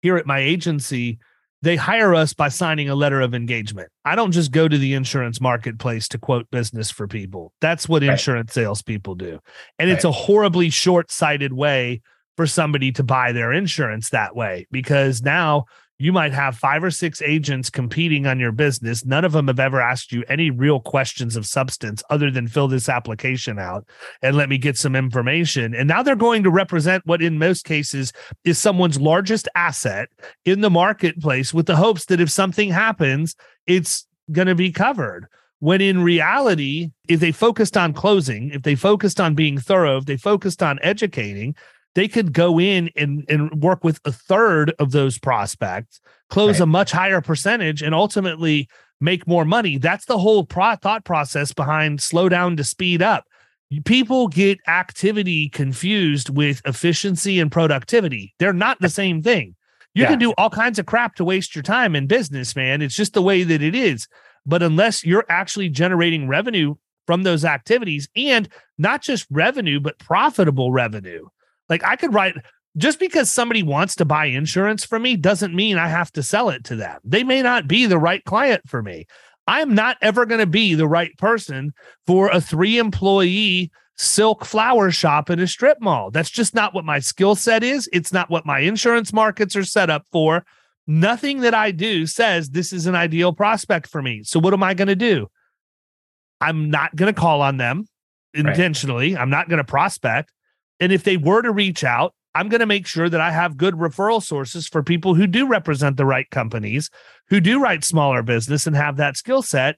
here 0.01 0.17
at 0.17 0.27
my 0.27 0.39
agency, 0.39 1.17
they 1.63 1.75
hire 1.75 2.13
us 2.13 2.33
by 2.33 2.49
signing 2.49 2.89
a 2.89 2.95
letter 2.95 3.21
of 3.21 3.33
engagement. 3.33 3.89
I 4.05 4.15
don't 4.15 4.31
just 4.31 4.51
go 4.51 4.67
to 4.67 4.77
the 4.77 4.93
insurance 4.93 5.41
marketplace 5.41 6.07
to 6.09 6.19
quote 6.19 6.49
business 6.51 6.91
for 6.91 7.07
people. 7.07 7.53
That's 7.59 7.89
what 7.89 8.03
right. 8.03 8.11
insurance 8.11 8.53
salespeople 8.53 9.15
do. 9.15 9.39
And 9.79 9.89
right. 9.89 9.95
it's 9.95 10.05
a 10.05 10.11
horribly 10.11 10.69
short 10.69 11.11
sighted 11.11 11.53
way 11.53 12.01
for 12.37 12.45
somebody 12.45 12.91
to 12.91 13.03
buy 13.03 13.31
their 13.31 13.51
insurance 13.51 14.11
that 14.11 14.35
way 14.35 14.67
because 14.69 15.23
now 15.23 15.65
you 15.97 16.11
might 16.11 16.33
have 16.33 16.57
five 16.57 16.83
or 16.83 16.91
six 16.91 17.21
agents 17.21 17.69
competing 17.69 18.27
on 18.27 18.39
your 18.39 18.51
business. 18.51 19.05
None 19.05 19.23
of 19.23 19.31
them 19.31 19.47
have 19.47 19.59
ever 19.59 19.79
asked 19.79 20.11
you 20.11 20.23
any 20.27 20.49
real 20.49 20.79
questions 20.79 21.35
of 21.35 21.45
substance 21.45 22.03
other 22.09 22.29
than 22.29 22.47
fill 22.47 22.67
this 22.67 22.89
application 22.89 23.57
out 23.57 23.87
and 24.21 24.35
let 24.35 24.49
me 24.49 24.57
get 24.57 24.77
some 24.77 24.95
information. 24.95 25.73
And 25.73 25.87
now 25.87 26.03
they're 26.03 26.15
going 26.15 26.43
to 26.43 26.51
represent 26.51 27.05
what, 27.05 27.21
in 27.21 27.37
most 27.37 27.63
cases, 27.63 28.11
is 28.43 28.59
someone's 28.59 28.99
largest 28.99 29.47
asset 29.55 30.09
in 30.43 30.61
the 30.61 30.69
marketplace 30.69 31.53
with 31.53 31.65
the 31.65 31.77
hopes 31.77 32.05
that 32.05 32.19
if 32.19 32.29
something 32.29 32.71
happens, 32.71 33.35
it's 33.65 34.05
going 34.31 34.47
to 34.47 34.55
be 34.55 34.71
covered. 34.71 35.27
When 35.59 35.79
in 35.79 36.03
reality, 36.03 36.91
if 37.07 37.21
they 37.21 37.31
focused 37.31 37.77
on 37.77 37.93
closing, 37.93 38.49
if 38.49 38.63
they 38.63 38.75
focused 38.75 39.21
on 39.21 39.33
being 39.33 39.57
thorough, 39.57 39.97
if 39.97 40.05
they 40.05 40.17
focused 40.17 40.61
on 40.61 40.77
educating, 40.81 41.55
they 41.95 42.07
could 42.07 42.33
go 42.33 42.59
in 42.59 42.89
and, 42.95 43.25
and 43.27 43.63
work 43.63 43.83
with 43.83 43.99
a 44.05 44.11
third 44.11 44.73
of 44.79 44.91
those 44.91 45.17
prospects, 45.17 45.99
close 46.29 46.59
right. 46.59 46.63
a 46.63 46.67
much 46.67 46.91
higher 46.91 47.21
percentage, 47.21 47.81
and 47.81 47.95
ultimately 47.95 48.69
make 49.01 49.27
more 49.27 49.45
money. 49.45 49.77
That's 49.77 50.05
the 50.05 50.17
whole 50.17 50.45
pro- 50.45 50.75
thought 50.75 51.05
process 51.05 51.53
behind 51.53 52.01
slow 52.01 52.29
down 52.29 52.57
to 52.57 52.63
speed 52.63 53.01
up. 53.01 53.25
People 53.83 54.27
get 54.27 54.59
activity 54.67 55.49
confused 55.49 56.29
with 56.29 56.61
efficiency 56.65 57.39
and 57.39 57.51
productivity. 57.51 58.33
They're 58.39 58.53
not 58.53 58.79
the 58.79 58.89
same 58.89 59.23
thing. 59.23 59.55
You 59.95 60.03
yeah. 60.03 60.09
can 60.09 60.19
do 60.19 60.33
all 60.37 60.49
kinds 60.49 60.77
of 60.77 60.85
crap 60.85 61.15
to 61.15 61.25
waste 61.25 61.55
your 61.55 61.63
time 61.63 61.95
in 61.95 62.05
business, 62.05 62.55
man. 62.55 62.81
It's 62.81 62.95
just 62.95 63.13
the 63.13 63.21
way 63.21 63.43
that 63.43 63.61
it 63.61 63.73
is. 63.73 64.07
But 64.45 64.61
unless 64.61 65.03
you're 65.03 65.25
actually 65.29 65.69
generating 65.69 66.27
revenue 66.27 66.75
from 67.07 67.23
those 67.23 67.45
activities 67.45 68.07
and 68.15 68.49
not 68.77 69.01
just 69.01 69.25
revenue, 69.31 69.79
but 69.79 69.97
profitable 69.97 70.71
revenue, 70.71 71.25
like 71.69 71.83
I 71.83 71.95
could 71.95 72.13
write 72.13 72.35
just 72.77 72.99
because 72.99 73.31
somebody 73.31 73.63
wants 73.63 73.95
to 73.95 74.05
buy 74.05 74.25
insurance 74.25 74.83
from 74.83 75.03
me 75.03 75.15
doesn't 75.15 75.55
mean 75.55 75.77
I 75.77 75.87
have 75.87 76.11
to 76.13 76.23
sell 76.23 76.49
it 76.49 76.63
to 76.65 76.75
them. 76.75 76.99
They 77.03 77.23
may 77.23 77.41
not 77.41 77.67
be 77.67 77.85
the 77.85 77.99
right 77.99 78.23
client 78.25 78.63
for 78.67 78.81
me. 78.83 79.05
I'm 79.47 79.75
not 79.75 79.97
ever 80.01 80.25
going 80.25 80.39
to 80.39 80.47
be 80.47 80.73
the 80.73 80.87
right 80.87 81.15
person 81.17 81.73
for 82.07 82.29
a 82.29 82.41
three 82.41 82.77
employee 82.77 83.71
silk 83.97 84.43
flower 84.43 84.91
shop 84.91 85.29
in 85.29 85.39
a 85.39 85.47
strip 85.47 85.79
mall. 85.79 86.11
That's 86.11 86.29
just 86.29 86.53
not 86.53 86.73
what 86.73 86.83
my 86.83 86.99
skill 86.99 87.35
set 87.35 87.63
is. 87.63 87.87
It's 87.93 88.11
not 88.11 88.29
what 88.29 88.45
my 88.45 88.59
insurance 88.59 89.13
markets 89.13 89.55
are 89.55 89.63
set 89.63 89.89
up 89.89 90.05
for. 90.11 90.45
Nothing 90.87 91.41
that 91.41 91.53
I 91.53 91.71
do 91.71 92.05
says 92.05 92.49
this 92.49 92.73
is 92.73 92.85
an 92.87 92.95
ideal 92.95 93.33
prospect 93.33 93.87
for 93.87 94.01
me. 94.01 94.23
So, 94.23 94.39
what 94.39 94.53
am 94.53 94.63
I 94.63 94.73
going 94.73 94.87
to 94.87 94.95
do? 94.95 95.27
I'm 96.41 96.69
not 96.69 96.95
going 96.95 97.11
to 97.13 97.19
call 97.19 97.41
on 97.41 97.57
them 97.57 97.87
intentionally. 98.33 99.13
Right. 99.13 99.21
I'm 99.21 99.29
not 99.29 99.49
going 99.49 99.57
to 99.57 99.63
prospect. 99.63 100.31
And 100.79 100.91
if 100.91 101.03
they 101.03 101.17
were 101.17 101.41
to 101.41 101.51
reach 101.51 101.83
out, 101.83 102.13
I'm 102.33 102.49
going 102.49 102.59
to 102.59 102.65
make 102.65 102.85
sure 102.85 103.07
that 103.07 103.21
I 103.21 103.31
have 103.31 103.55
good 103.55 103.75
referral 103.75 104.21
sources 104.21 104.67
for 104.67 104.83
people 104.83 105.15
who 105.15 105.25
do 105.25 105.47
represent 105.47 105.95
the 105.95 106.05
right 106.05 106.29
companies, 106.29 106.89
who 107.29 107.39
do 107.39 107.61
write 107.61 107.83
smaller 107.85 108.23
business 108.23 108.67
and 108.67 108.75
have 108.75 108.97
that 108.97 109.15
skill 109.15 109.41
set 109.41 109.77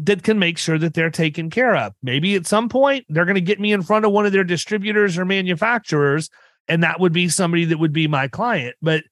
that 0.00 0.22
can 0.22 0.38
make 0.38 0.58
sure 0.58 0.76
that 0.76 0.92
they're 0.92 1.08
taken 1.08 1.48
care 1.48 1.74
of. 1.74 1.94
Maybe 2.02 2.34
at 2.34 2.46
some 2.46 2.68
point 2.68 3.06
they're 3.08 3.24
going 3.24 3.36
to 3.36 3.40
get 3.40 3.60
me 3.60 3.72
in 3.72 3.82
front 3.82 4.04
of 4.04 4.12
one 4.12 4.26
of 4.26 4.32
their 4.32 4.44
distributors 4.44 5.16
or 5.16 5.24
manufacturers 5.24 6.28
and 6.68 6.82
that 6.82 7.00
would 7.00 7.12
be 7.12 7.28
somebody 7.28 7.64
that 7.66 7.78
would 7.78 7.92
be 7.92 8.08
my 8.08 8.28
client. 8.28 8.76
But 8.80 9.04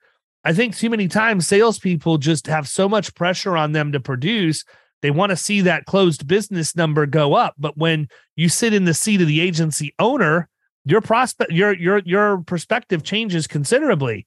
I 0.45 0.53
think 0.53 0.77
too 0.77 0.91
many 0.91 1.09
times 1.09 1.47
salespeople 1.47 2.19
just 2.19 2.47
have 2.47 2.67
so 2.67 2.89
much 2.89 3.15
pressure 3.15 3.57
on 3.57 3.73
them 3.73 3.93
to 3.93 4.01
produce. 4.01 4.65
They 5.03 5.11
want 5.11 5.31
to 5.31 5.37
see 5.37 5.61
that 5.63 5.87
closed 5.87 6.27
business 6.27 6.75
number 6.75 7.07
go 7.07 7.35
up. 7.35 7.55
But 7.59 7.77
when 7.77 8.09
you 8.37 8.49
sit 8.49 8.75
in 8.75 8.85
the 8.85 8.95
seat 8.95 9.21
of 9.21 9.29
the 9.29 9.41
agency 9.41 9.95
owner, 9.99 10.49
your 10.85 11.01
prospect, 11.01 11.53
your 11.53 11.75
your 11.75 11.99
your 12.05 12.39
perspective 12.39 13.03
changes 13.03 13.47
considerably. 13.47 14.27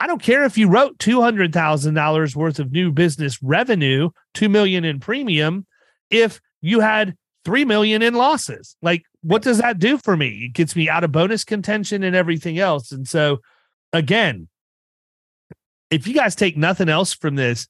I 0.00 0.06
don't 0.06 0.22
care 0.22 0.44
if 0.44 0.58
you 0.58 0.68
wrote 0.68 0.98
two 0.98 1.20
hundred 1.20 1.52
thousand 1.52 1.94
dollars 1.94 2.34
worth 2.34 2.58
of 2.58 2.72
new 2.72 2.90
business 2.90 3.40
revenue, 3.42 4.10
two 4.34 4.48
million 4.48 4.84
in 4.84 4.98
premium, 5.00 5.66
if 6.10 6.40
you 6.60 6.80
had 6.80 7.14
three 7.44 7.64
million 7.64 8.02
in 8.02 8.14
losses. 8.14 8.76
Like, 8.82 9.04
what 9.22 9.42
does 9.42 9.58
that 9.58 9.78
do 9.78 9.98
for 9.98 10.16
me? 10.16 10.46
It 10.46 10.54
gets 10.54 10.74
me 10.74 10.88
out 10.88 11.04
of 11.04 11.12
bonus 11.12 11.44
contention 11.44 12.02
and 12.02 12.16
everything 12.16 12.58
else. 12.58 12.92
And 12.92 13.06
so, 13.06 13.38
again, 13.92 14.48
if 15.90 16.06
you 16.06 16.14
guys 16.14 16.34
take 16.34 16.56
nothing 16.56 16.88
else 16.88 17.12
from 17.12 17.36
this, 17.36 17.68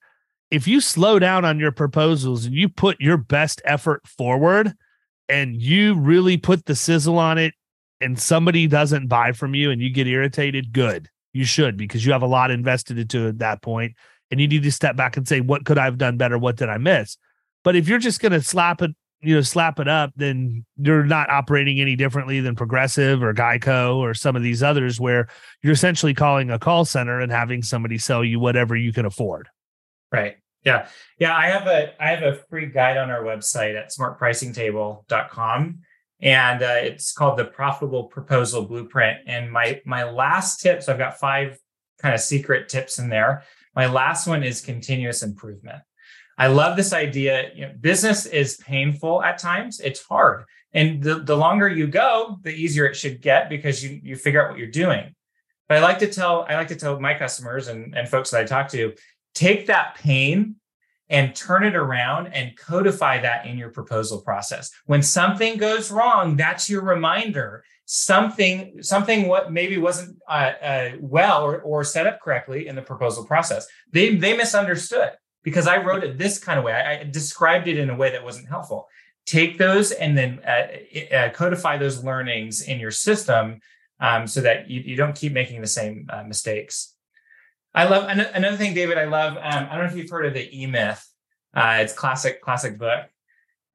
if 0.50 0.68
you 0.68 0.80
slow 0.80 1.18
down 1.18 1.44
on 1.44 1.58
your 1.58 1.72
proposals 1.72 2.44
and 2.44 2.54
you 2.54 2.68
put 2.68 3.00
your 3.00 3.16
best 3.16 3.60
effort 3.64 4.06
forward 4.06 4.72
and 5.28 5.60
you 5.60 5.94
really 5.94 6.36
put 6.36 6.66
the 6.66 6.76
sizzle 6.76 7.18
on 7.18 7.38
it 7.38 7.54
and 8.02 8.18
somebody 8.18 8.66
doesn't 8.66 9.06
buy 9.06 9.32
from 9.32 9.54
you 9.54 9.70
and 9.70 9.80
you 9.80 9.90
get 9.90 10.06
irritated, 10.06 10.72
good. 10.72 11.08
You 11.32 11.44
should 11.44 11.76
because 11.76 12.04
you 12.04 12.12
have 12.12 12.22
a 12.22 12.26
lot 12.26 12.50
invested 12.50 12.98
into 12.98 13.28
at 13.28 13.38
that 13.38 13.62
point 13.62 13.94
and 14.30 14.40
you 14.40 14.48
need 14.48 14.62
to 14.62 14.72
step 14.72 14.96
back 14.96 15.16
and 15.16 15.26
say, 15.26 15.40
what 15.40 15.64
could 15.64 15.78
I 15.78 15.84
have 15.84 15.98
done 15.98 16.16
better? 16.16 16.38
What 16.38 16.56
did 16.56 16.68
I 16.68 16.78
miss? 16.78 17.16
But 17.64 17.76
if 17.76 17.88
you're 17.88 17.98
just 17.98 18.20
going 18.20 18.32
to 18.32 18.42
slap 18.42 18.82
it, 18.82 18.90
you 19.20 19.36
know, 19.36 19.40
slap 19.40 19.78
it 19.78 19.86
up, 19.88 20.12
then 20.16 20.64
you're 20.76 21.04
not 21.04 21.30
operating 21.30 21.80
any 21.80 21.94
differently 21.94 22.40
than 22.40 22.56
Progressive 22.56 23.22
or 23.22 23.32
Geico 23.32 23.96
or 23.96 24.14
some 24.14 24.34
of 24.34 24.42
these 24.42 24.62
others 24.62 24.98
where 24.98 25.28
you're 25.62 25.72
essentially 25.72 26.12
calling 26.12 26.50
a 26.50 26.58
call 26.58 26.84
center 26.84 27.20
and 27.20 27.30
having 27.30 27.62
somebody 27.62 27.98
sell 27.98 28.24
you 28.24 28.40
whatever 28.40 28.74
you 28.74 28.92
can 28.92 29.06
afford. 29.06 29.48
Right. 30.10 30.38
Yeah. 30.64 30.88
Yeah. 31.18 31.36
I 31.36 31.46
have 31.46 31.66
a 31.66 31.94
I 32.02 32.08
have 32.08 32.22
a 32.22 32.40
free 32.50 32.66
guide 32.66 32.96
on 32.96 33.10
our 33.10 33.22
website 33.22 33.78
at 33.78 33.90
smartpricingtable.com. 33.92 35.78
And 36.22 36.62
uh, 36.62 36.78
it's 36.78 37.12
called 37.12 37.38
the 37.38 37.44
profitable 37.44 38.04
proposal 38.04 38.64
blueprint. 38.64 39.18
And 39.26 39.50
my 39.50 39.82
my 39.84 40.04
last 40.04 40.60
tip, 40.60 40.82
so 40.82 40.92
I've 40.92 40.98
got 40.98 41.18
five 41.18 41.58
kind 42.00 42.14
of 42.14 42.20
secret 42.20 42.68
tips 42.68 42.98
in 42.98 43.08
there. 43.08 43.42
My 43.74 43.86
last 43.86 44.26
one 44.26 44.44
is 44.44 44.60
continuous 44.60 45.22
improvement. 45.22 45.82
I 46.38 46.46
love 46.46 46.76
this 46.76 46.92
idea. 46.92 47.50
You 47.54 47.66
know, 47.66 47.74
business 47.80 48.26
is 48.26 48.56
painful 48.56 49.22
at 49.22 49.38
times. 49.38 49.80
It's 49.80 50.02
hard. 50.02 50.44
And 50.72 51.02
the, 51.02 51.16
the 51.16 51.36
longer 51.36 51.68
you 51.68 51.86
go, 51.86 52.38
the 52.42 52.50
easier 52.50 52.86
it 52.86 52.96
should 52.96 53.20
get 53.20 53.48
because 53.48 53.84
you 53.84 54.00
you 54.02 54.16
figure 54.16 54.42
out 54.42 54.50
what 54.50 54.58
you're 54.58 54.68
doing. 54.68 55.14
But 55.68 55.78
I 55.78 55.80
like 55.80 55.98
to 56.00 56.08
tell 56.08 56.46
I 56.48 56.54
like 56.54 56.68
to 56.68 56.76
tell 56.76 56.98
my 57.00 57.14
customers 57.14 57.68
and, 57.68 57.96
and 57.96 58.08
folks 58.08 58.30
that 58.30 58.40
I 58.40 58.44
talk 58.44 58.68
to, 58.70 58.94
take 59.34 59.66
that 59.66 59.96
pain 59.96 60.56
and 61.08 61.34
turn 61.34 61.64
it 61.64 61.74
around 61.74 62.28
and 62.28 62.56
codify 62.56 63.20
that 63.20 63.46
in 63.46 63.58
your 63.58 63.70
proposal 63.70 64.22
process. 64.22 64.70
When 64.86 65.02
something 65.02 65.58
goes 65.58 65.90
wrong, 65.90 66.36
that's 66.36 66.70
your 66.70 66.82
reminder. 66.82 67.64
Something, 67.84 68.82
something 68.82 69.28
what 69.28 69.52
maybe 69.52 69.76
wasn't 69.76 70.18
uh, 70.28 70.52
uh, 70.62 70.90
well 71.00 71.44
or, 71.44 71.60
or 71.60 71.84
set 71.84 72.06
up 72.06 72.20
correctly 72.20 72.66
in 72.66 72.76
the 72.76 72.82
proposal 72.82 73.24
process. 73.26 73.66
They 73.90 74.16
they 74.16 74.36
misunderstood 74.36 75.10
because 75.42 75.66
I 75.66 75.82
wrote 75.82 76.04
it 76.04 76.18
this 76.18 76.38
kind 76.38 76.58
of 76.58 76.64
way. 76.64 76.72
I, 76.72 77.00
I 77.00 77.04
described 77.04 77.68
it 77.68 77.78
in 77.78 77.90
a 77.90 77.96
way 77.96 78.10
that 78.12 78.24
wasn't 78.24 78.48
helpful. 78.48 78.88
Take 79.26 79.58
those 79.58 79.92
and 79.92 80.16
then 80.16 80.40
uh, 80.46 81.14
uh, 81.14 81.30
codify 81.30 81.78
those 81.78 82.02
learnings 82.02 82.62
in 82.62 82.80
your 82.80 82.90
system 82.90 83.60
um, 84.00 84.26
so 84.26 84.40
that 84.40 84.68
you, 84.68 84.80
you, 84.80 84.96
don't 84.96 85.14
keep 85.14 85.32
making 85.32 85.60
the 85.60 85.66
same 85.66 86.06
uh, 86.10 86.24
mistakes. 86.24 86.91
I 87.74 87.84
love 87.84 88.08
another 88.08 88.56
thing, 88.56 88.74
David. 88.74 88.98
I 88.98 89.04
love. 89.04 89.36
Um, 89.36 89.68
I 89.70 89.76
don't 89.76 89.86
know 89.86 89.90
if 89.90 89.96
you've 89.96 90.10
heard 90.10 90.26
of 90.26 90.34
the 90.34 90.62
E 90.62 90.66
Myth. 90.66 91.06
Uh, 91.54 91.78
it's 91.80 91.92
classic, 91.92 92.40
classic 92.42 92.78
book. 92.78 93.06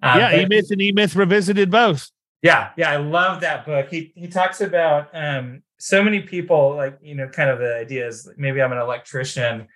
Um, 0.03 0.19
yeah, 0.19 0.41
E 0.41 0.45
Myth 0.45 0.69
and 0.71 0.81
E 0.81 0.91
Myth 0.91 1.15
revisited 1.15 1.71
both. 1.71 2.11
Yeah, 2.43 2.69
yeah, 2.77 2.91
I 2.91 2.97
love 2.97 3.41
that 3.41 3.65
book. 3.65 3.89
He 3.89 4.11
he 4.15 4.27
talks 4.27 4.61
about 4.61 5.09
um, 5.13 5.63
so 5.79 6.03
many 6.03 6.21
people, 6.21 6.75
like 6.75 6.99
you 7.01 7.15
know, 7.15 7.27
kind 7.27 7.49
of 7.49 7.59
the 7.59 7.75
ideas. 7.75 8.29
Maybe 8.37 8.61
I'm 8.61 8.71
an 8.71 8.77
electrician 8.77 9.67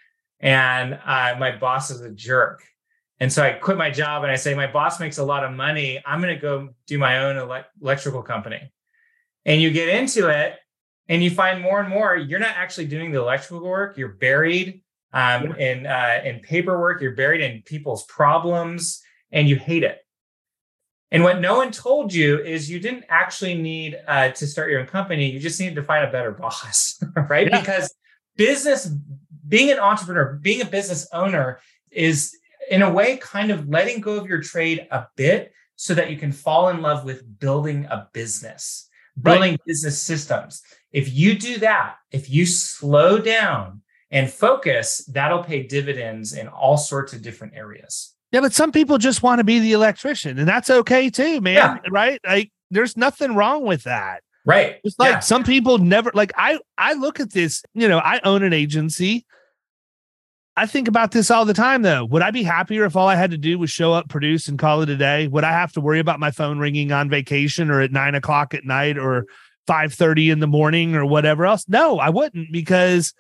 and 0.41 0.99
uh, 1.05 1.35
my 1.39 1.55
boss 1.55 1.91
is 1.91 2.01
a 2.01 2.09
jerk. 2.09 2.63
And 3.19 3.31
so 3.31 3.43
I 3.43 3.51
quit 3.51 3.77
my 3.77 3.91
job 3.91 4.23
and 4.23 4.31
I 4.31 4.35
say, 4.35 4.55
my 4.55 4.65
boss 4.65 4.99
makes 4.99 5.19
a 5.19 5.23
lot 5.23 5.43
of 5.43 5.51
money. 5.51 6.01
I'm 6.05 6.21
going 6.21 6.33
to 6.33 6.41
go 6.41 6.69
do 6.87 6.97
my 6.97 7.19
own 7.19 7.37
ele- 7.37 7.65
electrical 7.81 8.23
company. 8.23 8.71
And 9.45 9.61
you 9.61 9.69
get 9.69 9.89
into 9.89 10.29
it 10.29 10.55
and 11.11 11.21
you 11.21 11.29
find 11.29 11.61
more 11.61 11.81
and 11.81 11.89
more 11.89 12.15
you're 12.15 12.39
not 12.39 12.55
actually 12.55 12.85
doing 12.85 13.11
the 13.11 13.19
electrical 13.19 13.67
work. 13.67 13.97
You're 13.97 14.13
buried 14.13 14.81
um, 15.11 15.53
in, 15.57 15.85
uh, 15.85 16.21
in 16.23 16.39
paperwork, 16.39 17.01
you're 17.01 17.15
buried 17.15 17.41
in 17.41 17.63
people's 17.63 18.05
problems, 18.05 19.03
and 19.29 19.49
you 19.49 19.57
hate 19.57 19.83
it. 19.83 19.99
And 21.11 21.21
what 21.21 21.41
no 21.41 21.57
one 21.57 21.73
told 21.73 22.13
you 22.13 22.39
is 22.39 22.71
you 22.71 22.79
didn't 22.79 23.03
actually 23.09 23.55
need 23.55 23.99
uh, 24.07 24.29
to 24.29 24.47
start 24.47 24.71
your 24.71 24.79
own 24.79 24.85
company. 24.85 25.29
You 25.29 25.41
just 25.41 25.59
needed 25.59 25.75
to 25.75 25.83
find 25.83 26.05
a 26.05 26.11
better 26.11 26.31
boss, 26.31 27.03
right? 27.29 27.49
Yeah. 27.49 27.59
Because 27.59 27.93
business 28.37 28.89
being 29.45 29.69
an 29.69 29.79
entrepreneur, 29.79 30.39
being 30.41 30.61
a 30.61 30.65
business 30.65 31.09
owner 31.11 31.59
is 31.91 32.37
in 32.69 32.83
a 32.83 32.89
way 32.89 33.17
kind 33.17 33.51
of 33.51 33.67
letting 33.67 33.99
go 33.99 34.15
of 34.15 34.27
your 34.27 34.41
trade 34.41 34.87
a 34.91 35.07
bit 35.17 35.51
so 35.75 35.93
that 35.93 36.09
you 36.09 36.15
can 36.15 36.31
fall 36.31 36.69
in 36.69 36.81
love 36.81 37.03
with 37.03 37.37
building 37.37 37.83
a 37.89 38.07
business, 38.13 38.87
building 39.21 39.51
right. 39.51 39.65
business 39.65 40.01
systems. 40.01 40.63
If 40.91 41.13
you 41.13 41.37
do 41.37 41.59
that, 41.59 41.95
if 42.11 42.29
you 42.29 42.45
slow 42.45 43.19
down 43.19 43.81
and 44.09 44.29
focus, 44.29 45.05
that'll 45.05 45.43
pay 45.43 45.63
dividends 45.63 46.33
in 46.33 46.47
all 46.47 46.77
sorts 46.77 47.13
of 47.13 47.21
different 47.21 47.53
areas. 47.55 48.13
Yeah, 48.31 48.41
but 48.41 48.53
some 48.53 48.71
people 48.71 48.97
just 48.97 49.23
want 49.23 49.39
to 49.39 49.43
be 49.43 49.59
the 49.59 49.73
electrician, 49.73 50.39
and 50.39 50.47
that's 50.47 50.69
okay 50.69 51.09
too, 51.09 51.41
man. 51.41 51.55
Yeah. 51.55 51.77
Right? 51.89 52.19
Like, 52.25 52.51
there's 52.69 52.95
nothing 52.95 53.35
wrong 53.35 53.65
with 53.65 53.83
that. 53.83 54.23
Right. 54.45 54.77
It's 54.83 54.97
like 54.97 55.11
yeah. 55.11 55.19
some 55.19 55.43
people 55.43 55.77
never 55.77 56.11
like 56.15 56.31
I 56.35 56.59
I 56.77 56.93
look 56.93 57.19
at 57.19 57.31
this, 57.31 57.61
you 57.75 57.87
know, 57.87 57.99
I 57.99 58.19
own 58.23 58.41
an 58.41 58.53
agency 58.53 59.25
I 60.57 60.65
think 60.65 60.87
about 60.87 61.11
this 61.11 61.31
all 61.31 61.45
the 61.45 61.53
time 61.53 61.81
though. 61.81 62.03
Would 62.05 62.21
I 62.21 62.31
be 62.31 62.43
happier 62.43 62.83
if 62.85 62.95
all 62.95 63.07
I 63.07 63.15
had 63.15 63.31
to 63.31 63.37
do 63.37 63.57
was 63.57 63.69
show 63.69 63.93
up, 63.93 64.09
produce, 64.09 64.47
and 64.47 64.59
call 64.59 64.81
it 64.81 64.89
a 64.89 64.97
day? 64.97 65.27
Would 65.27 65.45
I 65.45 65.51
have 65.51 65.71
to 65.73 65.81
worry 65.81 65.99
about 65.99 66.19
my 66.19 66.31
phone 66.31 66.59
ringing 66.59 66.91
on 66.91 67.09
vacation 67.09 67.71
or 67.71 67.79
at 67.79 67.91
nine 67.91 68.15
o'clock 68.15 68.53
at 68.53 68.65
night 68.65 68.97
or 68.97 69.25
5:30 69.67 70.31
in 70.31 70.39
the 70.39 70.47
morning 70.47 70.95
or 70.95 71.05
whatever 71.05 71.45
else? 71.45 71.65
No, 71.67 71.99
I 71.99 72.09
wouldn't 72.09 72.51
because 72.51 73.13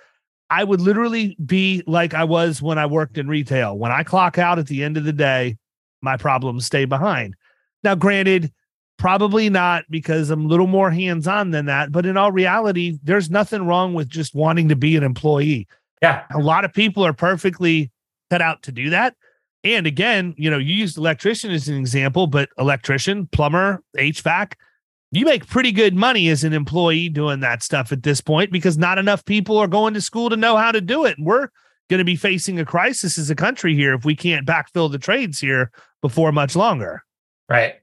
I 0.49 0.63
would 0.63 0.81
literally 0.81 1.37
be 1.43 1.83
like 1.87 2.13
I 2.13 2.25
was 2.25 2.61
when 2.61 2.77
I 2.77 2.85
worked 2.85 3.17
in 3.17 3.27
retail. 3.27 3.77
When 3.77 3.91
I 3.91 4.03
clock 4.03 4.37
out 4.37 4.59
at 4.59 4.67
the 4.67 4.83
end 4.83 4.97
of 4.97 5.05
the 5.05 5.13
day, 5.13 5.57
my 6.01 6.17
problems 6.17 6.65
stay 6.65 6.85
behind. 6.85 7.35
Now, 7.83 7.95
granted, 7.95 8.51
probably 8.97 9.49
not 9.49 9.85
because 9.89 10.29
I'm 10.29 10.45
a 10.45 10.47
little 10.47 10.67
more 10.67 10.91
hands-on 10.91 11.51
than 11.51 11.65
that, 11.65 11.91
but 11.91 12.05
in 12.05 12.17
all 12.17 12.31
reality, 12.31 12.99
there's 13.01 13.29
nothing 13.31 13.65
wrong 13.65 13.93
with 13.93 14.09
just 14.09 14.35
wanting 14.35 14.69
to 14.69 14.75
be 14.75 14.95
an 14.95 15.03
employee. 15.03 15.67
Yeah. 16.01 16.23
A 16.33 16.39
lot 16.39 16.65
of 16.65 16.73
people 16.73 17.05
are 17.05 17.13
perfectly 17.13 17.91
cut 18.29 18.41
out 18.41 18.61
to 18.63 18.71
do 18.71 18.89
that. 18.89 19.15
And 19.63 19.87
again, 19.87 20.33
you 20.37 20.49
know, 20.49 20.57
you 20.57 20.73
used 20.73 20.97
electrician 20.97 21.51
as 21.51 21.67
an 21.67 21.77
example, 21.77 22.27
but 22.27 22.49
electrician, 22.57 23.27
plumber, 23.27 23.81
HVAC, 23.97 24.53
you 25.11 25.25
make 25.25 25.47
pretty 25.47 25.71
good 25.71 25.93
money 25.93 26.29
as 26.29 26.43
an 26.43 26.53
employee 26.53 27.09
doing 27.09 27.41
that 27.41 27.63
stuff 27.63 27.91
at 27.91 28.03
this 28.03 28.21
point 28.21 28.51
because 28.51 28.77
not 28.77 28.97
enough 28.97 29.25
people 29.25 29.57
are 29.57 29.67
going 29.67 29.93
to 29.93 30.01
school 30.01 30.29
to 30.29 30.37
know 30.37 30.55
how 30.55 30.71
to 30.71 30.81
do 30.81 31.05
it. 31.05 31.17
We're 31.19 31.49
going 31.89 31.99
to 31.99 32.05
be 32.05 32.15
facing 32.15 32.59
a 32.59 32.65
crisis 32.65 33.19
as 33.19 33.29
a 33.29 33.35
country 33.35 33.75
here 33.75 33.93
if 33.93 34.05
we 34.05 34.15
can't 34.15 34.47
backfill 34.47 34.89
the 34.89 34.97
trades 34.97 35.39
here 35.39 35.71
before 36.01 36.31
much 36.31 36.55
longer. 36.55 37.03
Right. 37.49 37.75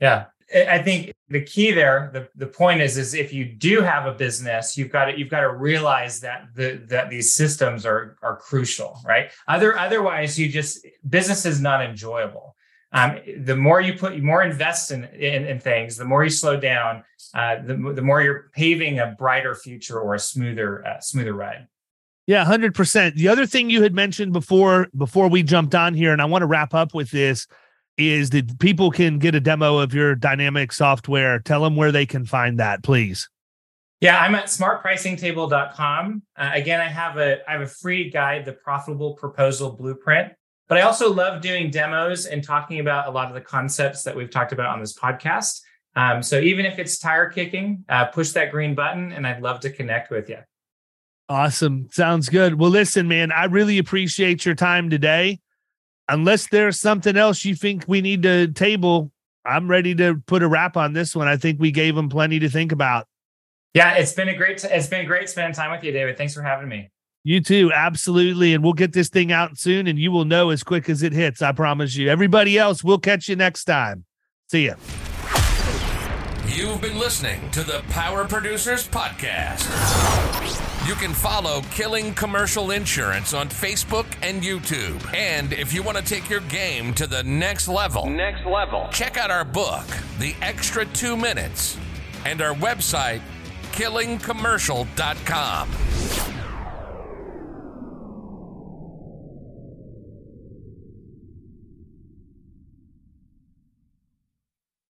Yeah. 0.00 0.26
I 0.52 0.78
think 0.78 1.12
the 1.28 1.42
key 1.42 1.70
there, 1.70 2.10
the, 2.12 2.28
the 2.34 2.46
point 2.46 2.80
is, 2.80 2.96
is 2.96 3.14
if 3.14 3.32
you 3.32 3.44
do 3.44 3.82
have 3.82 4.06
a 4.06 4.12
business, 4.12 4.76
you've 4.76 4.90
got 4.90 5.04
to 5.04 5.16
you've 5.16 5.28
got 5.28 5.42
to 5.42 5.54
realize 5.54 6.18
that 6.20 6.48
the 6.56 6.82
that 6.88 7.08
these 7.08 7.34
systems 7.34 7.86
are 7.86 8.16
are 8.20 8.36
crucial, 8.36 8.98
right? 9.04 9.30
Other 9.46 9.78
otherwise, 9.78 10.36
you 10.36 10.48
just 10.48 10.84
business 11.08 11.46
is 11.46 11.60
not 11.60 11.84
enjoyable. 11.84 12.56
Um, 12.92 13.18
the 13.38 13.54
more 13.54 13.80
you 13.80 13.94
put, 13.94 14.20
more 14.20 14.42
invest 14.42 14.90
in, 14.90 15.04
in, 15.04 15.46
in 15.46 15.60
things, 15.60 15.96
the 15.96 16.04
more 16.04 16.24
you 16.24 16.30
slow 16.30 16.58
down, 16.58 17.04
uh, 17.34 17.56
the, 17.64 17.74
the 17.94 18.02
more 18.02 18.20
you're 18.20 18.50
paving 18.52 18.98
a 18.98 19.14
brighter 19.18 19.54
future 19.54 20.00
or 20.00 20.14
a 20.14 20.18
smoother 20.18 20.86
uh, 20.86 21.00
smoother 21.00 21.34
ride. 21.34 21.68
Yeah, 22.26 22.44
hundred 22.44 22.74
percent. 22.74 23.16
The 23.16 23.28
other 23.28 23.46
thing 23.46 23.70
you 23.70 23.82
had 23.82 23.94
mentioned 23.94 24.32
before 24.32 24.88
before 24.96 25.28
we 25.28 25.42
jumped 25.42 25.74
on 25.74 25.94
here, 25.94 26.12
and 26.12 26.20
I 26.20 26.24
want 26.24 26.42
to 26.42 26.46
wrap 26.46 26.74
up 26.74 26.94
with 26.94 27.10
this 27.10 27.46
is 27.96 28.30
that 28.30 28.58
people 28.58 28.90
can 28.90 29.18
get 29.18 29.34
a 29.34 29.40
demo 29.40 29.78
of 29.78 29.94
your 29.94 30.14
dynamic 30.14 30.72
software. 30.72 31.38
Tell 31.38 31.62
them 31.62 31.76
where 31.76 31.92
they 31.92 32.06
can 32.06 32.24
find 32.24 32.58
that, 32.58 32.82
please. 32.82 33.28
Yeah, 34.00 34.18
I'm 34.18 34.34
at 34.34 34.46
smartpricingtable.com. 34.46 36.22
Uh, 36.36 36.50
again, 36.54 36.80
I 36.80 36.88
have 36.88 37.18
a 37.18 37.38
I 37.48 37.52
have 37.52 37.60
a 37.60 37.66
free 37.66 38.10
guide, 38.10 38.44
the 38.44 38.52
profitable 38.52 39.14
proposal 39.14 39.72
blueprint. 39.72 40.32
But 40.70 40.78
I 40.78 40.82
also 40.82 41.12
love 41.12 41.42
doing 41.42 41.68
demos 41.68 42.26
and 42.26 42.44
talking 42.44 42.78
about 42.78 43.08
a 43.08 43.10
lot 43.10 43.26
of 43.26 43.34
the 43.34 43.40
concepts 43.40 44.04
that 44.04 44.14
we've 44.14 44.30
talked 44.30 44.52
about 44.52 44.66
on 44.66 44.78
this 44.78 44.96
podcast. 44.96 45.62
Um, 45.96 46.22
so 46.22 46.38
even 46.38 46.64
if 46.64 46.78
it's 46.78 46.96
tire 46.96 47.28
kicking, 47.28 47.84
uh, 47.88 48.04
push 48.04 48.30
that 48.30 48.52
green 48.52 48.76
button, 48.76 49.10
and 49.10 49.26
I'd 49.26 49.42
love 49.42 49.58
to 49.60 49.70
connect 49.70 50.12
with 50.12 50.28
you. 50.30 50.38
Awesome. 51.28 51.88
Sounds 51.90 52.28
good. 52.28 52.54
Well, 52.54 52.70
listen, 52.70 53.08
man, 53.08 53.32
I 53.32 53.46
really 53.46 53.78
appreciate 53.78 54.46
your 54.46 54.54
time 54.54 54.90
today. 54.90 55.40
Unless 56.08 56.50
there's 56.50 56.78
something 56.78 57.16
else 57.16 57.44
you 57.44 57.56
think 57.56 57.86
we 57.88 58.00
need 58.00 58.22
to 58.22 58.46
table, 58.52 59.10
I'm 59.44 59.68
ready 59.68 59.96
to 59.96 60.22
put 60.26 60.44
a 60.44 60.48
wrap 60.48 60.76
on 60.76 60.92
this 60.92 61.16
one. 61.16 61.26
I 61.26 61.36
think 61.36 61.58
we 61.58 61.72
gave 61.72 61.96
them 61.96 62.08
plenty 62.08 62.38
to 62.38 62.48
think 62.48 62.70
about. 62.70 63.08
Yeah, 63.74 63.94
it's 63.94 64.12
been 64.12 64.28
a 64.28 64.36
great 64.36 64.58
t- 64.58 64.68
it's 64.70 64.86
been 64.86 65.04
great 65.06 65.28
spending 65.28 65.54
time 65.54 65.72
with 65.72 65.82
you, 65.82 65.90
David. 65.90 66.16
Thanks 66.16 66.34
for 66.34 66.42
having 66.42 66.68
me. 66.68 66.90
You 67.22 67.40
too, 67.40 67.70
absolutely. 67.74 68.54
And 68.54 68.64
we'll 68.64 68.72
get 68.72 68.92
this 68.92 69.08
thing 69.08 69.30
out 69.30 69.58
soon, 69.58 69.86
and 69.86 69.98
you 69.98 70.10
will 70.10 70.24
know 70.24 70.50
as 70.50 70.62
quick 70.62 70.88
as 70.88 71.02
it 71.02 71.12
hits. 71.12 71.42
I 71.42 71.52
promise 71.52 71.94
you. 71.96 72.08
Everybody 72.08 72.58
else, 72.58 72.82
we'll 72.82 72.98
catch 72.98 73.28
you 73.28 73.36
next 73.36 73.64
time. 73.64 74.04
See 74.48 74.66
ya. 74.66 74.74
You've 76.46 76.80
been 76.80 76.98
listening 76.98 77.50
to 77.52 77.62
the 77.62 77.82
Power 77.90 78.26
Producers 78.26 78.88
Podcast. 78.88 79.68
You 80.88 80.94
can 80.94 81.12
follow 81.12 81.60
Killing 81.70 82.14
Commercial 82.14 82.72
Insurance 82.72 83.34
on 83.34 83.48
Facebook 83.48 84.06
and 84.22 84.42
YouTube. 84.42 85.14
And 85.14 85.52
if 85.52 85.72
you 85.72 85.82
want 85.82 85.98
to 85.98 86.02
take 86.02 86.28
your 86.28 86.40
game 86.40 86.92
to 86.94 87.06
the 87.06 87.22
next 87.22 87.68
level, 87.68 88.10
next 88.10 88.44
level, 88.46 88.88
check 88.90 89.16
out 89.16 89.30
our 89.30 89.44
book, 89.44 89.84
The 90.18 90.34
Extra 90.40 90.86
Two 90.86 91.16
Minutes, 91.16 91.76
and 92.24 92.40
our 92.40 92.54
website, 92.54 93.20
killingcommercial.com. 93.72 95.70